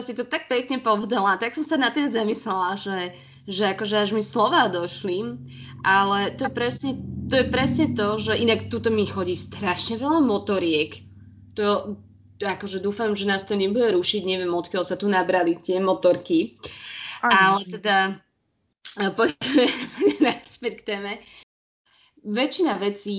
si 0.00 0.16
to 0.16 0.24
tak 0.24 0.48
pekne 0.48 0.80
povedala, 0.80 1.36
tak 1.36 1.52
som 1.54 1.62
sa 1.66 1.76
na 1.76 1.92
tým 1.92 2.08
zamyslela, 2.08 2.80
že, 2.80 2.98
že 3.44 3.76
akože 3.76 3.96
až 4.00 4.10
mi 4.16 4.24
slova 4.24 4.72
došli, 4.72 5.36
ale 5.84 6.32
to 6.34 6.48
je 6.48 6.52
presne 6.52 6.90
to, 7.28 7.34
je 7.40 7.46
presne 7.48 7.86
to 7.92 8.16
že 8.20 8.32
inak 8.36 8.72
tuto 8.72 8.88
mi 8.88 9.04
chodí 9.04 9.36
strašne 9.36 10.00
veľa 10.00 10.24
motoriek. 10.24 11.04
To, 11.54 12.00
to 12.40 12.44
akože 12.48 12.82
dúfam, 12.82 13.14
že 13.14 13.28
nás 13.28 13.44
to 13.46 13.54
nebude 13.54 13.94
rušiť, 13.94 14.22
neviem 14.24 14.50
odkiaľ 14.50 14.82
sa 14.82 14.96
tu 14.98 15.06
nabrali 15.06 15.60
tie 15.60 15.78
motorky. 15.78 16.56
Aj. 17.22 17.54
Ale 17.54 17.60
teda 17.68 17.96
poďme 19.14 19.64
naspäť 20.26 20.72
k 20.80 20.86
téme. 20.86 21.12
Väčšina 22.24 22.80
vecí 22.80 23.12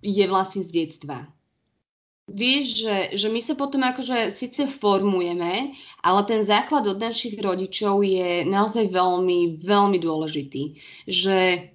je 0.00 0.24
vlastne 0.24 0.64
z 0.64 0.70
detstva 0.72 1.35
Vieš, 2.26 2.82
že, 2.82 2.96
že 3.14 3.28
my 3.30 3.38
sa 3.38 3.54
potom 3.54 3.86
akože 3.86 4.34
síce 4.34 4.66
formujeme, 4.66 5.78
ale 6.02 6.20
ten 6.26 6.42
základ 6.42 6.82
od 6.90 6.98
našich 6.98 7.38
rodičov 7.38 8.02
je 8.02 8.42
naozaj 8.42 8.90
veľmi, 8.90 9.62
veľmi 9.62 9.98
dôležitý. 10.02 10.74
Že 11.06 11.70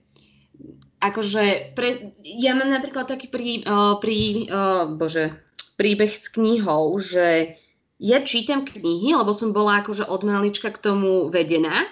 akože, 1.00 1.72
pre, 1.72 2.12
ja 2.20 2.52
mám 2.60 2.68
napríklad 2.68 3.08
taký 3.08 3.32
prí, 3.32 3.64
uh, 3.64 3.96
prí, 4.04 4.52
uh, 4.52 4.92
bože, 4.92 5.40
príbeh 5.80 6.12
s 6.12 6.28
knihou, 6.28 7.00
že 7.00 7.56
ja 8.02 8.20
čítam 8.20 8.68
knihy, 8.68 9.16
lebo 9.16 9.32
som 9.32 9.56
bola 9.56 9.80
akože 9.80 10.04
od 10.04 10.22
malička 10.28 10.68
k 10.68 10.84
tomu 10.84 11.32
vedená. 11.32 11.88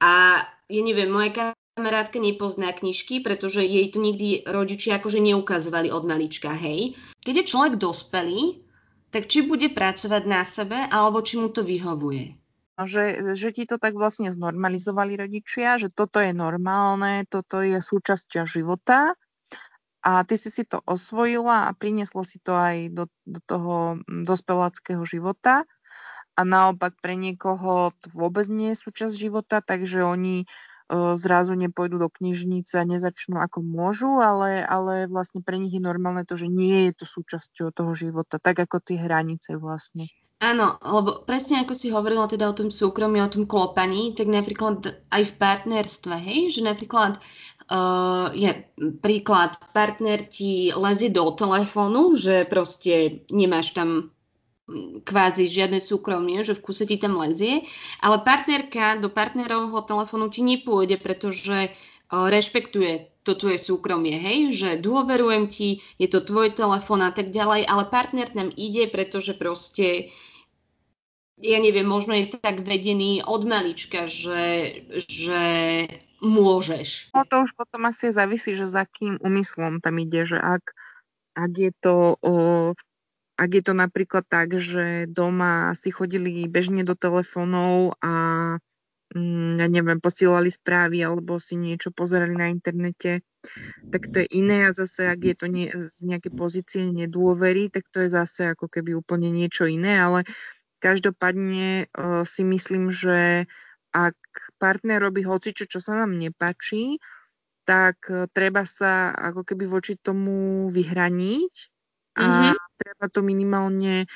A 0.00 0.40
ja 0.72 0.80
neviem, 0.80 1.12
moja 1.12 1.52
kamarátka 1.76 2.16
nepozná 2.16 2.72
knižky, 2.72 3.20
pretože 3.20 3.60
jej 3.60 3.92
to 3.92 4.00
nikdy 4.00 4.40
rodičia 4.48 4.96
akože 4.96 5.20
neukazovali 5.20 5.92
od 5.92 6.08
malička, 6.08 6.56
hej. 6.56 6.96
Keď 7.20 7.34
je 7.36 7.44
človek 7.44 7.74
dospelý, 7.76 8.64
tak 9.12 9.28
či 9.28 9.44
bude 9.44 9.68
pracovať 9.68 10.22
na 10.24 10.42
sebe, 10.48 10.80
alebo 10.88 11.20
či 11.20 11.36
mu 11.36 11.52
to 11.52 11.60
vyhovuje. 11.60 12.32
Že, 12.80 13.36
že 13.36 13.48
ti 13.52 13.68
to 13.68 13.76
tak 13.76 13.92
vlastne 13.92 14.32
znormalizovali 14.32 15.20
rodičia, 15.20 15.76
že 15.76 15.92
toto 15.92 16.16
je 16.20 16.32
normálne, 16.32 17.28
toto 17.28 17.60
je 17.60 17.80
súčasťou 17.80 18.48
života 18.48 19.12
a 20.00 20.24
ty 20.24 20.36
si 20.40 20.48
si 20.48 20.64
to 20.64 20.80
osvojila 20.84 21.68
a 21.68 21.76
prinieslo 21.76 22.24
si 22.24 22.40
to 22.40 22.56
aj 22.56 22.88
do, 22.92 23.04
do 23.24 23.40
toho 23.44 23.76
dospeláckého 24.08 25.04
života 25.08 25.64
a 26.36 26.40
naopak 26.44 27.00
pre 27.00 27.16
niekoho 27.16 27.96
to 27.96 28.12
vôbec 28.12 28.44
nie 28.52 28.76
je 28.76 28.82
súčasť 28.84 29.12
života, 29.16 29.64
takže 29.64 30.04
oni 30.04 30.44
zrazu 31.18 31.58
nepôjdu 31.58 31.98
do 31.98 32.06
knižnice 32.06 32.78
a 32.78 32.86
nezačnú 32.86 33.42
ako 33.42 33.58
môžu, 33.62 34.22
ale, 34.22 34.62
ale 34.62 35.10
vlastne 35.10 35.42
pre 35.42 35.58
nich 35.58 35.74
je 35.74 35.82
normálne 35.82 36.22
to, 36.22 36.38
že 36.38 36.46
nie 36.46 36.90
je 36.90 37.02
to 37.02 37.04
súčasťou 37.04 37.74
toho 37.74 37.92
života, 37.98 38.38
tak 38.38 38.62
ako 38.62 38.78
tie 38.78 38.98
hranice 39.00 39.58
vlastne. 39.58 40.06
Áno, 40.36 40.76
lebo 40.84 41.24
presne 41.24 41.64
ako 41.64 41.72
si 41.72 41.88
hovorila 41.88 42.28
teda 42.28 42.44
o 42.44 42.52
tom 42.52 42.68
súkromí, 42.68 43.24
o 43.24 43.32
tom 43.32 43.48
klopaní, 43.48 44.12
tak 44.12 44.28
napríklad 44.28 44.84
aj 45.08 45.22
v 45.32 45.36
partnerstve, 45.40 46.12
hej, 46.12 46.52
že 46.52 46.60
napríklad 46.60 47.16
uh, 47.72 48.28
je 48.36 48.52
príklad, 49.00 49.56
partner 49.72 50.28
ti 50.28 50.76
lezie 50.76 51.08
do 51.08 51.32
telefónu, 51.32 52.20
že 52.20 52.44
proste 52.44 53.24
nemáš 53.32 53.72
tam 53.72 54.12
kvázi 55.06 55.46
žiadne 55.46 55.78
súkromie, 55.78 56.42
že 56.42 56.58
v 56.58 56.64
kuse 56.66 56.90
ti 56.90 56.98
tam 56.98 57.14
lezie, 57.22 57.62
ale 58.02 58.18
partnerka 58.26 58.98
do 58.98 59.06
partnerovho 59.06 59.78
telefónu 59.86 60.26
ti 60.26 60.42
nepôjde, 60.42 60.98
pretože 60.98 61.70
rešpektuje 62.10 63.10
to 63.26 63.34
tvoje 63.34 63.58
súkromie, 63.58 64.14
hej, 64.14 64.54
že 64.54 64.70
dôverujem 64.78 65.50
ti, 65.50 65.82
je 65.98 66.06
to 66.06 66.22
tvoj 66.22 66.54
telefón 66.54 67.02
a 67.02 67.10
tak 67.10 67.34
ďalej, 67.34 67.66
ale 67.66 67.90
partner 67.90 68.30
tam 68.30 68.54
ide, 68.54 68.86
pretože 68.86 69.34
proste 69.34 70.14
ja 71.36 71.58
neviem, 71.60 71.84
možno 71.84 72.16
je 72.16 72.32
tak 72.32 72.64
vedený 72.64 73.20
od 73.26 73.44
malička, 73.44 74.08
že, 74.08 74.72
že 75.04 75.42
môžeš. 76.24 77.12
No 77.12 77.28
to 77.28 77.44
už 77.44 77.52
potom 77.60 77.84
asi 77.84 78.08
závisí, 78.08 78.56
že 78.56 78.64
za 78.64 78.88
kým 78.88 79.20
úmyslom 79.20 79.84
tam 79.84 80.00
ide, 80.00 80.24
že 80.24 80.40
ak, 80.40 80.72
ak 81.36 81.52
je 81.52 81.72
to 81.84 82.16
o, 82.24 82.32
v 82.72 82.82
ak 83.36 83.50
je 83.52 83.62
to 83.62 83.74
napríklad 83.76 84.24
tak, 84.24 84.56
že 84.56 85.04
doma 85.12 85.76
si 85.76 85.92
chodili 85.92 86.48
bežne 86.48 86.88
do 86.88 86.96
telefónov 86.96 87.92
a 88.00 88.14
mm, 89.12 89.60
ja 89.60 89.66
neviem, 89.68 90.00
posielali 90.00 90.48
správy 90.48 91.04
alebo 91.04 91.36
si 91.36 91.60
niečo 91.60 91.92
pozerali 91.92 92.32
na 92.32 92.48
internete, 92.48 93.20
tak 93.92 94.08
to 94.08 94.24
je 94.24 94.28
iné 94.40 94.66
a 94.66 94.72
zase, 94.72 95.04
ak 95.06 95.20
je 95.20 95.34
to 95.36 95.46
nie, 95.52 95.68
z 95.68 95.96
nejakej 96.08 96.32
pozície 96.32 96.82
nedôvery, 96.88 97.68
tak 97.68 97.84
to 97.92 98.08
je 98.08 98.10
zase 98.10 98.56
ako 98.56 98.72
keby 98.72 98.96
úplne 98.96 99.28
niečo 99.28 99.68
iné, 99.68 100.00
ale 100.00 100.24
každopádne 100.80 101.92
uh, 101.92 102.24
si 102.24 102.40
myslím, 102.40 102.88
že 102.88 103.44
ak 103.92 104.16
partner 104.56 105.00
robí 105.00 105.24
hocičo, 105.24 105.68
čo 105.68 105.80
sa 105.80 105.92
nám 105.96 106.16
nepačí, 106.16 107.00
tak 107.68 108.00
uh, 108.08 108.24
treba 108.32 108.64
sa 108.64 109.12
ako 109.12 109.44
keby 109.44 109.68
voči 109.68 110.00
tomu 110.00 110.66
vyhraniť 110.72 111.75
a 112.16 112.24
mm-hmm. 112.24 112.56
treba 112.80 113.06
to 113.12 113.20
minimálne 113.20 114.08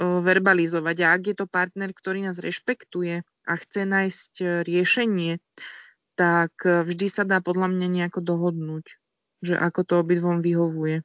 verbalizovať. 0.00 0.96
A 1.02 1.06
ak 1.18 1.22
je 1.28 1.36
to 1.36 1.46
partner, 1.50 1.90
ktorý 1.90 2.24
nás 2.24 2.38
rešpektuje 2.38 3.26
a 3.26 3.52
chce 3.58 3.84
nájsť 3.84 4.64
riešenie, 4.64 5.42
tak 6.14 6.54
vždy 6.62 7.06
sa 7.10 7.26
dá 7.26 7.42
podľa 7.42 7.74
mňa 7.74 7.86
nejako 7.90 8.22
dohodnúť, 8.22 8.86
že 9.42 9.58
ako 9.58 9.80
to 9.82 9.94
obidvom 10.00 10.40
vyhovuje. 10.40 11.02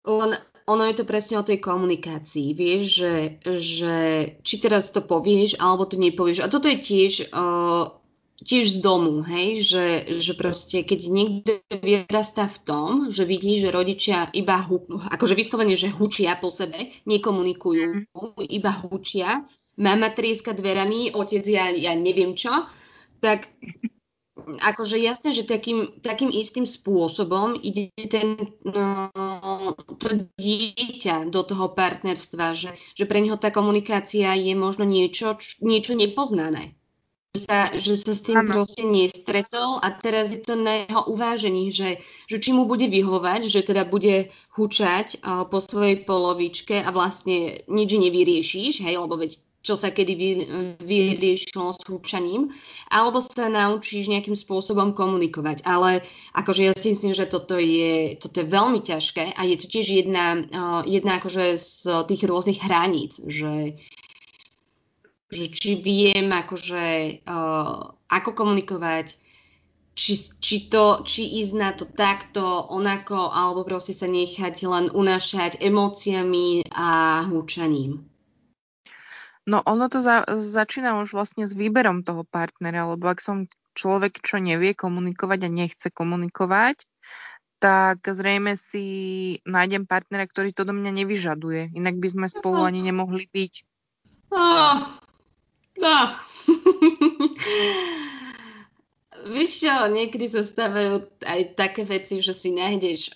Len 0.00 0.32
ono 0.64 0.82
je 0.88 0.96
to 0.96 1.04
presne 1.04 1.36
o 1.36 1.44
tej 1.44 1.60
komunikácii. 1.60 2.56
Vieš, 2.56 2.82
že, 2.88 3.14
že 3.60 3.96
či 4.40 4.54
teraz 4.56 4.88
to 4.94 5.04
povieš, 5.04 5.60
alebo 5.60 5.84
to 5.84 6.00
nepovieš. 6.00 6.40
A 6.40 6.48
toto 6.48 6.72
je 6.72 6.80
tiež, 6.80 7.28
uh, 7.28 7.99
tiež 8.40 8.76
z 8.76 8.78
domu, 8.80 9.20
hej, 9.24 9.62
že, 9.64 9.86
že 10.20 10.32
proste 10.32 10.82
keď 10.82 11.00
niekto 11.12 11.52
vyrastá 11.80 12.48
v 12.48 12.58
tom, 12.64 12.90
že 13.12 13.28
vidí, 13.28 13.60
že 13.60 13.72
rodičia 13.72 14.32
iba, 14.32 14.60
hu, 14.64 14.80
akože 14.88 15.36
vyslovene, 15.36 15.76
že 15.76 15.92
hučia 15.92 16.36
po 16.40 16.48
sebe, 16.48 16.92
nekomunikujú, 17.04 18.08
mm. 18.12 18.48
iba 18.48 18.72
hučia, 18.72 19.44
mama 19.76 20.08
trieska 20.12 20.56
dverami, 20.56 21.12
otec 21.12 21.44
ja, 21.44 21.68
ja 21.72 21.92
neviem 21.92 22.32
čo, 22.32 22.64
tak 23.20 23.48
akože 24.40 24.96
jasné, 24.96 25.36
že 25.36 25.44
takým, 25.44 26.00
takým 26.00 26.32
istým 26.32 26.64
spôsobom 26.64 27.54
ide 27.60 27.92
ten, 28.08 28.40
no, 28.64 29.12
to 30.00 30.26
dieťa 30.40 31.28
do 31.28 31.44
toho 31.44 31.76
partnerstva, 31.76 32.56
že, 32.56 32.72
že 32.96 33.04
pre 33.04 33.20
neho 33.20 33.36
tá 33.36 33.52
komunikácia 33.52 34.32
je 34.32 34.54
možno 34.56 34.88
niečo, 34.88 35.36
niečo 35.60 35.92
nepoznané. 35.92 36.79
Že 37.30 37.46
sa, 37.46 37.58
že 37.78 37.94
sa 37.94 38.10
s 38.10 38.26
tým 38.26 38.42
ano. 38.42 38.50
proste 38.50 38.82
nestretol 38.82 39.78
a 39.78 39.94
teraz 39.94 40.34
je 40.34 40.42
to 40.42 40.58
na 40.58 40.82
jeho 40.82 41.06
uvážení, 41.14 41.70
že, 41.70 42.02
že 42.26 42.42
či 42.42 42.50
mu 42.50 42.66
bude 42.66 42.90
vyhovať, 42.90 43.46
že 43.46 43.62
teda 43.62 43.86
bude 43.86 44.34
hučať 44.58 45.22
uh, 45.22 45.46
po 45.46 45.62
svojej 45.62 46.02
polovičke 46.02 46.82
a 46.82 46.90
vlastne 46.90 47.62
nič 47.70 47.90
nevyriešíš, 47.94 48.82
hej, 48.82 48.98
lebo 48.98 49.14
veď 49.14 49.38
čo 49.60 49.76
sa 49.76 49.92
kedy 49.92 50.12
vy, 50.16 50.30
vyriešilo 50.80 51.76
s 51.76 51.80
húbšaním, 51.84 52.48
alebo 52.88 53.20
sa 53.20 53.46
naučíš 53.46 54.08
nejakým 54.08 54.32
spôsobom 54.32 54.96
komunikovať. 54.96 55.62
Ale 55.68 56.00
akože 56.32 56.62
ja 56.66 56.72
si 56.72 56.96
myslím, 56.96 57.12
že 57.12 57.28
toto 57.28 57.60
je, 57.60 58.16
toto 58.16 58.40
je 58.40 58.46
veľmi 58.48 58.80
ťažké 58.80 59.36
a 59.36 59.40
je 59.44 59.56
to 59.60 59.66
tiež 59.68 59.86
jedna, 59.86 60.42
uh, 60.50 60.82
jedna 60.82 61.22
akože 61.22 61.60
z 61.60 61.70
tých 62.08 62.26
rôznych 62.26 62.58
hraníc, 62.58 63.20
že, 63.22 63.76
že 65.30 65.46
či 65.54 65.78
viem 65.78 66.26
akože 66.26 67.22
uh, 67.22 67.94
ako 68.10 68.30
komunikovať, 68.34 69.14
či, 69.94 70.12
či, 70.42 70.66
to, 70.66 71.06
či 71.06 71.22
ísť 71.42 71.54
na 71.54 71.70
to 71.70 71.86
takto, 71.86 72.42
onako, 72.70 73.30
alebo 73.30 73.62
proste 73.62 73.94
sa 73.94 74.10
nechať 74.10 74.66
len 74.66 74.86
unášať 74.90 75.62
emóciami 75.62 76.66
a 76.74 77.22
húčaním. 77.30 78.02
No 79.46 79.62
ono 79.66 79.90
to 79.90 80.02
za, 80.02 80.26
začína 80.30 81.00
už 81.02 81.14
vlastne 81.14 81.46
s 81.46 81.54
výberom 81.54 82.06
toho 82.06 82.22
partnera, 82.26 82.86
lebo 82.86 83.10
ak 83.10 83.22
som 83.22 83.50
človek, 83.74 84.22
čo 84.22 84.38
nevie 84.38 84.74
komunikovať 84.74 85.46
a 85.46 85.50
nechce 85.50 85.88
komunikovať, 85.90 86.86
tak 87.60 88.00
zrejme 88.02 88.56
si 88.56 88.86
nájdem 89.44 89.84
partnera, 89.84 90.24
ktorý 90.24 90.56
to 90.56 90.64
do 90.64 90.72
mňa 90.72 91.04
nevyžaduje. 91.04 91.76
Inak 91.76 92.00
by 92.00 92.08
sme 92.08 92.26
spolu 92.26 92.64
ani 92.64 92.80
nemohli 92.80 93.28
byť. 93.28 93.54
Oh, 94.32 94.80
no. 95.80 95.98
Víš 99.20 99.68
čo, 99.68 99.74
niekedy 99.92 100.32
sa 100.32 100.40
stávajú 100.40 101.04
aj 101.28 101.40
také 101.52 101.84
veci, 101.84 102.24
že 102.24 102.32
si 102.32 102.56
nájdeš, 102.56 103.12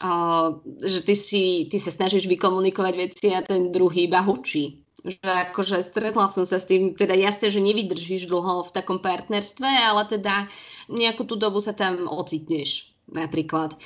že 0.85 1.01
ty, 1.01 1.15
si, 1.17 1.65
ty 1.73 1.81
sa 1.81 1.89
snažíš 1.89 2.29
vykomunikovať 2.29 2.95
veci 3.01 3.33
a 3.33 3.41
ten 3.41 3.73
druhý 3.73 4.05
iba 4.05 4.21
hučí 4.21 4.85
že 5.05 5.21
akože 5.21 5.85
stretla 5.85 6.33
som 6.33 6.49
sa 6.49 6.57
s 6.57 6.65
tým, 6.65 6.97
teda 6.97 7.13
jasne, 7.13 7.53
že 7.53 7.61
nevydržíš 7.61 8.25
dlho 8.25 8.65
v 8.65 8.73
takom 8.73 9.05
partnerstve, 9.05 9.69
ale 9.69 10.09
teda 10.09 10.49
nejakú 10.89 11.29
tú 11.29 11.37
dobu 11.37 11.61
sa 11.61 11.77
tam 11.77 12.09
ocitneš 12.09 12.89
napríklad. 13.13 13.77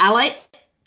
Ale 0.00 0.32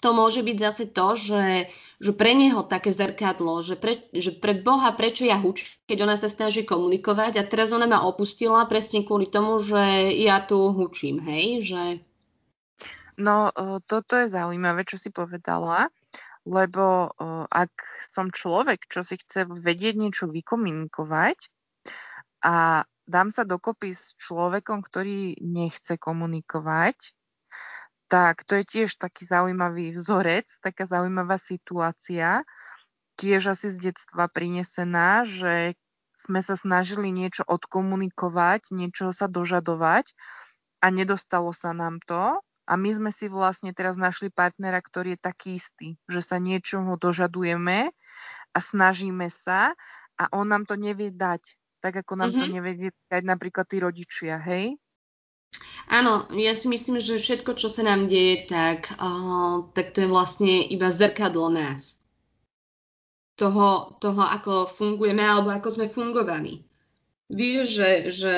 to 0.01 0.09
môže 0.17 0.41
byť 0.41 0.57
zase 0.57 0.83
to, 0.89 1.07
že, 1.13 1.69
že 2.03 2.11
pre 2.11 2.35
neho 2.35 2.67
také 2.67 2.91
zrkadlo, 2.91 3.63
že 3.63 3.79
pre, 3.79 4.03
že 4.11 4.35
pre 4.35 4.51
Boha 4.51 4.91
prečo 4.91 5.23
ja 5.23 5.39
huč, 5.39 5.79
keď 5.87 6.03
ona 6.03 6.15
sa 6.19 6.27
snaží 6.27 6.67
komunikovať 6.67 7.39
a 7.39 7.47
teraz 7.47 7.71
ona 7.71 7.87
ma 7.87 8.03
opustila 8.03 8.67
presne 8.67 9.07
kvôli 9.07 9.31
tomu, 9.31 9.63
že 9.63 10.11
ja 10.19 10.43
tu 10.43 10.59
hučím, 10.75 11.23
hej, 11.23 11.63
že... 11.63 11.83
No, 13.15 13.47
e, 13.55 13.79
toto 13.87 14.19
je 14.19 14.27
zaujímavé, 14.27 14.83
čo 14.83 14.99
si 14.99 15.15
povedala 15.15 15.87
lebo 16.43 17.07
uh, 17.07 17.47
ak 17.47 17.71
som 18.11 18.27
človek, 18.27 18.91
čo 18.91 18.99
si 18.99 19.15
chce 19.15 19.47
vedieť 19.47 19.95
niečo 19.95 20.27
vykomunikovať 20.27 21.39
a 22.43 22.83
dám 23.07 23.31
sa 23.31 23.47
dokopy 23.47 23.95
s 23.95 24.11
človekom, 24.19 24.83
ktorý 24.83 25.39
nechce 25.39 25.95
komunikovať, 25.95 27.15
tak 28.07 28.43
to 28.45 28.59
je 28.61 28.63
tiež 28.65 28.99
taký 28.99 29.25
zaujímavý 29.25 29.95
vzorec, 29.97 30.45
taká 30.61 30.85
zaujímavá 30.85 31.39
situácia, 31.41 32.45
tiež 33.17 33.53
asi 33.53 33.69
z 33.69 33.91
detstva 33.91 34.29
prinesená, 34.29 35.25
že 35.25 35.77
sme 36.23 36.39
sa 36.39 36.55
snažili 36.55 37.11
niečo 37.11 37.43
odkomunikovať, 37.43 38.71
niečo 38.71 39.11
sa 39.11 39.27
dožadovať 39.27 40.15
a 40.79 40.87
nedostalo 40.87 41.51
sa 41.51 41.75
nám 41.75 41.99
to 42.07 42.39
a 42.63 42.73
my 42.79 42.89
sme 42.95 43.11
si 43.11 43.27
vlastne 43.27 43.75
teraz 43.75 43.99
našli 43.99 44.31
partnera, 44.31 44.79
ktorý 44.79 45.19
je 45.19 45.19
taký 45.19 45.49
istý, 45.59 45.87
že 46.07 46.23
sa 46.23 46.39
niečoho 46.39 46.95
dožadujeme 46.95 47.91
a 48.55 48.57
snažíme 48.57 49.27
sa 49.27 49.75
a 50.15 50.23
on 50.31 50.47
nám 50.47 50.63
to 50.63 50.79
nevie 50.79 51.11
dať, 51.11 51.43
tak 51.83 51.99
ako 51.99 52.15
nám 52.15 52.31
mm-hmm. 52.31 52.39
to 52.39 52.45
mhm. 52.47 52.53
nevie 52.55 52.73
dať 53.11 53.23
napríklad 53.27 53.65
tí 53.67 53.77
rodičia, 53.83 54.39
hej? 54.39 54.79
Áno, 55.91 56.27
ja 56.35 56.55
si 56.55 56.71
myslím, 56.71 57.03
že 57.03 57.19
všetko, 57.19 57.59
čo 57.59 57.67
sa 57.67 57.83
nám 57.83 58.07
deje, 58.07 58.47
tak, 58.47 58.91
uh, 58.97 59.67
tak 59.75 59.91
to 59.91 60.03
je 60.03 60.09
vlastne 60.09 60.63
iba 60.67 60.87
zrkadlo 60.87 61.51
nás. 61.51 61.99
Toho, 63.35 63.97
toho, 63.99 64.23
ako 64.23 64.71
fungujeme 64.77 65.25
alebo 65.25 65.49
ako 65.51 65.67
sme 65.73 65.87
fungovali. 65.89 66.63
Vieš, 67.33 67.65
že, 67.67 67.89
že 68.13 68.35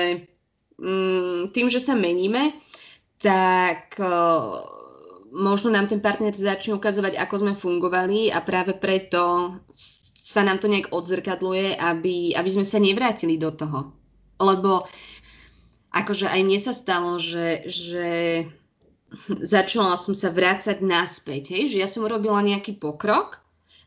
um, 0.79 1.51
tým, 1.51 1.67
že 1.67 1.83
sa 1.83 1.93
meníme, 1.93 2.55
tak 3.19 3.99
možno 5.35 5.73
nám 5.73 5.91
ten 5.91 5.99
partner 5.99 6.31
začne 6.31 6.79
ukazovať, 6.79 7.19
ako 7.19 7.35
sme 7.43 7.53
fungovali 7.59 8.31
a 8.31 8.39
práve 8.39 8.71
preto 8.71 9.51
sa 10.25 10.41
nám 10.41 10.57
to 10.63 10.71
nejak 10.71 10.89
odzrkadluje, 10.89 11.75
aby, 11.77 12.33
aby 12.33 12.49
sme 12.49 12.65
sa 12.65 12.79
nevrátili 12.81 13.37
do 13.37 13.51
toho. 13.51 13.93
Lebo 14.39 14.87
akože 15.95 16.27
aj 16.27 16.41
mne 16.43 16.59
sa 16.59 16.73
stalo, 16.75 17.15
že, 17.17 17.63
že 17.71 18.09
začala 19.55 19.95
som 19.95 20.11
sa 20.11 20.29
vrácať 20.29 20.83
naspäť, 20.83 21.55
hej? 21.55 21.71
že 21.71 21.77
ja 21.79 21.87
som 21.87 22.03
urobila 22.03 22.43
nejaký 22.43 22.75
pokrok 22.75 23.39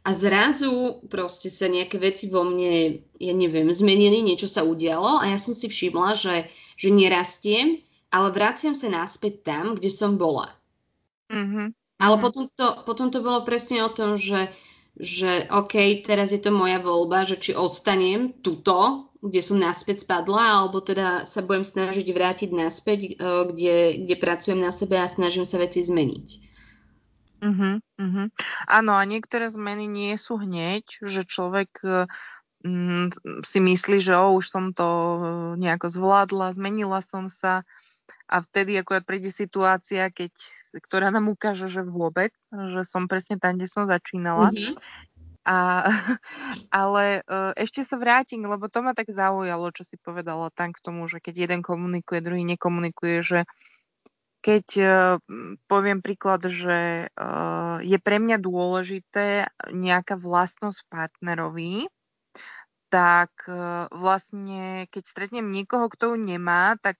a 0.08 0.16
zrazu 0.16 1.04
proste 1.12 1.52
sa 1.52 1.68
nejaké 1.68 2.00
veci 2.00 2.32
vo 2.32 2.48
mne, 2.48 3.04
ja 3.20 3.34
neviem, 3.36 3.68
zmenili, 3.68 4.24
niečo 4.24 4.48
sa 4.48 4.64
udialo 4.64 5.20
a 5.20 5.28
ja 5.28 5.36
som 5.36 5.52
si 5.52 5.68
všimla, 5.68 6.16
že, 6.16 6.48
že 6.80 6.88
nerastiem 6.88 7.84
ale 8.08 8.32
vraciam 8.32 8.72
sa 8.72 8.88
naspäť 8.88 9.44
tam, 9.44 9.76
kde 9.76 9.90
som 9.92 10.16
bola. 10.16 10.52
Mm-hmm. 11.28 11.68
Ale 11.98 12.14
potom 12.22 12.48
to, 12.54 12.66
potom 12.86 13.12
to 13.12 13.20
bolo 13.20 13.44
presne 13.44 13.84
o 13.84 13.90
tom, 13.92 14.16
že, 14.16 14.48
že 14.96 15.50
OK, 15.52 16.06
teraz 16.06 16.32
je 16.32 16.40
to 16.40 16.54
moja 16.54 16.80
voľba, 16.80 17.28
že 17.28 17.36
či 17.36 17.52
ostanem 17.52 18.32
tuto, 18.40 19.07
kde 19.18 19.40
som 19.42 19.58
naspäť 19.58 20.06
spadla, 20.06 20.62
alebo 20.62 20.78
teda 20.78 21.26
sa 21.26 21.42
budem 21.42 21.66
snažiť 21.66 22.06
vrátiť 22.06 22.50
naspäť, 22.54 23.00
e, 23.02 23.10
kde, 23.50 23.76
kde 24.06 24.14
pracujem 24.14 24.60
na 24.62 24.70
sebe 24.70 24.98
a 24.98 25.10
snažím 25.10 25.42
sa 25.42 25.58
veci 25.58 25.82
zmeniť. 25.82 26.26
Uh-huh, 27.38 27.78
uh-huh. 27.78 28.26
Áno, 28.66 28.92
a 28.98 29.02
niektoré 29.06 29.54
zmeny 29.54 29.86
nie 29.86 30.18
sú 30.18 30.42
hneď, 30.42 30.82
že 31.06 31.22
človek 31.22 31.70
mm, 32.66 33.14
si 33.46 33.58
myslí, 33.62 34.02
že 34.02 34.18
oh, 34.18 34.34
už 34.34 34.50
som 34.50 34.74
to 34.74 34.88
nejako 35.54 35.86
zvládla, 35.86 36.58
zmenila 36.58 36.98
som 36.98 37.30
sa, 37.30 37.62
a 38.28 38.44
vtedy 38.44 38.76
akurát 38.76 39.08
príde 39.08 39.32
situácia, 39.32 40.12
keď, 40.12 40.30
ktorá 40.84 41.08
nám 41.08 41.32
ukáže, 41.32 41.72
že 41.72 41.80
vôbec, 41.80 42.30
že 42.52 42.84
som 42.84 43.08
presne 43.08 43.40
tam, 43.40 43.56
kde 43.56 43.66
som 43.72 43.88
začínala. 43.88 44.52
Mm-hmm. 44.52 44.76
A, 45.48 45.88
ale 46.84 47.24
uh, 47.24 47.56
ešte 47.56 47.80
sa 47.80 47.96
vrátim, 47.96 48.44
lebo 48.44 48.68
to 48.68 48.84
ma 48.84 48.92
tak 48.92 49.08
zaujalo, 49.08 49.72
čo 49.72 49.88
si 49.88 49.96
povedala 49.96 50.52
tam 50.52 50.76
k 50.76 50.82
tomu, 50.84 51.08
že 51.08 51.24
keď 51.24 51.48
jeden 51.48 51.60
komunikuje, 51.64 52.20
druhý 52.20 52.44
nekomunikuje, 52.44 53.24
že 53.24 53.48
keď 54.44 54.66
uh, 54.76 54.92
poviem 55.64 56.04
príklad, 56.04 56.44
že 56.52 57.08
uh, 57.08 57.80
je 57.80 57.96
pre 57.96 58.20
mňa 58.20 58.36
dôležité 58.44 59.48
nejaká 59.72 60.20
vlastnosť 60.20 60.84
partnerovi, 60.92 61.88
tak 62.88 63.44
vlastne 63.92 64.88
keď 64.88 65.02
stretnem 65.04 65.52
niekoho, 65.52 65.92
kto 65.92 66.16
ju 66.16 66.24
nemá, 66.24 66.72
tak 66.80 66.96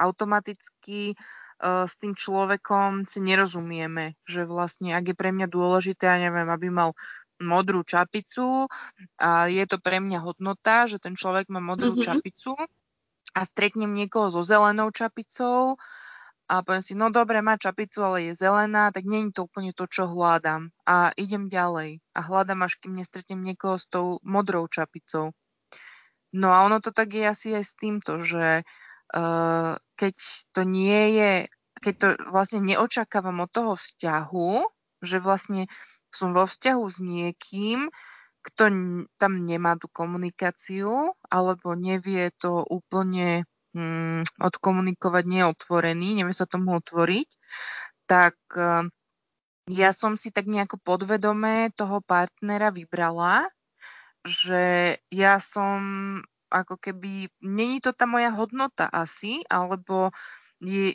automaticky 0.00 1.12
s 1.60 1.92
tým 2.00 2.16
človekom 2.16 3.04
si 3.04 3.20
nerozumieme, 3.20 4.16
že 4.24 4.48
vlastne 4.48 4.96
ak 4.96 5.12
je 5.12 5.16
pre 5.16 5.36
mňa 5.36 5.52
dôležité, 5.52 6.08
ja 6.08 6.16
neviem, 6.16 6.48
aby 6.48 6.72
mal 6.72 6.96
modrú 7.40 7.84
čapicu 7.84 8.68
a 9.20 9.48
je 9.48 9.64
to 9.68 9.76
pre 9.76 10.00
mňa 10.00 10.24
hodnota, 10.24 10.88
že 10.88 11.00
ten 11.02 11.14
človek 11.14 11.52
má 11.52 11.60
modrú 11.60 11.92
mm-hmm. 11.92 12.08
čapicu 12.08 12.56
a 13.36 13.40
stretnem 13.44 13.92
niekoho 13.92 14.32
so 14.32 14.40
zelenou 14.40 14.88
čapicou 14.92 15.76
a 16.46 16.62
poviem 16.62 16.84
si, 16.84 16.94
no 16.94 17.10
dobre, 17.10 17.42
má 17.42 17.58
čapicu, 17.58 18.06
ale 18.06 18.30
je 18.30 18.38
zelená, 18.38 18.94
tak 18.94 19.02
nie 19.02 19.26
je 19.26 19.34
to 19.34 19.50
úplne 19.50 19.74
to, 19.74 19.90
čo 19.90 20.06
hľadám. 20.06 20.70
A 20.86 21.10
idem 21.18 21.50
ďalej 21.50 21.98
a 22.14 22.20
hľadám, 22.22 22.62
až 22.62 22.78
kým 22.78 22.94
nestretnem 22.94 23.42
niekoho 23.42 23.82
s 23.82 23.90
tou 23.90 24.22
modrou 24.22 24.70
čapicou. 24.70 25.34
No 26.30 26.54
a 26.54 26.62
ono 26.62 26.78
to 26.78 26.94
tak 26.94 27.10
je 27.18 27.26
asi 27.26 27.48
aj 27.50 27.64
s 27.66 27.74
týmto, 27.74 28.22
že 28.22 28.62
uh, 28.62 29.74
keď 29.98 30.14
to 30.54 30.62
nie 30.62 31.18
je, 31.18 31.32
keď 31.82 31.94
to 31.98 32.08
vlastne 32.30 32.62
neočakávam 32.62 33.42
od 33.42 33.50
toho 33.50 33.74
vzťahu, 33.74 34.50
že 35.02 35.18
vlastne 35.18 35.66
som 36.16 36.32
vo 36.32 36.48
vzťahu 36.48 36.84
s 36.88 36.98
niekým, 37.04 37.92
kto 38.40 38.62
tam 39.20 39.32
nemá 39.44 39.76
tú 39.76 39.90
komunikáciu 39.90 41.12
alebo 41.28 41.76
nevie 41.76 42.30
to 42.40 42.62
úplne 42.64 43.44
mm, 43.74 44.40
odkomunikovať, 44.40 45.24
neotvorený, 45.26 46.22
nevie 46.22 46.32
sa 46.32 46.48
tomu 46.48 46.78
otvoriť, 46.78 47.28
tak 48.06 48.38
uh, 48.54 48.86
ja 49.66 49.90
som 49.90 50.14
si 50.14 50.30
tak 50.30 50.46
nejako 50.46 50.78
podvedome 50.78 51.74
toho 51.74 51.98
partnera 52.06 52.70
vybrala, 52.70 53.50
že 54.22 54.96
ja 55.10 55.42
som 55.42 55.78
ako 56.46 56.78
keby, 56.78 57.26
není 57.42 57.82
to 57.82 57.90
tá 57.90 58.06
moja 58.06 58.30
hodnota 58.30 58.86
asi, 58.86 59.42
alebo 59.50 60.14
je, 60.62 60.94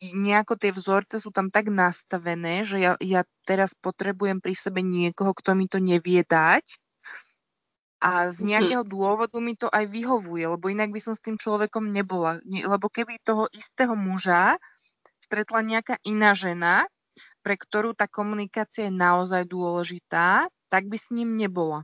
nejako 0.00 0.54
tie 0.54 0.70
vzorce 0.70 1.18
sú 1.18 1.34
tam 1.34 1.50
tak 1.50 1.70
nastavené, 1.70 2.62
že 2.62 2.78
ja, 2.78 2.92
ja 3.02 3.26
teraz 3.42 3.74
potrebujem 3.82 4.38
pri 4.38 4.54
sebe 4.54 4.80
niekoho, 4.80 5.34
kto 5.34 5.58
mi 5.58 5.66
to 5.66 5.82
nevie 5.82 6.22
dať 6.22 6.64
a 7.98 8.30
z 8.30 8.38
mhm. 8.42 8.46
nejakého 8.46 8.84
dôvodu 8.86 9.36
mi 9.42 9.58
to 9.58 9.66
aj 9.66 9.90
vyhovuje, 9.90 10.46
lebo 10.46 10.70
inak 10.70 10.94
by 10.94 11.00
som 11.02 11.14
s 11.18 11.22
tým 11.22 11.34
človekom 11.34 11.90
nebola. 11.90 12.38
Lebo 12.46 12.86
keby 12.86 13.18
toho 13.26 13.50
istého 13.50 13.98
muža 13.98 14.54
stretla 15.26 15.66
nejaká 15.66 15.98
iná 16.06 16.32
žena, 16.32 16.86
pre 17.42 17.58
ktorú 17.58 17.98
tá 17.98 18.06
komunikácia 18.06 18.86
je 18.86 18.94
naozaj 18.94 19.50
dôležitá, 19.50 20.46
tak 20.70 20.86
by 20.86 20.96
s 20.96 21.10
ním 21.10 21.34
nebola. 21.34 21.82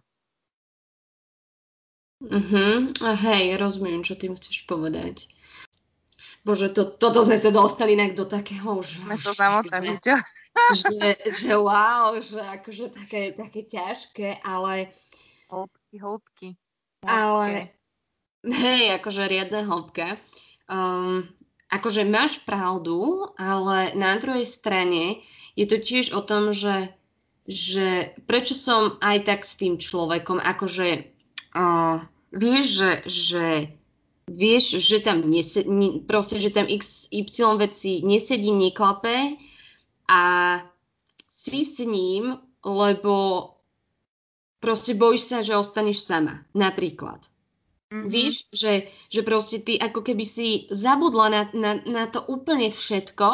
Mhm, 2.25 3.05
a 3.05 3.11
hej, 3.13 3.59
rozumiem, 3.61 4.01
čo 4.07 4.17
tým 4.17 4.39
chceš 4.39 4.65
povedať. 4.65 5.29
Bože, 6.45 6.69
to, 6.77 6.85
toto 6.85 7.25
sme 7.25 7.41
sa 7.41 7.49
dostali 7.49 7.97
inak 7.97 8.13
do 8.13 8.29
takého 8.29 8.85
už... 8.85 9.01
Sme 9.01 9.17
to 9.17 9.33
zamotali, 9.33 9.97
čo? 10.05 10.13
že, 10.77 11.17
že 11.33 11.53
wow, 11.57 12.21
že 12.21 12.37
akože 12.37 12.93
také, 12.93 13.33
také 13.33 13.65
ťažké, 13.65 14.45
ale... 14.45 14.93
Hĺbky, 15.49 15.97
hĺbky. 15.97 16.49
Ale, 17.09 17.73
hej, 18.45 18.83
akože 19.01 19.25
riadne 19.25 19.65
hĺbka. 19.65 20.21
Um, 20.69 21.25
akože 21.73 22.05
máš 22.05 22.41
pravdu, 22.45 23.29
ale 23.41 23.97
na 23.97 24.21
druhej 24.21 24.45
strane 24.45 25.25
je 25.57 25.65
to 25.65 25.81
tiež 25.81 26.13
o 26.13 26.21
tom, 26.21 26.53
že, 26.53 26.93
že 27.49 28.13
prečo 28.29 28.53
som 28.53 29.01
aj 29.01 29.17
tak 29.25 29.41
s 29.49 29.57
tým 29.57 29.81
človekom, 29.81 30.45
akože 30.45 31.09
uh, 31.57 32.05
vieš, 32.37 32.65
že, 32.69 32.93
že 33.09 33.45
vieš, 34.29 34.81
že 34.81 35.01
tam 35.05 35.29
nese, 35.29 35.65
proste, 36.09 36.41
že 36.41 36.51
tam 36.51 36.65
x, 36.65 37.09
y 37.13 37.29
veci 37.61 38.01
nesedí, 38.01 38.51
neklape 38.53 39.37
a 40.09 40.23
si 41.29 41.65
s 41.65 41.85
ním, 41.85 42.41
lebo 42.65 43.15
proste 44.65 44.97
bojíš 44.97 45.23
sa, 45.23 45.39
že 45.45 45.57
ostaneš 45.57 46.01
sama, 46.01 46.49
napríklad. 46.57 47.21
Mm-hmm. 47.93 48.09
Víš, 48.09 48.49
že, 48.51 48.89
že 49.13 49.21
proste 49.21 49.61
ty 49.61 49.77
ako 49.77 50.01
keby 50.01 50.25
si 50.25 50.67
zabudla 50.73 51.27
na, 51.29 51.43
na, 51.53 51.73
na 51.85 52.05
to 52.09 52.25
úplne 52.27 52.73
všetko 52.73 53.29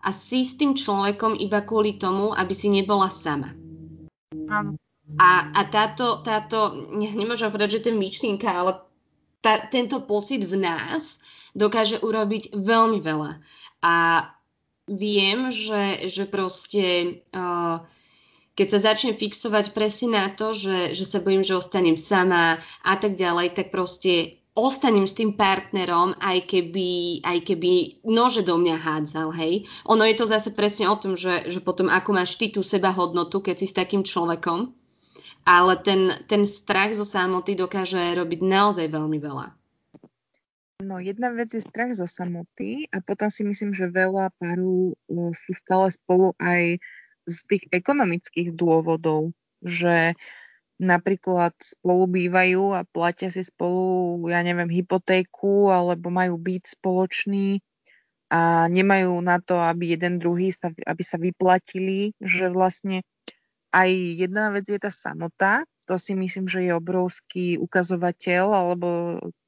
a 0.00 0.08
si 0.14 0.46
s 0.46 0.56
tým 0.56 0.78
človekom 0.78 1.36
iba 1.36 1.60
kvôli 1.60 1.98
tomu, 2.00 2.32
aby 2.32 2.54
si 2.54 2.72
nebola 2.72 3.10
sama. 3.12 3.52
Mm. 4.32 4.78
A, 5.18 5.50
a 5.50 5.60
táto, 5.66 6.22
táto, 6.22 6.86
nemôžem 6.94 7.50
povedať, 7.50 7.76
že 7.76 7.82
to 7.82 7.88
je 7.90 7.98
myšlienka, 7.98 8.46
ale 8.46 8.78
tá, 9.40 9.66
tento 9.68 10.04
pocit 10.04 10.44
v 10.44 10.60
nás 10.60 11.20
dokáže 11.56 12.00
urobiť 12.00 12.54
veľmi 12.54 13.00
veľa. 13.02 13.32
A 13.82 13.96
viem, 14.86 15.50
že, 15.50 16.06
že 16.12 16.24
proste 16.28 17.18
uh, 17.34 17.82
keď 18.60 18.68
sa 18.76 18.92
začnem 18.92 19.16
fixovať 19.16 19.72
presne 19.72 20.20
na 20.20 20.28
to, 20.28 20.52
že, 20.52 20.92
že 20.92 21.08
sa 21.08 21.24
bojím, 21.24 21.40
že 21.40 21.56
ostanem 21.56 21.96
sama 21.96 22.60
a 22.84 22.94
tak 23.00 23.16
ďalej, 23.16 23.56
tak 23.56 23.72
proste 23.72 24.36
ostanem 24.52 25.08
s 25.08 25.16
tým 25.16 25.38
partnerom, 25.38 26.18
aj 26.20 26.44
keby, 26.44 27.22
aj 27.24 27.38
keby 27.46 28.02
nože 28.04 28.44
do 28.44 28.60
mňa 28.60 28.76
hádzal, 28.76 29.32
hej. 29.32 29.64
Ono 29.88 30.04
je 30.04 30.12
to 30.12 30.28
zase 30.28 30.52
presne 30.52 30.90
o 30.90 30.98
tom, 30.98 31.16
že, 31.16 31.48
že 31.48 31.64
potom 31.64 31.88
ako 31.88 32.10
máš 32.12 32.36
ty 32.36 32.52
tú 32.52 32.60
seba 32.60 32.92
hodnotu, 32.92 33.40
keď 33.40 33.56
si 33.62 33.66
s 33.70 33.78
takým 33.78 34.04
človekom, 34.04 34.74
ale 35.44 35.80
ten, 35.80 36.12
ten 36.28 36.44
strach 36.44 36.92
zo 36.92 37.04
samoty 37.04 37.56
dokáže 37.56 37.98
robiť 38.16 38.40
naozaj 38.44 38.86
veľmi 38.88 39.18
veľa. 39.18 39.46
No 40.80 40.96
jedna 40.96 41.28
vec 41.36 41.52
je 41.52 41.60
strach 41.60 41.92
zo 41.92 42.08
samoty 42.08 42.88
a 42.88 43.04
potom 43.04 43.28
si 43.28 43.44
myslím, 43.44 43.76
že 43.76 43.92
veľa 43.92 44.32
e, 44.32 44.56
sú 45.36 45.52
stále 45.52 45.92
spolu 45.92 46.32
aj 46.40 46.80
z 47.28 47.38
tých 47.46 47.64
ekonomických 47.68 48.56
dôvodov, 48.56 49.36
že 49.60 50.16
napríklad 50.80 51.52
spolu 51.60 52.08
bývajú 52.08 52.72
a 52.72 52.88
platia 52.88 53.28
si 53.28 53.44
spolu, 53.44 54.24
ja 54.32 54.40
neviem, 54.40 54.72
hypotéku 54.72 55.68
alebo 55.68 56.08
majú 56.08 56.40
byt 56.40 56.72
spoločný 56.80 57.60
a 58.32 58.64
nemajú 58.72 59.20
na 59.20 59.36
to, 59.44 59.60
aby 59.60 59.92
jeden 59.92 60.16
druhý 60.16 60.48
sa, 60.56 60.72
aby 60.72 61.02
sa 61.04 61.20
vyplatili, 61.20 62.16
že 62.16 62.48
vlastne 62.48 63.04
aj 63.70 63.90
jedna 64.18 64.50
vec 64.50 64.66
je 64.66 64.78
tá 64.78 64.90
samota, 64.90 65.64
to 65.86 65.98
si 65.98 66.14
myslím, 66.14 66.46
že 66.46 66.66
je 66.66 66.72
obrovský 66.74 67.58
ukazovateľ, 67.58 68.44
alebo 68.50 68.88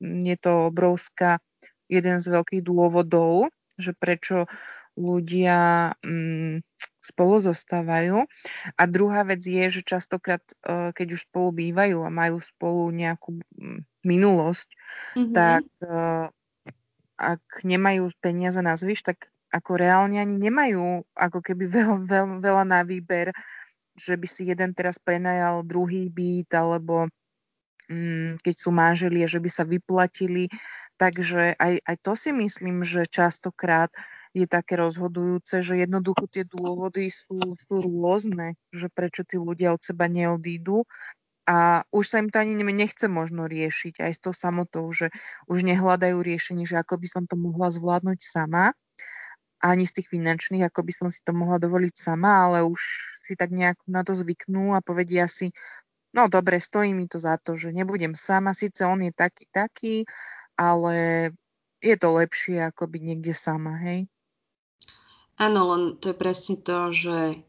je 0.03 0.37
to 0.39 0.71
obrovská 0.71 1.39
jeden 1.87 2.19
z 2.19 2.27
veľkých 2.35 2.63
dôvodov, 2.67 3.51
že 3.79 3.95
prečo 3.95 4.51
ľudia 4.93 5.93
mm, 6.05 6.61
spolu 7.01 7.41
zostávajú. 7.41 8.29
A 8.77 8.83
druhá 8.85 9.25
vec 9.25 9.41
je, 9.41 9.81
že 9.81 9.81
častokrát, 9.87 10.45
e, 10.63 10.93
keď 10.93 11.17
už 11.17 11.31
spolu 11.31 11.49
bývajú 11.53 12.05
a 12.05 12.13
majú 12.13 12.37
spolu 12.43 12.93
nejakú 12.93 13.41
mm, 13.41 13.81
minulosť, 14.05 14.69
mm-hmm. 15.17 15.33
tak 15.33 15.65
e, 15.81 15.89
ak 17.17 17.43
nemajú 17.65 18.13
peniaze 18.21 18.61
na 18.61 18.77
zvyš, 18.77 19.15
tak 19.15 19.33
ako 19.53 19.77
reálne 19.77 20.17
ani 20.17 20.37
nemajú 20.41 21.05
ako 21.13 21.39
keby 21.45 21.65
veľ, 21.69 21.93
veľ, 22.09 22.27
veľa 22.41 22.65
na 22.65 22.81
výber 22.85 23.33
že 23.97 24.17
by 24.17 24.27
si 24.27 24.49
jeden 24.49 24.73
teraz 24.73 24.97
prenajal 24.97 25.65
druhý 25.65 26.09
byt, 26.09 26.51
alebo 26.57 27.09
mm, 27.89 28.41
keď 28.41 28.55
sú 28.57 28.71
manželie, 28.73 29.25
že 29.29 29.39
by 29.39 29.51
sa 29.53 29.65
vyplatili. 29.69 30.49
Takže 30.97 31.57
aj, 31.59 31.73
aj 31.83 31.97
to 32.01 32.13
si 32.15 32.31
myslím, 32.31 32.87
že 32.87 33.09
častokrát 33.09 33.91
je 34.33 34.49
také 34.49 34.81
rozhodujúce, 34.81 35.61
že 35.61 35.77
jednoducho 35.77 36.25
tie 36.29 36.49
dôvody 36.49 37.13
sú, 37.13 37.37
sú 37.61 37.75
rôzne, 37.85 38.57
že 38.73 38.89
prečo 38.89 39.29
tí 39.29 39.37
ľudia 39.37 39.77
od 39.77 39.85
seba 39.85 40.09
neodídu 40.09 40.89
a 41.45 41.83
už 41.91 42.05
sa 42.07 42.23
im 42.23 42.31
to 42.31 42.39
ani 42.39 42.55
nechce 42.57 43.11
možno 43.11 43.51
riešiť 43.51 44.01
aj 44.01 44.13
s 44.15 44.21
tou 44.23 44.33
samotou, 44.33 44.87
že 44.95 45.11
už 45.51 45.67
nehľadajú 45.67 46.23
riešenie, 46.23 46.65
že 46.65 46.79
ako 46.79 47.03
by 47.03 47.09
som 47.11 47.25
to 47.27 47.35
mohla 47.35 47.69
zvládnuť 47.69 48.19
sama, 48.23 48.73
ani 49.63 49.87
z 49.87 50.03
tých 50.03 50.11
finančných, 50.11 50.67
ako 50.67 50.83
by 50.83 50.93
som 50.93 51.09
si 51.09 51.23
to 51.23 51.31
mohla 51.31 51.63
dovoliť 51.63 51.95
sama, 51.95 52.51
ale 52.51 52.67
už 52.67 52.83
si 53.23 53.39
tak 53.39 53.55
nejak 53.55 53.79
na 53.87 54.03
to 54.03 54.19
zvyknú 54.19 54.75
a 54.75 54.83
povedia 54.83 55.31
si, 55.31 55.55
no 56.11 56.27
dobre, 56.27 56.59
stojí 56.59 56.91
mi 56.91 57.07
to 57.07 57.23
za 57.23 57.39
to, 57.39 57.55
že 57.55 57.71
nebudem 57.71 58.19
sama, 58.19 58.53
síce 58.59 58.83
on 58.83 59.07
je 59.07 59.15
taký, 59.15 59.47
taký, 59.55 59.97
ale 60.59 61.31
je 61.79 61.95
to 61.95 62.09
lepšie 62.11 62.59
ako 62.59 62.91
byť 62.91 63.03
niekde 63.03 63.33
sama, 63.33 63.79
hej? 63.79 64.11
Áno, 65.39 65.75
len 65.75 65.83
to 65.99 66.13
je 66.13 66.17
presne 66.19 66.61
to, 66.61 66.91
že, 66.95 67.43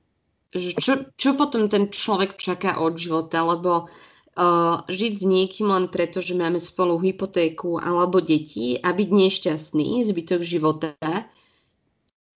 že 0.54 0.70
čo, 0.78 0.94
čo 1.18 1.34
potom 1.34 1.68
ten 1.68 1.90
človek 1.90 2.38
čaká 2.38 2.80
od 2.82 2.98
života, 2.98 3.44
lebo 3.44 3.86
uh, 3.86 4.82
žiť 4.88 5.14
s 5.20 5.26
niekým 5.26 5.68
len 5.70 5.86
preto, 5.92 6.24
že 6.24 6.34
máme 6.34 6.58
spolu 6.58 6.98
hypotéku 6.98 7.78
alebo 7.78 8.24
deti 8.24 8.80
a 8.82 8.96
byť 8.96 9.10
nešťastný 9.10 10.02
zbytok 10.10 10.42
života, 10.42 10.98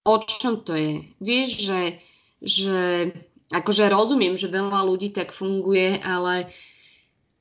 o 0.08 0.16
čom 0.24 0.64
to 0.64 0.74
je? 0.74 1.04
Vieš, 1.20 1.50
že, 1.60 1.82
že 2.40 2.80
akože 3.52 3.92
rozumiem, 3.92 4.40
že 4.40 4.48
veľa 4.48 4.88
ľudí 4.88 5.12
tak 5.12 5.36
funguje, 5.36 6.00
ale 6.00 6.48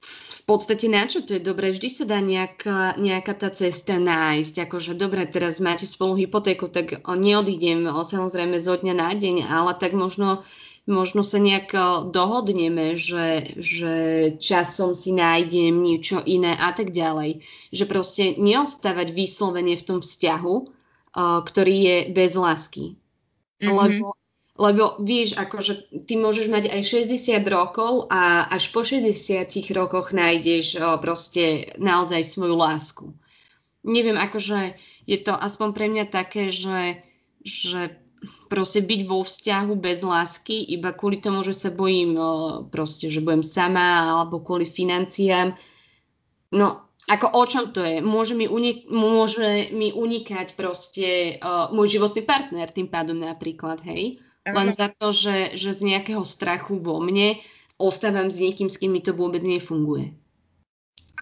v 0.06 0.54
podstate 0.54 0.86
na 0.86 1.10
čo 1.10 1.26
to 1.26 1.34
je 1.38 1.42
dobré? 1.42 1.74
Vždy 1.74 1.88
sa 1.90 2.04
dá 2.06 2.22
nejaká, 2.22 2.94
nejaká 2.98 3.34
tá 3.34 3.50
cesta 3.50 3.98
nájsť. 3.98 4.70
Akože 4.70 4.94
dobre, 4.94 5.26
teraz 5.26 5.58
máte 5.58 5.90
spolu 5.90 6.14
hypotéku, 6.22 6.70
tak 6.70 7.02
neodídem 7.02 7.86
samozrejme 7.86 8.58
zo 8.62 8.78
dňa 8.78 8.94
na 8.94 9.10
deň, 9.10 9.42
ale 9.42 9.74
tak 9.74 9.98
možno, 9.98 10.46
možno 10.86 11.26
sa 11.26 11.42
nejak 11.42 11.74
dohodneme, 12.14 12.94
že, 12.94 13.58
že 13.58 13.94
časom 14.38 14.94
si 14.94 15.10
nájdem 15.10 15.82
niečo 15.82 16.22
iné 16.22 16.54
a 16.54 16.70
tak 16.70 16.94
ďalej. 16.94 17.42
Že 17.74 17.84
proste 17.90 18.24
neodstávať 18.38 19.10
vyslovene 19.10 19.74
v 19.74 19.82
tom 19.82 19.98
vzťahu, 19.98 20.75
ktorý 21.16 21.76
je 21.80 21.98
bez 22.12 22.36
lásky. 22.36 23.00
Mm-hmm. 23.60 23.72
Lebo 23.72 24.06
lebo 24.56 24.96
vieš, 25.04 25.36
akože 25.36 25.92
ty 26.08 26.16
môžeš 26.16 26.48
mať 26.48 26.72
aj 26.72 26.82
60 27.12 27.44
rokov 27.52 28.08
a 28.08 28.48
až 28.48 28.72
po 28.72 28.80
60 28.80 29.12
rokoch 29.76 30.16
nájdeš 30.16 30.80
o, 30.80 30.96
proste 30.96 31.76
naozaj 31.76 32.24
svoju 32.24 32.56
lásku. 32.56 33.12
Neviem, 33.84 34.16
akože 34.16 34.74
je 35.04 35.18
to 35.20 35.36
aspoň 35.36 35.68
pre 35.76 35.86
mňa 35.92 36.04
také, 36.08 36.48
že, 36.48 37.04
že 37.44 38.00
proste 38.48 38.80
byť 38.80 39.00
vo 39.04 39.22
vzťahu 39.22 39.72
bez 39.76 40.00
lásky 40.00 40.72
iba 40.72 40.96
kvôli 40.96 41.20
tomu, 41.20 41.44
že 41.44 41.52
sa 41.52 41.68
bojím 41.68 42.16
proste, 42.72 43.12
že 43.12 43.20
budem 43.20 43.44
sama 43.44 44.08
alebo 44.08 44.40
kvôli 44.40 44.64
financiám. 44.64 45.52
No, 46.56 46.86
ako 47.07 47.26
o 47.38 47.42
čom 47.46 47.64
to 47.70 47.86
je? 47.86 48.02
Môže 48.02 48.34
mi, 48.34 48.50
unik- 48.50 48.90
môže 48.90 49.70
mi 49.70 49.94
unikať 49.94 50.59
proste 50.59 51.38
uh, 51.38 51.70
môj 51.70 51.98
životný 51.98 52.26
partner 52.26 52.66
tým 52.70 52.90
pádom 52.90 53.18
napríklad, 53.18 53.78
hej? 53.86 54.18
len 54.46 54.70
za 54.70 54.94
to, 54.94 55.11
že, 55.11 55.59
že 55.59 55.74
z 55.74 55.80
nejakého 55.82 56.22
strachu 56.22 56.78
vo 56.78 57.02
mne 57.02 57.42
ostávam 57.82 58.30
s 58.30 58.38
niekým, 58.38 58.70
s 58.70 58.78
kým 58.78 58.94
mi 58.94 59.02
to 59.02 59.11
vôbec 59.11 59.42
nefunguje. 59.42 60.14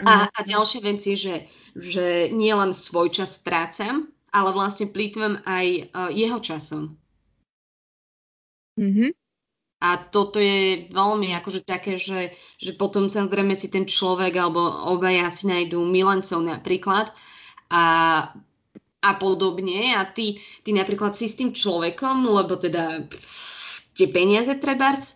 A, 0.04 0.28
a 0.28 0.40
ďalšia 0.42 0.80
vec 0.82 1.00
je, 1.06 1.16
že, 1.16 1.36
že 1.72 2.06
nie 2.34 2.50
len 2.50 2.74
svoj 2.74 3.14
čas 3.14 3.38
strácam, 3.38 4.10
ale 4.34 4.50
vlastne 4.50 4.90
plýtvam 4.90 5.38
aj 5.46 5.66
uh, 5.94 6.10
jeho 6.10 6.38
časom. 6.42 6.98
Mm-hmm. 8.74 9.10
A 9.82 9.98
toto 9.98 10.40
je 10.40 10.88
veľmi 10.90 11.34
akože 11.38 11.66
také, 11.66 12.00
že, 12.00 12.32
že 12.56 12.72
potom 12.72 13.10
samozrejme 13.10 13.52
si 13.52 13.68
ten 13.68 13.84
človek 13.84 14.32
alebo 14.38 14.62
obaja 14.90 15.28
si 15.28 15.50
nájdú 15.50 15.82
milencov 15.84 16.40
napríklad 16.40 17.12
a 17.68 17.82
a 19.04 19.20
podobne 19.20 19.92
a 19.92 20.08
ty, 20.08 20.40
ty 20.64 20.72
napríklad 20.72 21.12
si 21.12 21.28
s 21.28 21.36
tým 21.36 21.52
človekom, 21.52 22.24
lebo 22.24 22.56
teda 22.56 23.04
tie 23.92 24.08
peniaze 24.08 24.56
trebárs 24.56 25.12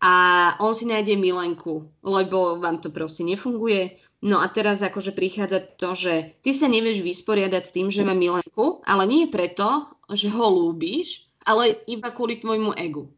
a 0.00 0.56
on 0.64 0.72
si 0.72 0.88
nájde 0.88 1.20
milenku, 1.20 1.92
lebo 2.00 2.56
vám 2.56 2.80
to 2.80 2.88
proste 2.88 3.22
nefunguje. 3.28 4.00
No 4.24 4.42
a 4.42 4.50
teraz 4.50 4.82
akože 4.82 5.14
prichádza 5.14 5.62
to, 5.78 5.94
že 5.94 6.34
ty 6.42 6.50
sa 6.50 6.66
nevieš 6.66 7.04
vysporiadať 7.04 7.62
s 7.62 7.74
tým, 7.74 7.86
že 7.92 8.02
má 8.02 8.16
milenku, 8.16 8.82
ale 8.82 9.06
nie 9.06 9.30
preto, 9.30 9.86
že 10.10 10.26
ho 10.32 10.46
lúbiš, 10.50 11.28
ale 11.46 11.78
iba 11.86 12.10
kvôli 12.10 12.40
tvojmu 12.42 12.74
egu. 12.74 13.12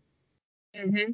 Mm-hmm. 0.77 1.09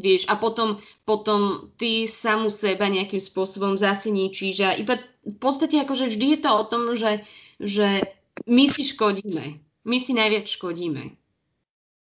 Vieš, 0.00 0.30
a 0.30 0.38
potom, 0.38 0.80
potom 1.04 1.72
ty 1.76 2.08
samu 2.08 2.48
seba 2.48 2.88
nejakým 2.88 3.20
spôsobom 3.20 3.76
zase 3.76 4.08
ničíš 4.08 4.56
a 4.64 4.70
iba 4.78 4.96
v 5.26 5.36
podstate 5.36 5.76
akože 5.82 6.08
vždy 6.08 6.26
je 6.36 6.38
to 6.40 6.50
o 6.50 6.64
tom, 6.64 6.82
že, 6.96 7.26
že 7.60 8.00
my 8.48 8.64
si 8.70 8.88
škodíme. 8.88 9.60
My 9.84 9.96
si 10.00 10.16
najviac 10.16 10.48
škodíme. 10.48 11.16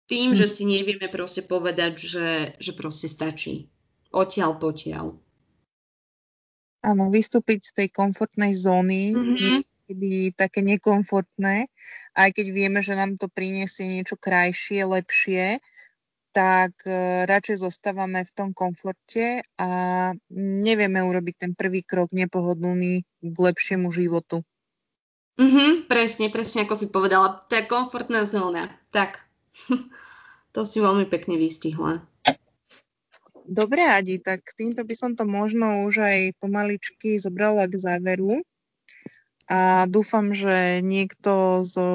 Tým, 0.06 0.30
hm. 0.34 0.38
že 0.38 0.48
si 0.52 0.68
nevieme 0.68 1.08
proste 1.08 1.46
povedať, 1.46 1.94
že, 1.98 2.30
že 2.60 2.72
proste 2.76 3.08
stačí. 3.08 3.72
Odtiaľ 4.12 4.60
potiaľ. 4.60 5.16
Áno, 6.86 7.10
vystúpiť 7.10 7.60
z 7.66 7.72
tej 7.82 7.88
komfortnej 7.90 8.54
zóny 8.54 9.18
mm-hmm. 9.18 9.58
Je 9.90 10.34
také 10.34 10.66
nekomfortné, 10.66 11.70
aj 12.18 12.30
keď 12.34 12.46
vieme, 12.50 12.80
že 12.82 12.98
nám 12.98 13.22
to 13.22 13.30
priniesie 13.30 13.86
niečo 13.86 14.18
krajšie, 14.18 14.86
lepšie, 14.86 15.62
tak 16.36 16.76
e, 16.84 17.24
radšej 17.24 17.64
zostávame 17.64 18.28
v 18.28 18.32
tom 18.36 18.50
komforte 18.52 19.40
a 19.56 19.70
nevieme 20.36 21.00
urobiť 21.00 21.36
ten 21.48 21.52
prvý 21.56 21.80
krok 21.80 22.12
nepohodlný 22.12 23.08
k 23.24 23.36
lepšiemu 23.40 23.88
životu. 23.88 24.44
Mhm, 25.40 25.88
presne, 25.88 26.28
presne 26.28 26.68
ako 26.68 26.76
si 26.76 26.88
povedala. 26.92 27.44
Tá 27.48 27.64
komfortná 27.64 28.28
zóna. 28.28 28.72
Tak, 28.92 29.24
to 30.56 30.68
si 30.68 30.84
veľmi 30.84 31.08
pekne 31.08 31.40
vystihla. 31.40 32.04
Dobre, 33.46 33.86
Adi, 33.86 34.18
tak 34.18 34.42
týmto 34.58 34.82
by 34.82 34.96
som 34.98 35.14
to 35.14 35.22
možno 35.24 35.86
už 35.86 36.02
aj 36.02 36.20
pomaličky 36.42 37.22
zobrala 37.22 37.70
k 37.70 37.78
záveru. 37.78 38.42
A 39.46 39.86
dúfam, 39.86 40.34
že 40.34 40.82
niekto 40.82 41.62
zo 41.62 41.90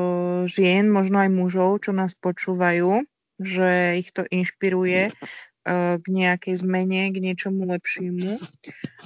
žien, 0.47 0.87
možno 0.87 1.19
aj 1.19 1.31
mužov, 1.35 1.83
čo 1.83 1.91
nás 1.91 2.15
počúvajú, 2.15 3.03
že 3.43 3.99
ich 3.99 4.15
to 4.15 4.23
inšpiruje 4.23 5.11
uh, 5.11 5.99
k 5.99 6.07
nejakej 6.07 6.55
zmene, 6.63 7.11
k 7.11 7.17
niečomu 7.19 7.67
lepšiemu 7.67 8.39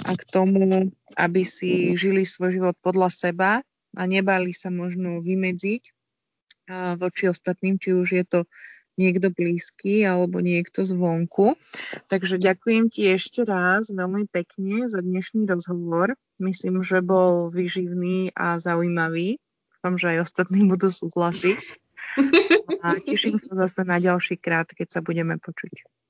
a 0.05 0.11
k 0.13 0.23
tomu, 0.29 0.93
aby 1.17 1.43
si 1.47 1.97
žili 1.97 2.29
svoj 2.29 2.61
život 2.61 2.77
podľa 2.85 3.09
seba 3.09 3.51
a 3.97 4.03
nebali 4.05 4.53
sa 4.53 4.69
možno 4.69 5.25
vymedziť 5.25 5.83
uh, 5.89 7.01
voči 7.01 7.33
ostatným, 7.33 7.81
či 7.81 7.97
už 7.97 8.09
je 8.13 8.25
to 8.29 8.41
niekto 8.95 9.31
blízky 9.31 10.07
alebo 10.07 10.39
niekto 10.39 10.87
zvonku. 10.87 11.59
Takže 12.07 12.39
ďakujem 12.39 12.91
ti 12.91 13.11
ešte 13.11 13.43
raz 13.47 13.91
veľmi 13.91 14.31
pekne 14.31 14.87
za 14.87 15.03
dnešný 15.03 15.47
rozhovor. 15.51 16.15
Myslím, 16.39 16.83
že 16.83 17.03
bol 17.03 17.51
vyživný 17.51 18.35
a 18.35 18.59
zaujímavý. 18.59 19.39
Dúfam, 19.79 19.95
že 19.99 20.17
aj 20.17 20.19
ostatní 20.31 20.67
budú 20.71 20.89
súhlasiť. 20.91 21.59
A 22.85 23.01
teším 23.03 23.43
sa 23.43 23.67
zase 23.67 23.83
na 23.83 23.99
ďalší 23.99 24.39
krát, 24.39 24.71
keď 24.71 24.99
sa 24.99 25.01
budeme 25.03 25.41
počuť. 25.41 26.04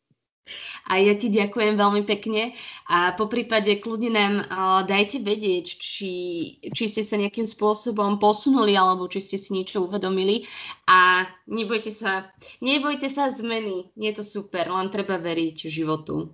A 0.92 1.00
ja 1.00 1.16
ti 1.16 1.32
ďakujem 1.32 1.80
veľmi 1.80 2.04
pekne 2.04 2.52
a 2.84 3.16
po 3.16 3.32
prípade 3.32 3.80
kľudne 3.80 4.12
nám 4.12 4.34
uh, 4.44 4.84
dajte 4.84 5.24
vedieť, 5.24 5.80
či, 5.80 6.12
či 6.60 6.84
ste 6.84 7.00
sa 7.00 7.16
nejakým 7.16 7.48
spôsobom 7.48 8.20
posunuli 8.20 8.76
alebo 8.76 9.08
či 9.08 9.24
ste 9.24 9.40
si 9.40 9.56
niečo 9.56 9.88
uvedomili 9.88 10.44
a 10.84 11.24
nebojte 11.48 11.96
sa, 11.96 12.28
nebojte 12.60 13.08
sa 13.08 13.32
zmeny, 13.32 13.88
je 13.96 14.12
to 14.12 14.20
super, 14.20 14.68
len 14.68 14.92
treba 14.92 15.16
veriť 15.16 15.64
životu. 15.72 16.28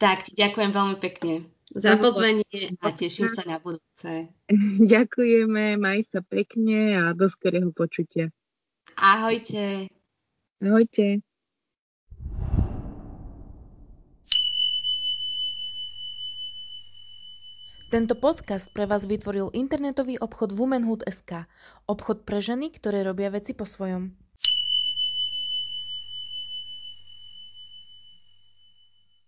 Tak, 0.00 0.24
ti 0.24 0.32
ďakujem 0.32 0.72
veľmi 0.72 0.96
pekne 0.96 1.44
za 1.68 2.00
pozvanie 2.00 2.48
a 2.80 2.88
teším 2.96 3.28
sa 3.28 3.44
na 3.44 3.60
budúce. 3.60 4.32
Ďakujeme, 4.96 5.76
maj 5.76 6.00
sa 6.08 6.24
pekne 6.24 6.96
a 6.96 7.12
do 7.12 7.28
skorého 7.28 7.68
počutia. 7.76 8.32
Ahojte. 8.96 9.92
Ahojte. 10.64 11.27
Tento 17.88 18.20
podcast 18.20 18.68
pre 18.76 18.84
vás 18.84 19.08
vytvoril 19.08 19.48
internetový 19.56 20.20
obchod 20.20 20.52
Womanhood.sk. 20.52 21.48
Obchod 21.88 22.28
pre 22.28 22.44
ženy, 22.44 22.68
ktoré 22.68 23.00
robia 23.00 23.32
veci 23.32 23.56
po 23.56 23.64
svojom. 23.64 24.12